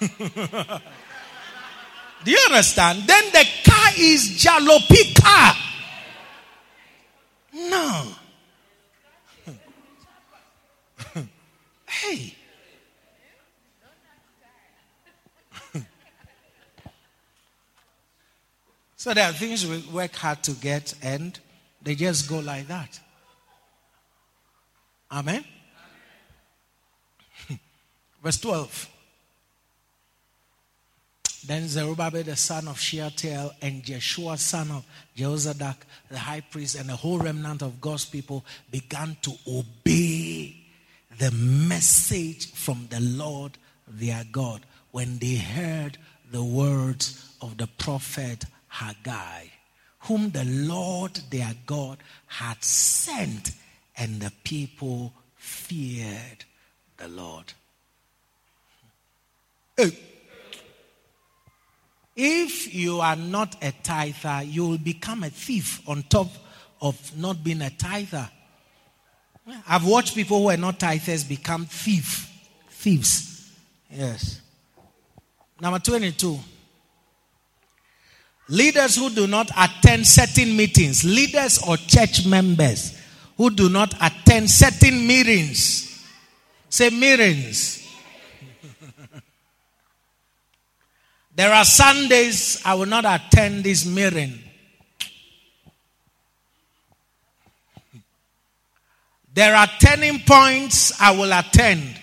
[2.24, 3.02] Do you understand?
[3.06, 5.54] Then the car is jalopy car.
[7.52, 8.12] No.
[11.88, 12.36] hey.
[19.10, 21.36] So there are things we work hard to get and
[21.82, 23.00] they just go like that.
[25.10, 25.44] Amen.
[28.22, 28.88] Verse 12.
[31.44, 35.78] Then Zerubbabel the son of Shealtiel and Jeshua son of Jehozadak,
[36.08, 40.54] the high priest, and the whole remnant of God's people began to obey
[41.18, 43.58] the message from the Lord
[43.88, 44.60] their God
[44.92, 45.98] when they heard
[46.30, 49.46] the words of the prophet Haggai,
[50.00, 53.52] whom the Lord their God had sent,
[53.96, 56.44] and the people feared
[56.96, 57.52] the Lord.
[59.76, 59.90] Hey.
[62.16, 66.28] If you are not a tither, you will become a thief on top
[66.80, 68.28] of not being a tither.
[69.66, 72.30] I've watched people who are not tithers become thief,
[72.70, 73.50] thieves.
[73.90, 74.40] Yes.
[75.60, 76.38] Number 22.
[78.50, 82.98] Leaders who do not attend certain meetings, leaders or church members
[83.36, 86.04] who do not attend certain meetings.
[86.68, 87.88] Say meetings.
[91.36, 94.36] there are Sundays I will not attend this meeting.
[99.32, 102.00] There are turning points I will attend.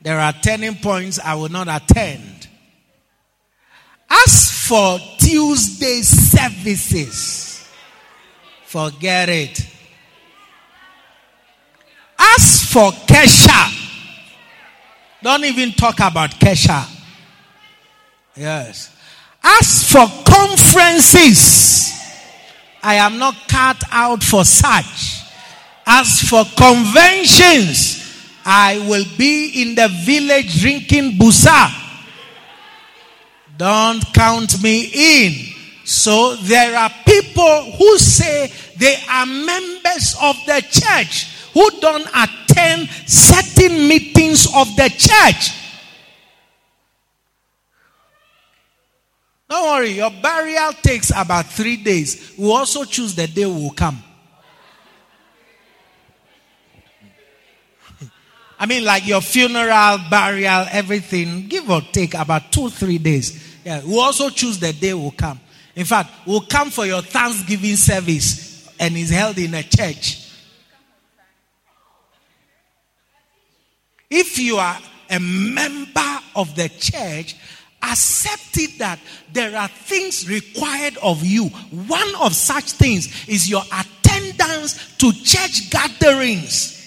[0.00, 2.29] There are turning points I will not attend.
[4.10, 7.68] As for Tuesday services,
[8.64, 9.66] forget it.
[12.18, 13.76] As for Kesha,
[15.22, 16.88] don't even talk about Kesha.
[18.36, 18.94] Yes.
[19.42, 21.92] As for conferences,
[22.82, 25.22] I am not cut out for such.
[25.86, 28.00] As for conventions,
[28.44, 31.79] I will be in the village drinking busa.
[33.60, 35.54] Don't count me in.
[35.84, 42.88] So there are people who say they are members of the church who don't attend
[43.06, 45.50] certain meetings of the church.
[49.50, 52.32] Don't worry, your burial takes about three days.
[52.38, 54.02] We also choose the day we will come.
[58.58, 63.49] I mean, like your funeral, burial, everything, give or take about two, three days.
[63.64, 65.40] Yeah, we'll also choose the day we'll come.
[65.76, 70.28] In fact, we'll come for your Thanksgiving service and it's held in a church.
[74.08, 74.78] If you are
[75.08, 77.36] a member of the church,
[77.82, 78.98] accept it that
[79.32, 81.46] there are things required of you.
[81.46, 86.79] One of such things is your attendance to church gatherings.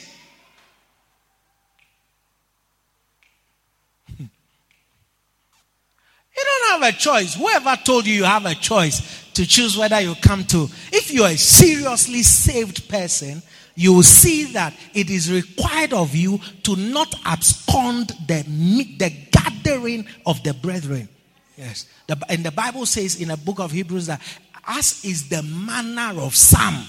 [6.36, 7.36] You don't have a choice.
[7.36, 10.68] Whoever told you you have a choice to choose whether you come to.
[10.92, 13.42] If you are a seriously saved person,
[13.76, 18.44] you will see that it is required of you to not abscond the,
[18.98, 21.10] the gathering of the brethren.
[21.58, 21.88] Yes.
[22.08, 24.22] The, and the Bible says in the book of Hebrews that
[24.68, 26.86] as is the manner of some.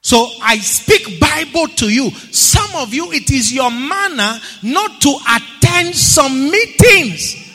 [0.00, 2.10] So I speak Bible to you.
[2.10, 7.47] Some of you, it is your manner not to attend some meetings.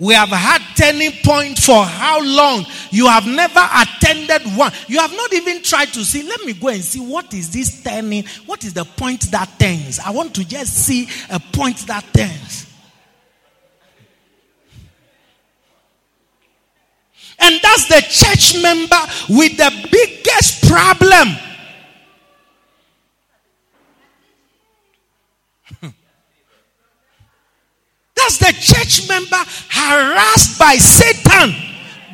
[0.00, 2.64] We have had turning point for how long?
[2.90, 4.72] You have never attended one.
[4.88, 6.22] You have not even tried to see.
[6.22, 8.24] Let me go and see what is this turning.
[8.46, 9.98] What is the point that turns?
[9.98, 12.66] I want to just see a point that turns.
[17.38, 18.96] And that's the church member
[19.28, 21.36] with the biggest problem.
[28.30, 31.52] That's the church member harassed by Satan.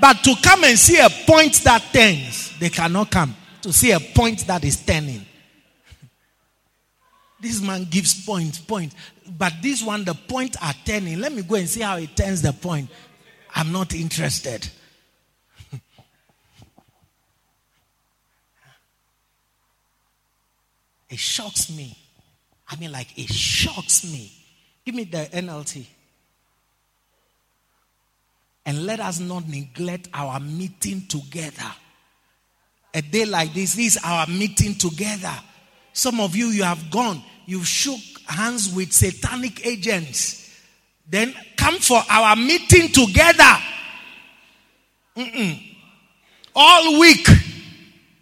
[0.00, 4.00] But to come and see a point that turns, they cannot come to see a
[4.00, 5.26] point that is turning.
[7.38, 9.36] This man gives points, point, point.
[9.38, 11.20] But this one, the point are turning.
[11.20, 12.88] Let me go and see how it turns the point.
[13.54, 14.66] I'm not interested.
[21.10, 21.94] it shocks me.
[22.68, 24.32] I mean, like, it shocks me.
[24.86, 25.84] Give me the NLT.
[28.66, 31.72] And let us not neglect our meeting together.
[32.92, 35.32] A day like this, this is our meeting together.
[35.92, 40.50] Some of you, you have gone, you've shook hands with satanic agents.
[41.08, 43.56] Then come for our meeting together.
[45.16, 45.62] Mm-mm.
[46.54, 47.26] All week.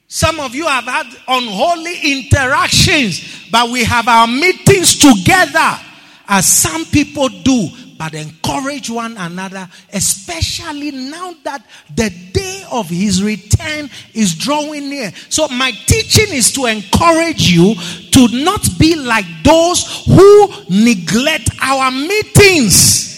[0.06, 5.80] Some of you have had unholy interactions, but we have our meetings together
[6.28, 7.68] as some people do
[7.98, 11.64] but encourage one another, especially now that
[11.94, 15.12] the day of his return is drawing near.
[15.28, 17.74] So, my teaching is to encourage you
[18.12, 23.14] to not be like those who neglect our meetings.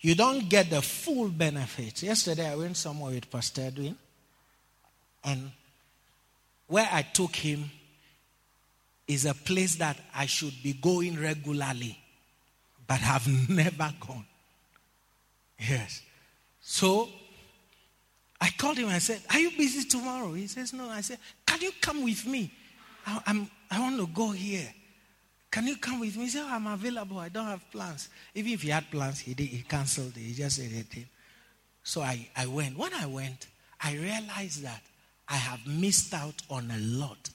[0.00, 2.02] you don't get the full benefits.
[2.02, 3.96] Yesterday, I went somewhere with Pastor Edwin,
[5.24, 5.50] and
[6.66, 7.70] where I took him
[9.06, 11.98] is a place that I should be going regularly,
[12.86, 14.26] but have never gone.
[15.58, 16.02] Yes.
[16.60, 17.08] So
[18.40, 18.88] I called him.
[18.88, 22.26] I said, "Are you busy tomorrow?" He says, "No." I said, "Can you come with
[22.26, 22.52] me?
[23.06, 24.68] I, I'm, I want to go here."
[25.50, 26.24] Can you come with me?
[26.24, 27.18] He said, oh, I'm available.
[27.18, 28.08] I don't have plans.
[28.34, 30.20] Even if he had plans, he, did, he canceled it.
[30.20, 31.06] He just said it.
[31.82, 32.76] So I, I went.
[32.76, 33.46] When I went,
[33.80, 34.82] I realized that
[35.28, 37.30] I have missed out on a lot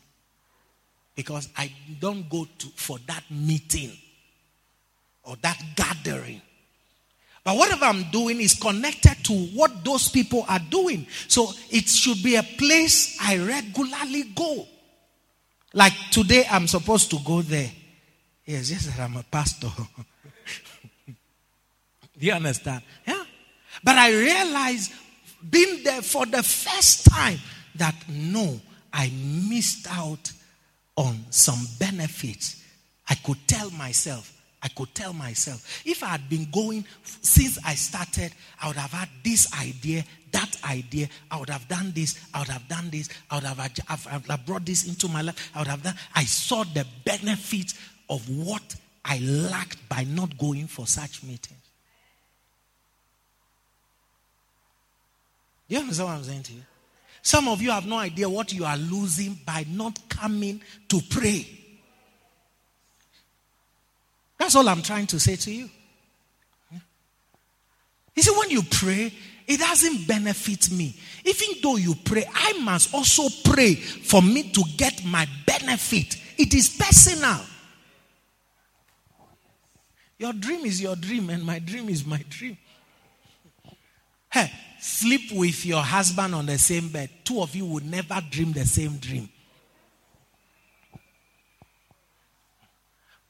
[1.16, 3.92] because I don't go to for that meeting
[5.24, 6.42] or that gathering.
[7.44, 11.06] But whatever I'm doing is connected to what those people are doing.
[11.28, 14.66] So it should be a place I regularly go.
[15.74, 17.70] Like today, I'm supposed to go there.
[18.46, 19.70] Yes, yes, I'm a pastor.
[21.08, 21.14] Do
[22.20, 22.84] you understand?
[23.08, 23.24] Yeah.
[23.84, 24.94] But I realized
[25.50, 27.40] being there for the first time
[27.76, 28.60] that no,
[28.92, 29.12] I
[29.50, 30.32] missed out
[30.96, 32.64] on some benefits.
[33.10, 34.32] I could tell myself,
[34.62, 38.32] I could tell myself, if I had been going since I started,
[38.62, 41.10] I would have had this idea, that idea.
[41.30, 44.46] I would have done this, I would have done this, I would have, I've, I've
[44.46, 45.52] brought this into my life.
[45.54, 45.96] I would have done.
[46.16, 47.76] I saw the benefits
[48.10, 51.60] of what I lacked by not going for such meetings.
[55.68, 56.62] You understand what I'm saying to you?
[57.24, 61.48] Some of you have no idea what you are losing by not coming to pray.
[64.38, 65.70] That's all I'm trying to say to you.
[68.14, 69.14] You see, when you pray,
[69.48, 71.00] it doesn't benefit me.
[71.24, 76.18] Even though you pray, I must also pray for me to get my benefit.
[76.38, 77.40] It is personal.
[80.18, 82.58] Your dream is your dream, and my dream is my dream.
[84.30, 84.52] Hey,
[84.84, 87.10] sleep with your husband on the same bed.
[87.24, 89.30] Two of you would never dream the same dream.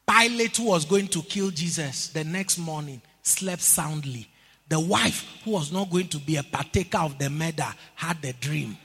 [0.07, 4.27] Pilate, who was going to kill Jesus the next morning, slept soundly.
[4.67, 8.33] The wife, who was not going to be a partaker of the murder, had the
[8.33, 8.77] dream.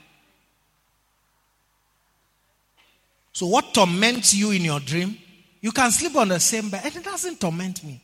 [3.31, 5.17] So, what torments you in your dream
[5.61, 8.01] you can sleep on the same bed and it doesn't torment me.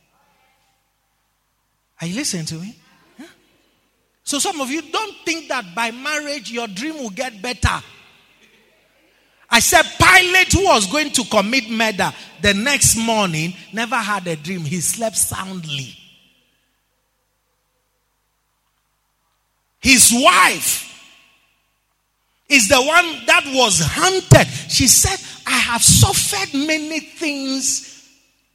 [2.00, 2.76] Are you listening to me?
[4.26, 7.80] So some of you don't think that by marriage your dream will get better.
[9.48, 12.12] I said Pilate who was going to commit murder
[12.42, 14.62] the next morning never had a dream.
[14.62, 15.96] He slept soundly.
[19.78, 20.82] His wife
[22.48, 24.48] is the one that was hunted.
[24.68, 28.10] She said, I have suffered many things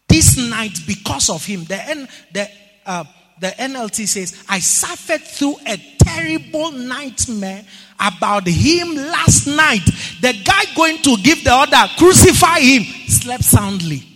[0.10, 1.64] this night because of him.
[1.64, 2.50] The, N, the,
[2.86, 3.06] uh,
[3.42, 7.66] the NLT says, I suffered through a terrible nightmare
[8.00, 9.84] about him last night.
[10.22, 14.08] The guy going to give the order, crucify him, slept soundly.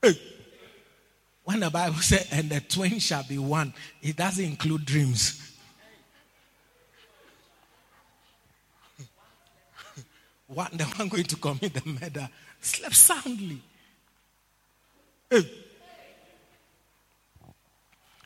[0.00, 0.18] Hey.
[1.44, 5.58] When the Bible says, and the twain shall be one, it doesn't include dreams.
[10.46, 12.30] one, the one going to commit the murder
[12.66, 13.60] slept soundly.
[15.30, 15.50] Hey.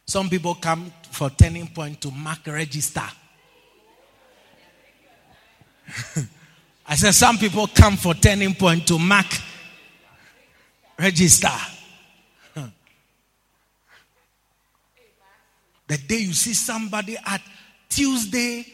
[0.07, 3.03] Some people come for turning point to mark register.
[6.87, 9.27] I said some people come for turning point to mark
[10.99, 11.49] register.
[15.87, 17.43] The day you see somebody at
[17.89, 18.65] Tuesday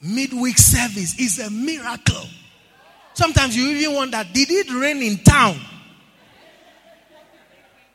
[0.00, 2.26] midweek service is a miracle.
[3.16, 5.58] Sometimes you even wonder, did it rain in town?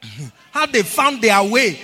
[0.52, 1.80] How they found their way,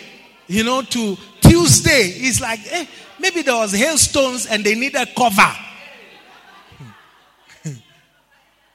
[0.47, 2.13] you know, to Tuesday.
[2.15, 2.87] It's like, eh,
[3.19, 5.35] maybe there was hailstones and they needed cover.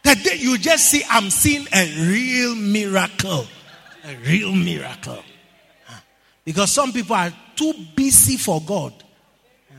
[0.05, 3.49] that day you just see, I'm seeing a real miracle.
[4.05, 5.25] A real miracle.
[6.45, 8.95] Because some people are too busy for God.
[9.69, 9.77] Yeah.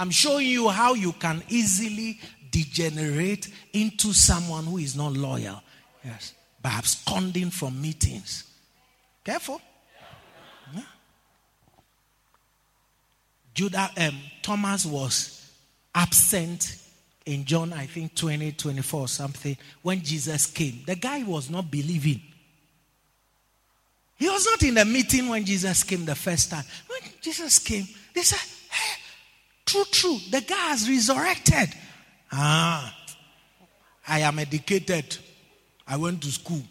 [0.00, 2.18] I'm showing you how you can easily
[2.50, 5.62] degenerate into someone who is not loyal.
[6.02, 6.32] Yes.
[6.62, 8.44] By absconding from meetings.
[9.22, 9.60] Careful.
[13.52, 15.52] Judah, um, Thomas was
[15.94, 16.78] absent
[17.26, 20.80] in John, I think 20, 24 something, when Jesus came.
[20.86, 22.22] The guy was not believing.
[24.16, 26.64] He was not in the meeting when Jesus came the first time.
[26.86, 28.59] When Jesus came, they said,
[29.70, 31.68] true, true, the guy has resurrected.
[32.32, 32.96] Ah,
[34.06, 35.16] I am educated.
[35.86, 36.62] I went to school.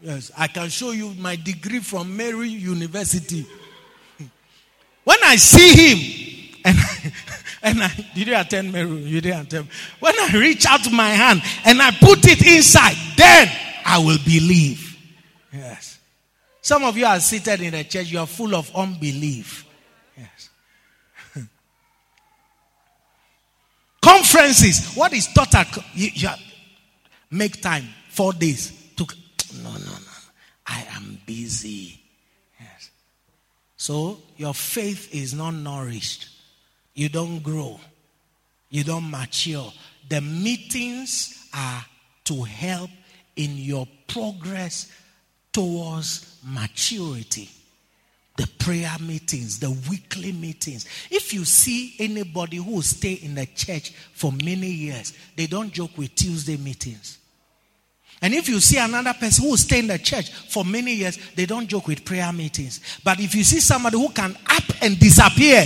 [0.00, 3.46] Yes, I can show you my degree from Mary University.
[5.04, 6.76] When I see him, and
[7.62, 8.90] and I did you attend Mary?
[8.90, 9.68] You didn't attend.
[10.00, 13.50] When I reach out my hand and I put it inside, then
[13.86, 14.96] I will believe.
[15.50, 15.98] Yes.
[16.60, 19.64] Some of you are seated in the church, you are full of unbelief.
[20.14, 20.50] Yes.
[24.08, 24.94] Conferences.
[24.94, 26.28] What is taught at you, you
[27.30, 29.06] make time four days to
[29.62, 30.12] no no no.
[30.66, 32.00] I am busy.
[32.58, 32.90] Yes.
[33.76, 36.28] So your faith is not nourished.
[36.94, 37.78] You don't grow.
[38.70, 39.72] You don't mature.
[40.08, 41.84] The meetings are
[42.24, 42.90] to help
[43.36, 44.90] in your progress
[45.52, 47.50] towards maturity.
[48.38, 50.86] The prayer meetings, the weekly meetings.
[51.10, 55.98] If you see anybody who stay in the church for many years, they don't joke
[55.98, 57.18] with Tuesday meetings.
[58.22, 61.46] And if you see another person who stay in the church for many years, they
[61.46, 62.80] don't joke with prayer meetings.
[63.04, 65.64] But if you see somebody who can up and disappear,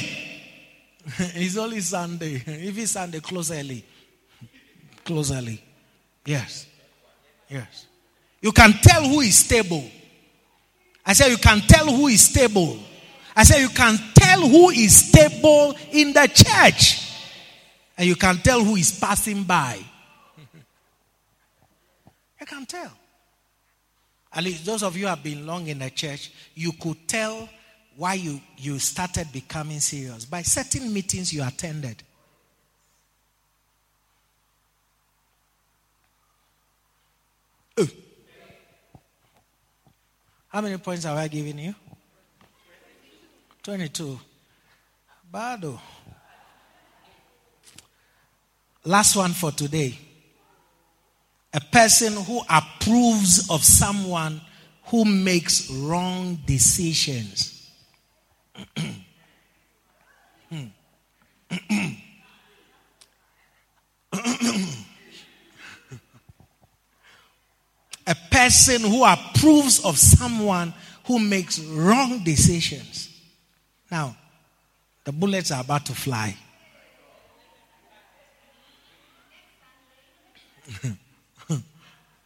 [1.18, 2.34] it's only Sunday.
[2.46, 3.84] If it's Sunday, close early.
[5.04, 5.62] Close early.
[6.24, 6.66] Yes.
[7.48, 7.86] Yes.
[8.40, 9.84] You can tell who is stable.
[11.04, 12.78] I said you can tell who is stable.
[13.34, 17.10] I said you can tell who is stable in the church.
[17.96, 19.78] And you can tell who is passing by.
[22.40, 22.92] You can tell.
[24.32, 27.48] At least those of you who have been long in the church, you could tell
[27.96, 32.02] why you, you started becoming serious by certain meetings you attended.
[37.78, 37.86] Uh.
[40.52, 41.74] How many points have I given you?
[43.62, 44.20] 22.
[45.32, 45.80] Bado.
[48.84, 49.96] Last one for today.
[51.54, 54.42] A person who approves of someone
[54.86, 57.70] who makes wrong decisions.
[60.50, 60.66] Hmm.
[68.06, 70.74] a person who approves of someone
[71.06, 73.08] who makes wrong decisions.
[73.90, 74.16] Now,
[75.04, 76.36] the bullets are about to fly.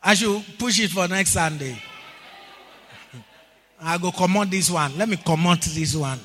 [0.03, 1.81] I should push it for next Sunday.
[3.81, 4.97] I go command this one.
[4.97, 6.21] Let me command this one.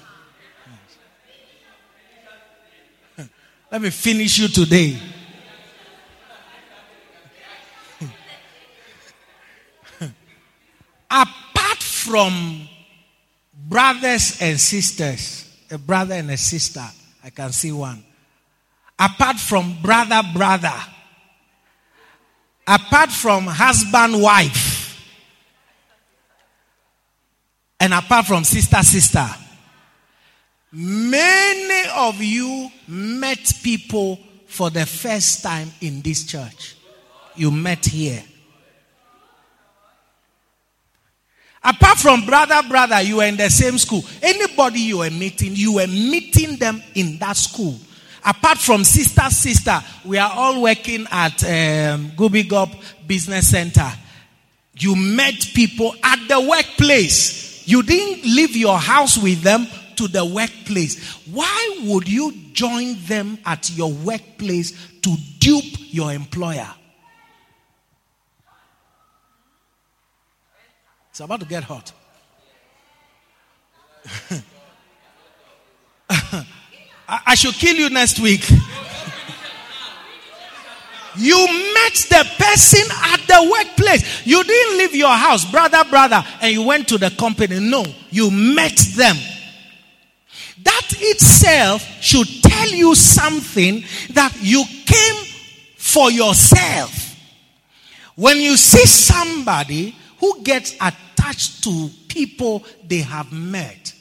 [3.71, 4.99] Let me finish you today.
[11.11, 12.67] Apart from
[13.67, 16.85] brothers and sisters, a brother and a sister,
[17.21, 18.03] I can see one.
[18.97, 20.73] Apart from brother, brother,
[22.65, 25.01] apart from husband, wife,
[27.79, 29.27] and apart from sister, sister,
[30.71, 34.17] many of you met people
[34.47, 36.75] for the first time in this church.
[37.35, 38.23] You met here.
[41.63, 44.03] Apart from brother, brother, you were in the same school.
[44.21, 47.77] Anybody you were meeting, you were meeting them in that school.
[48.25, 52.73] Apart from sister, sister, we are all working at um, Gubigop
[53.07, 53.91] Business Center.
[54.77, 57.67] You met people at the workplace.
[57.67, 59.67] You didn't leave your house with them
[59.97, 61.15] to the workplace.
[61.31, 64.71] Why would you join them at your workplace
[65.01, 66.67] to dupe your employer?
[71.11, 71.91] It's about to get hot.
[77.07, 78.49] I should kill you next week.
[81.17, 81.35] You
[81.73, 84.25] met the person at the workplace.
[84.25, 87.59] You didn't leave your house, brother, brother, and you went to the company.
[87.59, 89.17] No, you met them.
[90.63, 95.25] That itself should tell you something that you came
[95.75, 97.17] for yourself.
[98.15, 103.93] When you see somebody who gets attached to people they have met,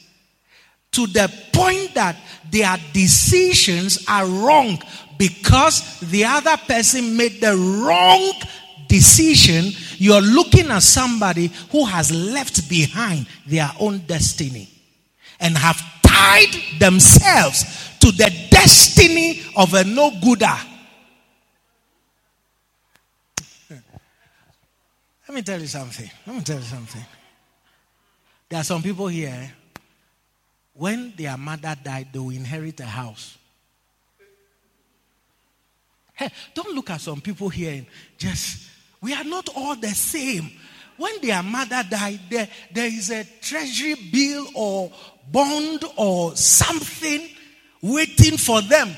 [0.92, 2.16] to the point that
[2.50, 4.78] their decisions are wrong
[5.18, 8.32] because the other person made the wrong
[8.88, 14.68] decision, you're looking at somebody who has left behind their own destiny
[15.38, 17.64] and have tied themselves
[18.00, 20.56] to the destiny of a no gooder.
[25.30, 26.10] Let me tell you something.
[26.26, 27.04] Let me tell you something.
[28.48, 29.48] There are some people here, eh,
[30.74, 33.38] when their mother died, they will inherit a house.
[36.14, 37.86] Hey, don't look at some people here and
[38.18, 38.70] just,
[39.00, 40.50] we are not all the same.
[40.96, 44.90] When their mother died, there, there is a treasury bill or
[45.30, 47.28] bond or something
[47.80, 48.90] waiting for them.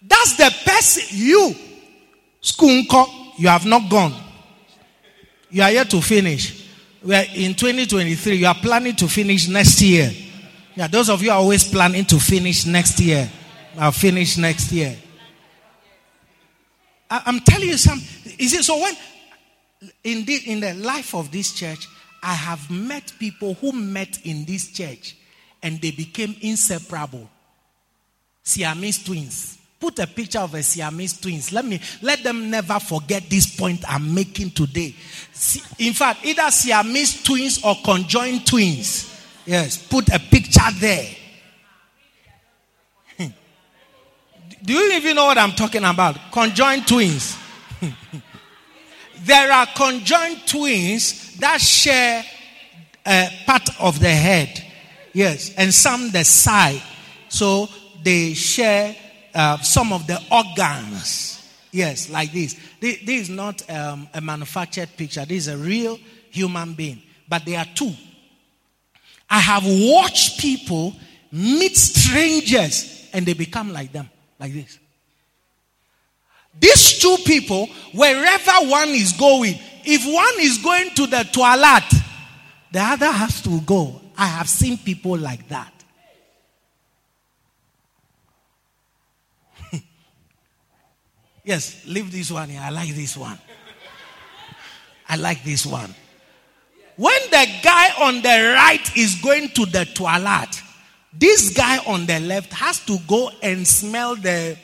[0.00, 1.54] That's the person, you,
[2.40, 4.14] Skunko, you have not gone.
[5.50, 6.68] You are yet to finish.
[7.02, 8.36] We are in 2023.
[8.36, 10.10] You are planning to finish next year.
[10.74, 13.30] Yeah, those of you are always planning to finish next year.
[13.78, 14.96] I'll finish next year.
[17.10, 18.32] I, am telling you something.
[18.38, 18.94] Is it so when
[20.02, 21.88] in the, in the life of this church,
[22.22, 25.16] I have met people who met in this church
[25.62, 27.30] and they became inseparable.
[28.42, 29.58] Siamese twins.
[29.86, 31.52] Put a picture of a Siamese twins.
[31.52, 34.92] Let me let them never forget this point I'm making today.
[35.78, 39.08] In fact, either Siamese twins or conjoined twins.
[39.46, 41.08] Yes, put a picture there.
[44.64, 46.32] Do you even know what I'm talking about?
[46.32, 47.36] Conjoined twins.
[49.20, 52.24] there are conjoined twins that share
[53.06, 54.64] a part of the head.
[55.12, 56.82] Yes, and some the side.
[57.28, 57.68] So
[58.02, 58.96] they share
[59.36, 61.34] uh, some of the organs.
[61.70, 62.58] Yes, like this.
[62.80, 65.24] This, this is not um, a manufactured picture.
[65.26, 65.98] This is a real
[66.30, 67.02] human being.
[67.28, 67.92] But there are two.
[69.28, 70.94] I have watched people
[71.30, 74.08] meet strangers and they become like them,
[74.40, 74.78] like this.
[76.58, 81.84] These two people, wherever one is going, if one is going to the toilet,
[82.72, 84.00] the other has to go.
[84.16, 85.75] I have seen people like that.
[91.46, 92.60] Yes, leave this one here.
[92.62, 93.38] I like this one.
[95.08, 95.94] I like this one.
[96.96, 100.60] When the guy on the right is going to the toilet,
[101.12, 104.58] this guy on the left has to go and smell the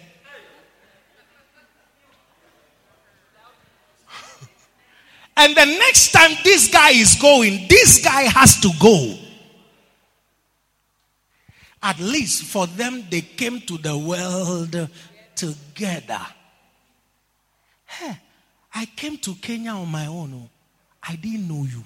[5.37, 9.17] And the next time this guy is going, this guy has to go.
[11.83, 14.89] At least for them, they came to the world
[15.35, 16.21] together.
[17.99, 18.17] Hey,
[18.75, 20.33] I came to Kenya on my own.
[20.35, 20.49] Oh.
[21.03, 21.85] I didn't know you.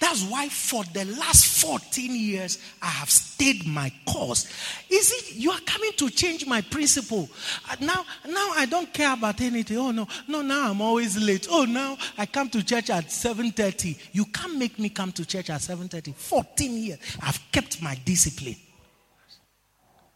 [0.00, 4.46] That's why for the last 14 years I have stayed my course.
[4.88, 7.28] Is it you are coming to change my principle?
[7.68, 9.76] Uh, now, now I don't care about anything.
[9.76, 11.46] Oh no, no, now I'm always late.
[11.50, 13.98] Oh now I come to church at 7:30.
[14.12, 16.14] You can't make me come to church at 7:30.
[16.14, 16.98] 14 years.
[17.20, 18.56] I've kept my discipline.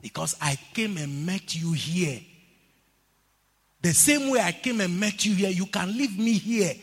[0.00, 2.20] Because I came and met you here.
[3.82, 6.74] The same way I came and met you here, you can leave me here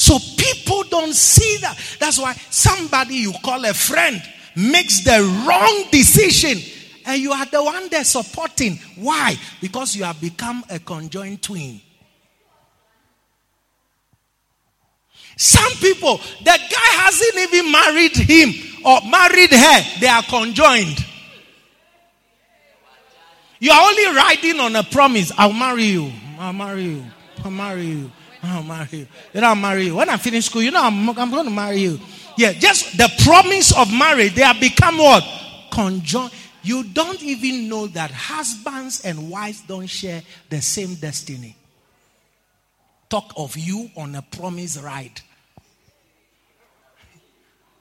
[0.00, 1.78] so people don't see that.
[1.98, 4.20] That's why somebody you call a friend
[4.56, 6.58] makes the wrong decision
[7.04, 8.78] and you are the one they're supporting.
[8.96, 9.36] Why?
[9.60, 11.82] Because you have become a conjoined twin.
[15.36, 18.54] Some people, the guy hasn't even married him
[18.86, 21.04] or married her, they are conjoined.
[23.60, 27.04] You are only riding on a promise I'll marry you, I'll marry you,
[27.44, 28.10] I'll marry you.
[28.42, 29.06] I'll marry you.
[29.34, 29.96] Then I'll marry you.
[29.96, 32.00] When I finish school, you know, I'm, I'm going to marry you.
[32.36, 35.22] Yeah, just the promise of marriage, they have become what?
[35.70, 36.32] Conjoined.
[36.62, 41.56] You don't even know that husbands and wives don't share the same destiny.
[43.08, 45.20] Talk of you on a promise ride.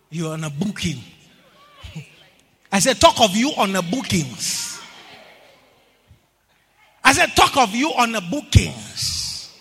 [0.10, 1.00] You're on a booking.
[2.72, 4.79] I said, talk of you on a bookings.
[7.10, 9.52] I said, talk of you on the bookings.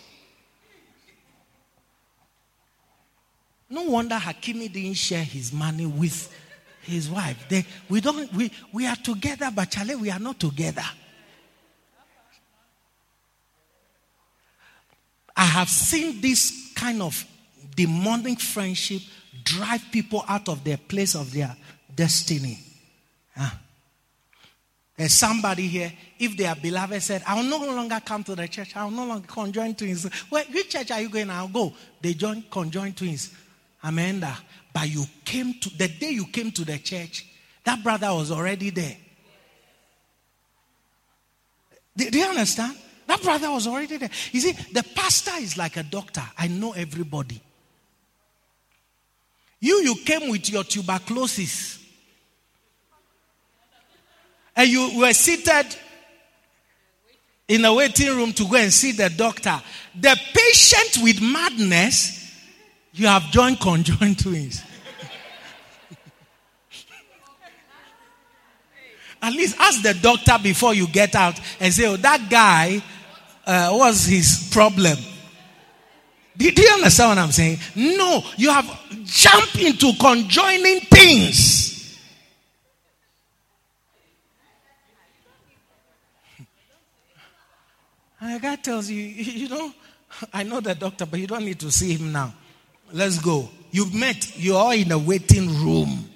[3.67, 6.31] No wonder Hakimi didn't share his money with
[6.83, 7.43] his wife.
[7.49, 10.83] They, we don't we, we are together, but Charlie, we are not together.
[15.35, 17.25] I have seen this kind of
[17.75, 19.01] demonic friendship
[19.43, 21.55] drive people out of their place of their
[21.95, 22.59] destiny.
[23.35, 23.49] Huh?
[24.99, 28.91] There's somebody here, if their beloved said, I'll no longer come to the church, I'll
[28.91, 30.05] no longer conjoin twins.
[30.29, 31.29] Well, which church are you going?
[31.29, 31.71] I'll go.
[32.01, 33.33] They join conjoin twins.
[33.81, 34.37] Amanda,
[34.73, 37.25] but you came to the day you came to the church,
[37.63, 38.97] that brother was already there.
[41.95, 42.75] Do, do you understand?
[43.07, 44.09] That brother was already there.
[44.33, 46.23] You see, the pastor is like a doctor.
[46.37, 47.41] I know everybody.
[49.61, 51.78] You, you came with your tuberculosis.
[54.59, 55.73] And you were seated
[57.47, 59.57] in a waiting room to go and see the doctor.
[59.97, 62.29] The patient with madness,
[62.91, 64.61] you have joined conjoined twins.
[69.21, 72.83] At least ask the doctor before you get out and say, Oh, that guy,
[73.45, 74.97] uh, his problem?
[76.35, 77.59] Do, do you understand what I'm saying?
[77.77, 78.65] No, you have
[79.05, 81.58] jumped into conjoining things.
[88.21, 89.73] And the guy tells you, you know,
[90.33, 92.33] I know the doctor, but you don't need to see him now.
[92.91, 93.49] Let's go.
[93.71, 96.09] You've met, you're all in a waiting room.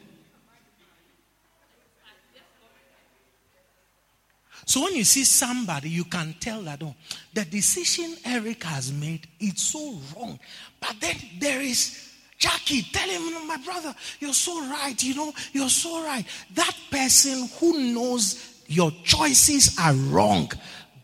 [4.65, 6.95] So when you see somebody, you can tell that oh,
[7.33, 10.39] the decision Eric has made it's so wrong.
[10.79, 15.01] But then there is Jackie, tell him, my brother, you're so right.
[15.01, 16.25] You know, you're so right.
[16.55, 20.51] That person who knows your choices are wrong,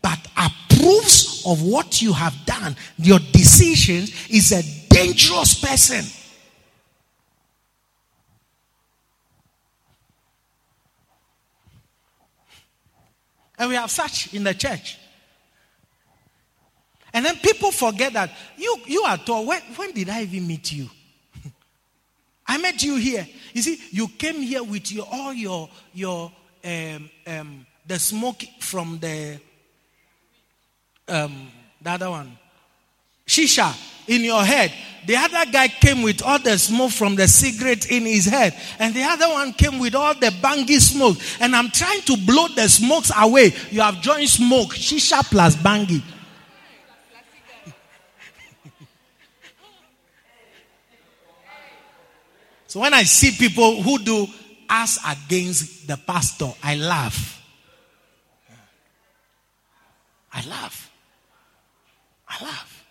[0.02, 6.04] but approves of what you have done, your decisions, is a dangerous person.
[13.58, 14.98] And we have such in the church.
[17.12, 19.44] And then people forget that you, you are tall.
[19.44, 20.88] When, when did I even meet you?
[22.46, 23.26] I met you here.
[23.52, 26.32] You see, you came here with your, all your, your
[26.64, 29.40] um, um, the smoke from the,
[31.10, 31.50] um,
[31.82, 32.38] the other one,
[33.26, 33.74] shisha
[34.06, 34.72] in your head.
[35.06, 38.54] The other guy came with all the smoke from the cigarette in his head.
[38.78, 41.16] And the other one came with all the bangi smoke.
[41.40, 43.54] And I'm trying to blow the smokes away.
[43.70, 46.02] You have joined smoke, shisha plus bangi.
[52.66, 54.26] so when I see people who do
[54.68, 57.42] us against the pastor, I laugh.
[60.32, 60.89] I laugh.
[62.30, 62.86] I laugh.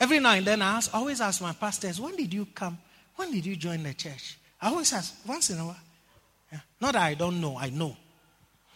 [0.00, 2.76] Every now and then I ask, always ask my pastors, when did you come?
[3.16, 4.38] When did you join the church?
[4.60, 5.76] I always ask, once in a while.
[6.52, 6.60] Yeah.
[6.80, 7.96] Not that I don't know, I know.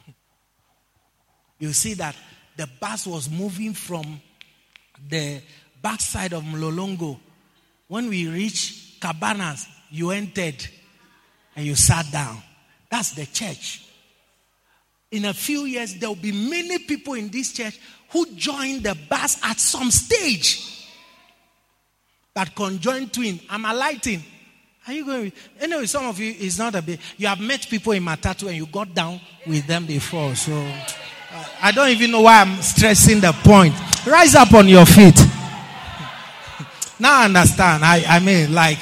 [1.59, 2.15] You see that
[2.57, 4.21] the bus was moving from
[5.09, 5.41] the
[5.83, 7.19] backside of Mlolongo.
[7.89, 10.65] When we reached Cabanas, you entered
[11.57, 12.41] and you sat down.
[12.89, 13.85] That's the church.
[15.11, 17.81] In a few years, there will be many people in this church
[18.11, 20.69] who joined the bus at some stage
[22.35, 23.41] that conjoined twin.
[23.51, 24.23] I'm alighting.
[24.87, 25.33] Are you going?
[25.61, 27.01] Anyway, some of you is not a bit.
[27.17, 30.35] You have met people in Matatu and you got down with them before.
[30.35, 33.75] So uh, I don't even know why I'm stressing the point.
[34.07, 35.17] Rise up on your feet.
[37.01, 37.85] now I understand.
[37.85, 38.79] I, I mean, like,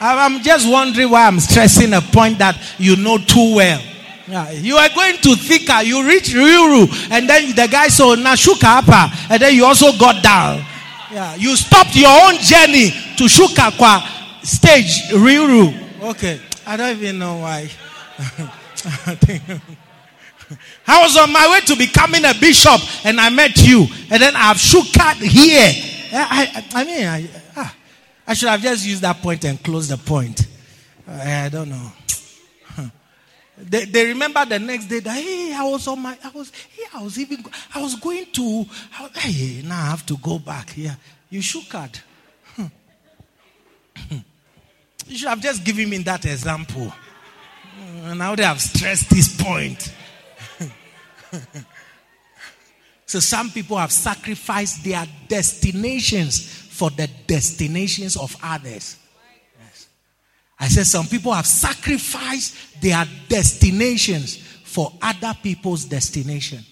[0.00, 3.82] I'm just wondering why I'm stressing a point that you know too well.
[4.30, 8.78] Yeah, you are going to Thika, you reach Ruiru, and then the guy saw Nashuka
[8.78, 10.64] Apa, and then you also got down.
[11.12, 14.00] Yeah, you stopped your own journey to Shukakwa
[14.44, 15.74] stage, Ruiru.
[16.02, 17.68] Okay, I don't even know why.
[20.86, 23.86] I was on my way to becoming a bishop and I met you.
[24.10, 25.72] And then I've shukat here.
[26.12, 27.74] I, I, I mean, I, ah,
[28.26, 30.46] I should have just used that point and closed the point.
[31.06, 31.92] I, I don't know.
[33.62, 36.84] They, they remember the next day that hey, I was on my, I was, hey,
[36.94, 38.64] I was even, I was going to,
[38.98, 40.72] I hey, now I have to go back.
[40.76, 40.94] Yeah,
[41.28, 42.00] you shook at.
[42.56, 42.66] Hmm.
[45.06, 46.92] you should have just given me that example.
[48.14, 49.92] Now they have stressed this point.
[53.06, 58.96] so some people have sacrificed their destinations for the destinations of others.
[60.60, 66.62] I said some people have sacrificed their destinations for other people's destination.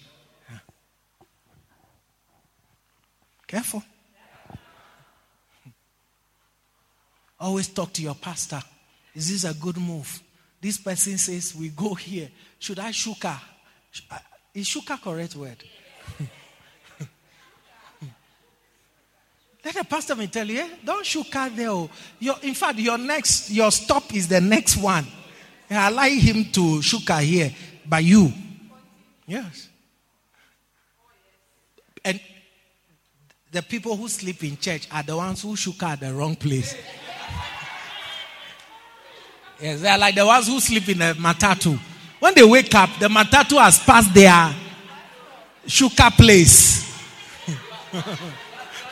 [3.46, 3.82] Careful.
[7.40, 8.60] Always talk to your pastor.
[9.14, 10.22] Is this a good move?
[10.60, 12.28] This person says we go here.
[12.58, 13.40] Should I shuka?
[14.10, 14.18] Uh,
[14.52, 15.64] is shuka correct word?
[19.64, 20.68] Let the pastor me tell you, eh?
[20.84, 21.70] don't shoot car there.
[21.70, 21.90] Oh.
[22.20, 25.06] Your, in fact, your next, your stop is the next one.
[25.70, 27.52] I allow him to shuka here
[27.86, 28.32] by you.
[29.26, 29.68] Yes.
[32.04, 32.20] And
[33.50, 36.74] the people who sleep in church are the ones who shuka at the wrong place.
[39.60, 41.78] yes, they are like the ones who sleep in the matatu.
[42.20, 44.54] When they wake up, the matatu has passed their
[45.66, 46.86] shuka place.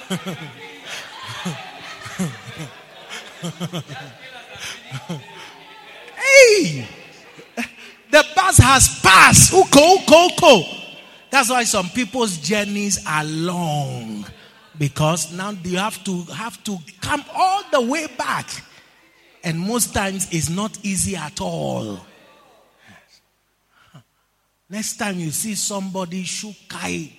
[6.17, 6.87] hey!
[8.11, 9.53] The bus has passed.
[9.53, 10.65] Uko, uko, uko.
[11.31, 14.25] That's why some people's journeys are long.
[14.79, 18.49] Because now you have to have to come all the way back.
[19.43, 21.99] And most times it's not easy at all.
[24.69, 27.13] Next time you see somebody shukai,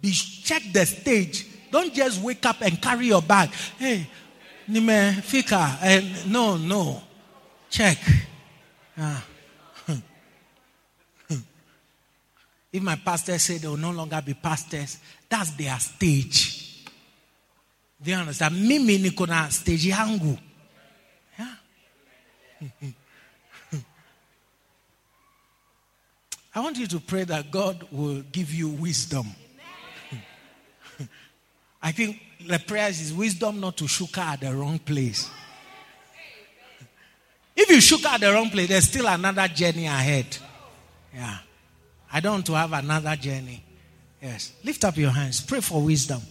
[0.00, 1.46] be check the stage.
[1.74, 3.50] Don't just wake up and carry your bag.
[3.76, 4.06] Hey,
[4.68, 5.76] nime fika.
[5.82, 7.02] And no, no.
[7.68, 7.98] Check.
[8.96, 9.24] Ah.
[12.72, 14.98] If my pastor said they will no longer be pastors,
[15.28, 16.84] that's their stage.
[18.00, 18.54] Do you understand?
[18.54, 20.38] Mimi niko na stage yangu.
[21.36, 21.54] Yeah.
[26.54, 29.26] I want you to pray that God will give you wisdom.
[31.84, 35.28] I think the prayer is wisdom not to shuka at the wrong place.
[37.54, 40.38] If you shuka at the wrong place, there's still another journey ahead.
[41.14, 41.36] Yeah.
[42.10, 43.62] I don't want to have another journey.
[44.22, 44.54] Yes.
[44.64, 45.42] Lift up your hands.
[45.42, 46.22] Pray for wisdom.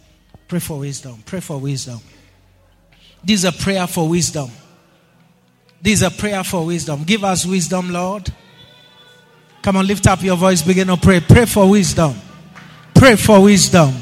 [0.47, 1.21] Pray for wisdom.
[1.23, 1.99] Pray for wisdom.
[3.23, 4.49] This is a prayer for wisdom.
[5.79, 7.03] This is a prayer for wisdom.
[7.03, 8.27] Give us wisdom, Lord.
[9.61, 10.63] Come on, lift up your voice.
[10.63, 11.19] Begin to pray.
[11.19, 12.15] Pray for wisdom.
[12.95, 13.93] Pray for wisdom.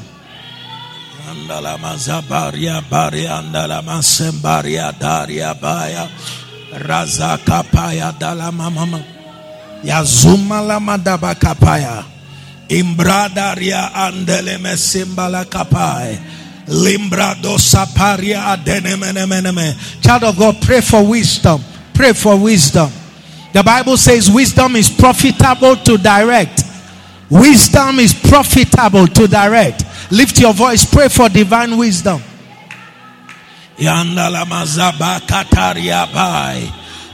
[1.60, 4.02] Razakapaya dalamama.
[4.02, 4.78] Yazuma la
[6.72, 8.12] Raza kapaya.
[8.18, 9.04] Dalam mama.
[9.84, 12.04] Yazuma lamada bakapaya.
[12.68, 16.18] Imbradaria andele mesimbala kapai.
[16.68, 19.76] Limbrado saparia adenemenemeneme.
[20.00, 21.60] Child of God, pray for wisdom.
[21.92, 22.90] Pray for wisdom.
[23.52, 26.61] The Bible says wisdom is profitable to direct.
[27.32, 29.84] Wisdom is profitable to direct.
[30.12, 32.20] Lift your voice, pray for divine wisdom.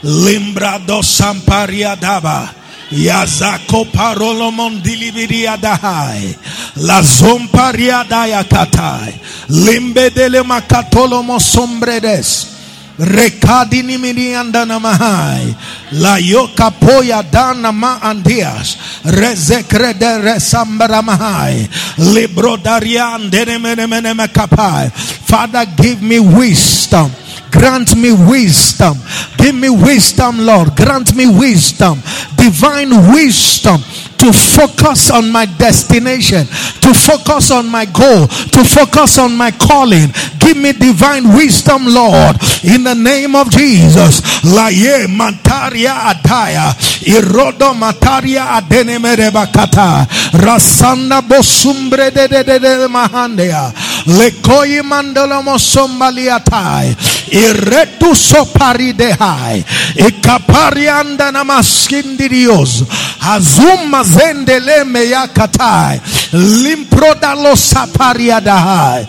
[0.02, 2.50] Limbra do samparia daba.
[2.90, 6.34] Yazako parolo mondilibiria dahai.
[6.78, 9.14] La zomparia daya katai.
[9.50, 12.57] Limbe dele makatolo mo sombredes.
[12.98, 15.54] Rekadini mirianda namahai.
[15.92, 18.76] La yoka poya dana ma andias.
[19.04, 21.68] Rezekre de resambra mahai.
[22.12, 24.90] Libro darian denemenemene kapai.
[24.92, 27.10] Father, give me wisdom.
[27.50, 28.98] Grant me wisdom.
[29.38, 30.76] Give me wisdom, Lord.
[30.76, 32.02] Grant me wisdom.
[32.36, 33.82] Divine wisdom
[34.18, 36.44] to focus on my destination,
[36.82, 40.10] to focus on my goal, to focus on my calling.
[40.38, 44.22] Give me divine wisdom, Lord, in the name of Jesus.
[44.44, 46.74] Laye mataria adaya,
[47.06, 53.72] irodo mataria adenemerebakata, rasanda bosumbre de de de mahandea,
[54.08, 56.96] lekoyi mandala mosombaliatai,
[57.30, 59.64] iretu soparidehai,
[60.08, 62.84] ikaparianda namaskindirios,
[63.20, 66.00] azuma zendele meyakatai
[66.32, 69.06] limproda lo sapariadahai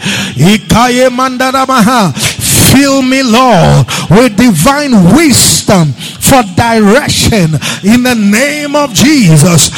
[0.54, 5.94] ikaye mandaramaha fill me lord with divine wisdom
[6.30, 9.70] for direction in the name of Jesus.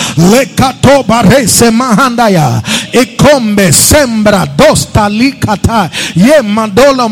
[2.92, 5.90] Ikombe sembra dosta likata.
[6.16, 7.08] Ye mandola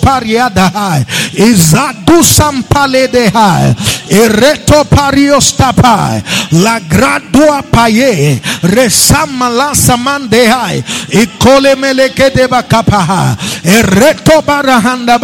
[0.00, 1.04] pariadahai
[1.34, 3.74] izadu sampale dehai
[4.10, 6.22] ereto pariostapai
[6.62, 8.40] la gradua paye.
[8.62, 13.36] Resama la samandehai ikole meleke de bakapaha.
[13.64, 15.18] Ereto barahanda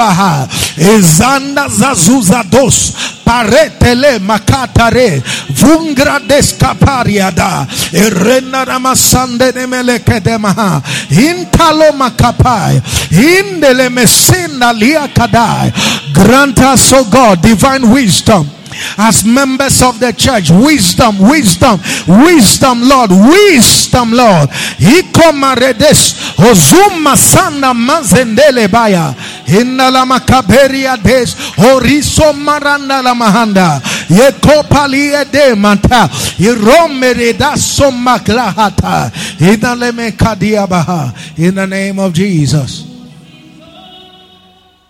[0.78, 2.92] izanda zazuza dos.
[3.24, 5.22] Paretele makatare.
[5.50, 12.80] Vungra deskapariada erena ramasande ne meleke de maha intalo makapai
[13.10, 15.72] indele mesinda liakadai
[16.12, 18.48] grant us o God divine wisdom
[18.96, 20.50] as members of the church.
[20.50, 24.48] Wisdom, wisdom, wisdom, Lord, wisdom, Lord.
[24.78, 29.14] Ikomaredes, Ozuma Sanda Mazendele Baya,
[29.46, 41.55] Indala Makaberia Des, Oriso Maranda la Mahanda, Yekopalia de Manta, Iromereda Somaklahata, Inaleme Kadiabaha, in
[41.55, 42.86] the name of Jesus.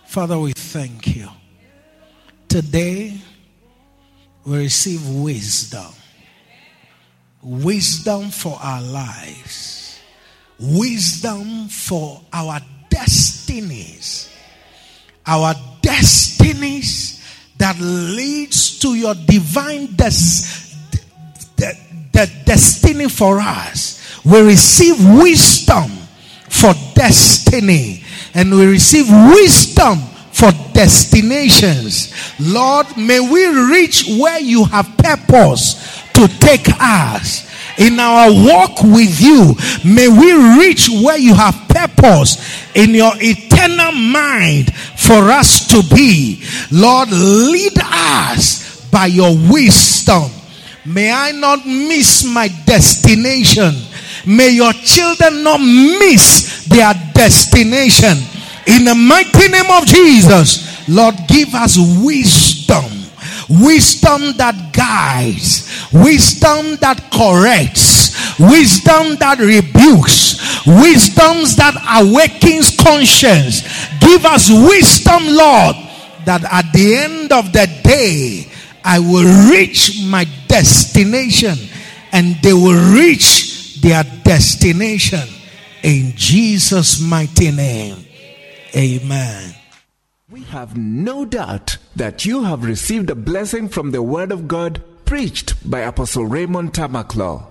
[0.05, 1.29] Father, we thank you.
[2.47, 3.13] Today,
[4.49, 5.93] we receive wisdom.
[7.43, 9.99] Wisdom for our lives.
[10.59, 12.59] Wisdom for our
[12.89, 14.35] destinies.
[15.27, 15.53] Our
[15.83, 17.23] destinies
[17.59, 20.65] that leads to your divine des-
[21.55, 21.77] the,
[22.11, 24.19] the destiny for us.
[24.25, 25.91] We receive wisdom
[26.49, 28.03] for destiny
[28.33, 29.99] and we receive wisdom
[30.39, 32.13] for destinations.
[32.39, 37.47] Lord, may we reach where you have purpose to take us.
[37.77, 39.55] In our walk with you,
[39.85, 46.43] may we reach where you have purpose in your eternal mind for us to be.
[46.71, 50.29] Lord, lead us by your wisdom.
[50.85, 53.73] May I not miss my destination.
[54.25, 58.17] May your children not miss their destination.
[58.69, 62.85] In the mighty name of Jesus, Lord, give us wisdom.
[63.49, 70.37] Wisdom that guides, wisdom that corrects, wisdom that rebukes,
[70.67, 73.65] wisdom that awakens conscience.
[73.99, 75.75] Give us wisdom, Lord,
[76.25, 78.45] that at the end of the day,
[78.85, 81.57] I will reach my destination
[82.11, 85.27] and they will reach their destination
[85.81, 88.05] in Jesus' mighty name.
[88.75, 89.55] Amen.
[90.29, 94.83] We have no doubt that you have received a blessing from the Word of God
[95.05, 97.45] preached by Apostle Raymond Tamakloe.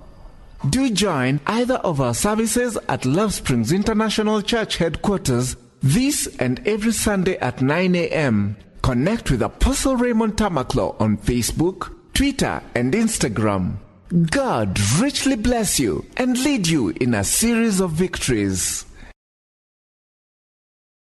[0.70, 6.92] Do join either of our services at Love Springs International Church headquarters this and every
[6.92, 8.56] Sunday at 9 a.m.
[8.82, 13.76] Connect with Apostle Raymond Tamakloe on Facebook, Twitter, and Instagram.
[14.30, 18.84] God richly bless you and lead you in a series of victories.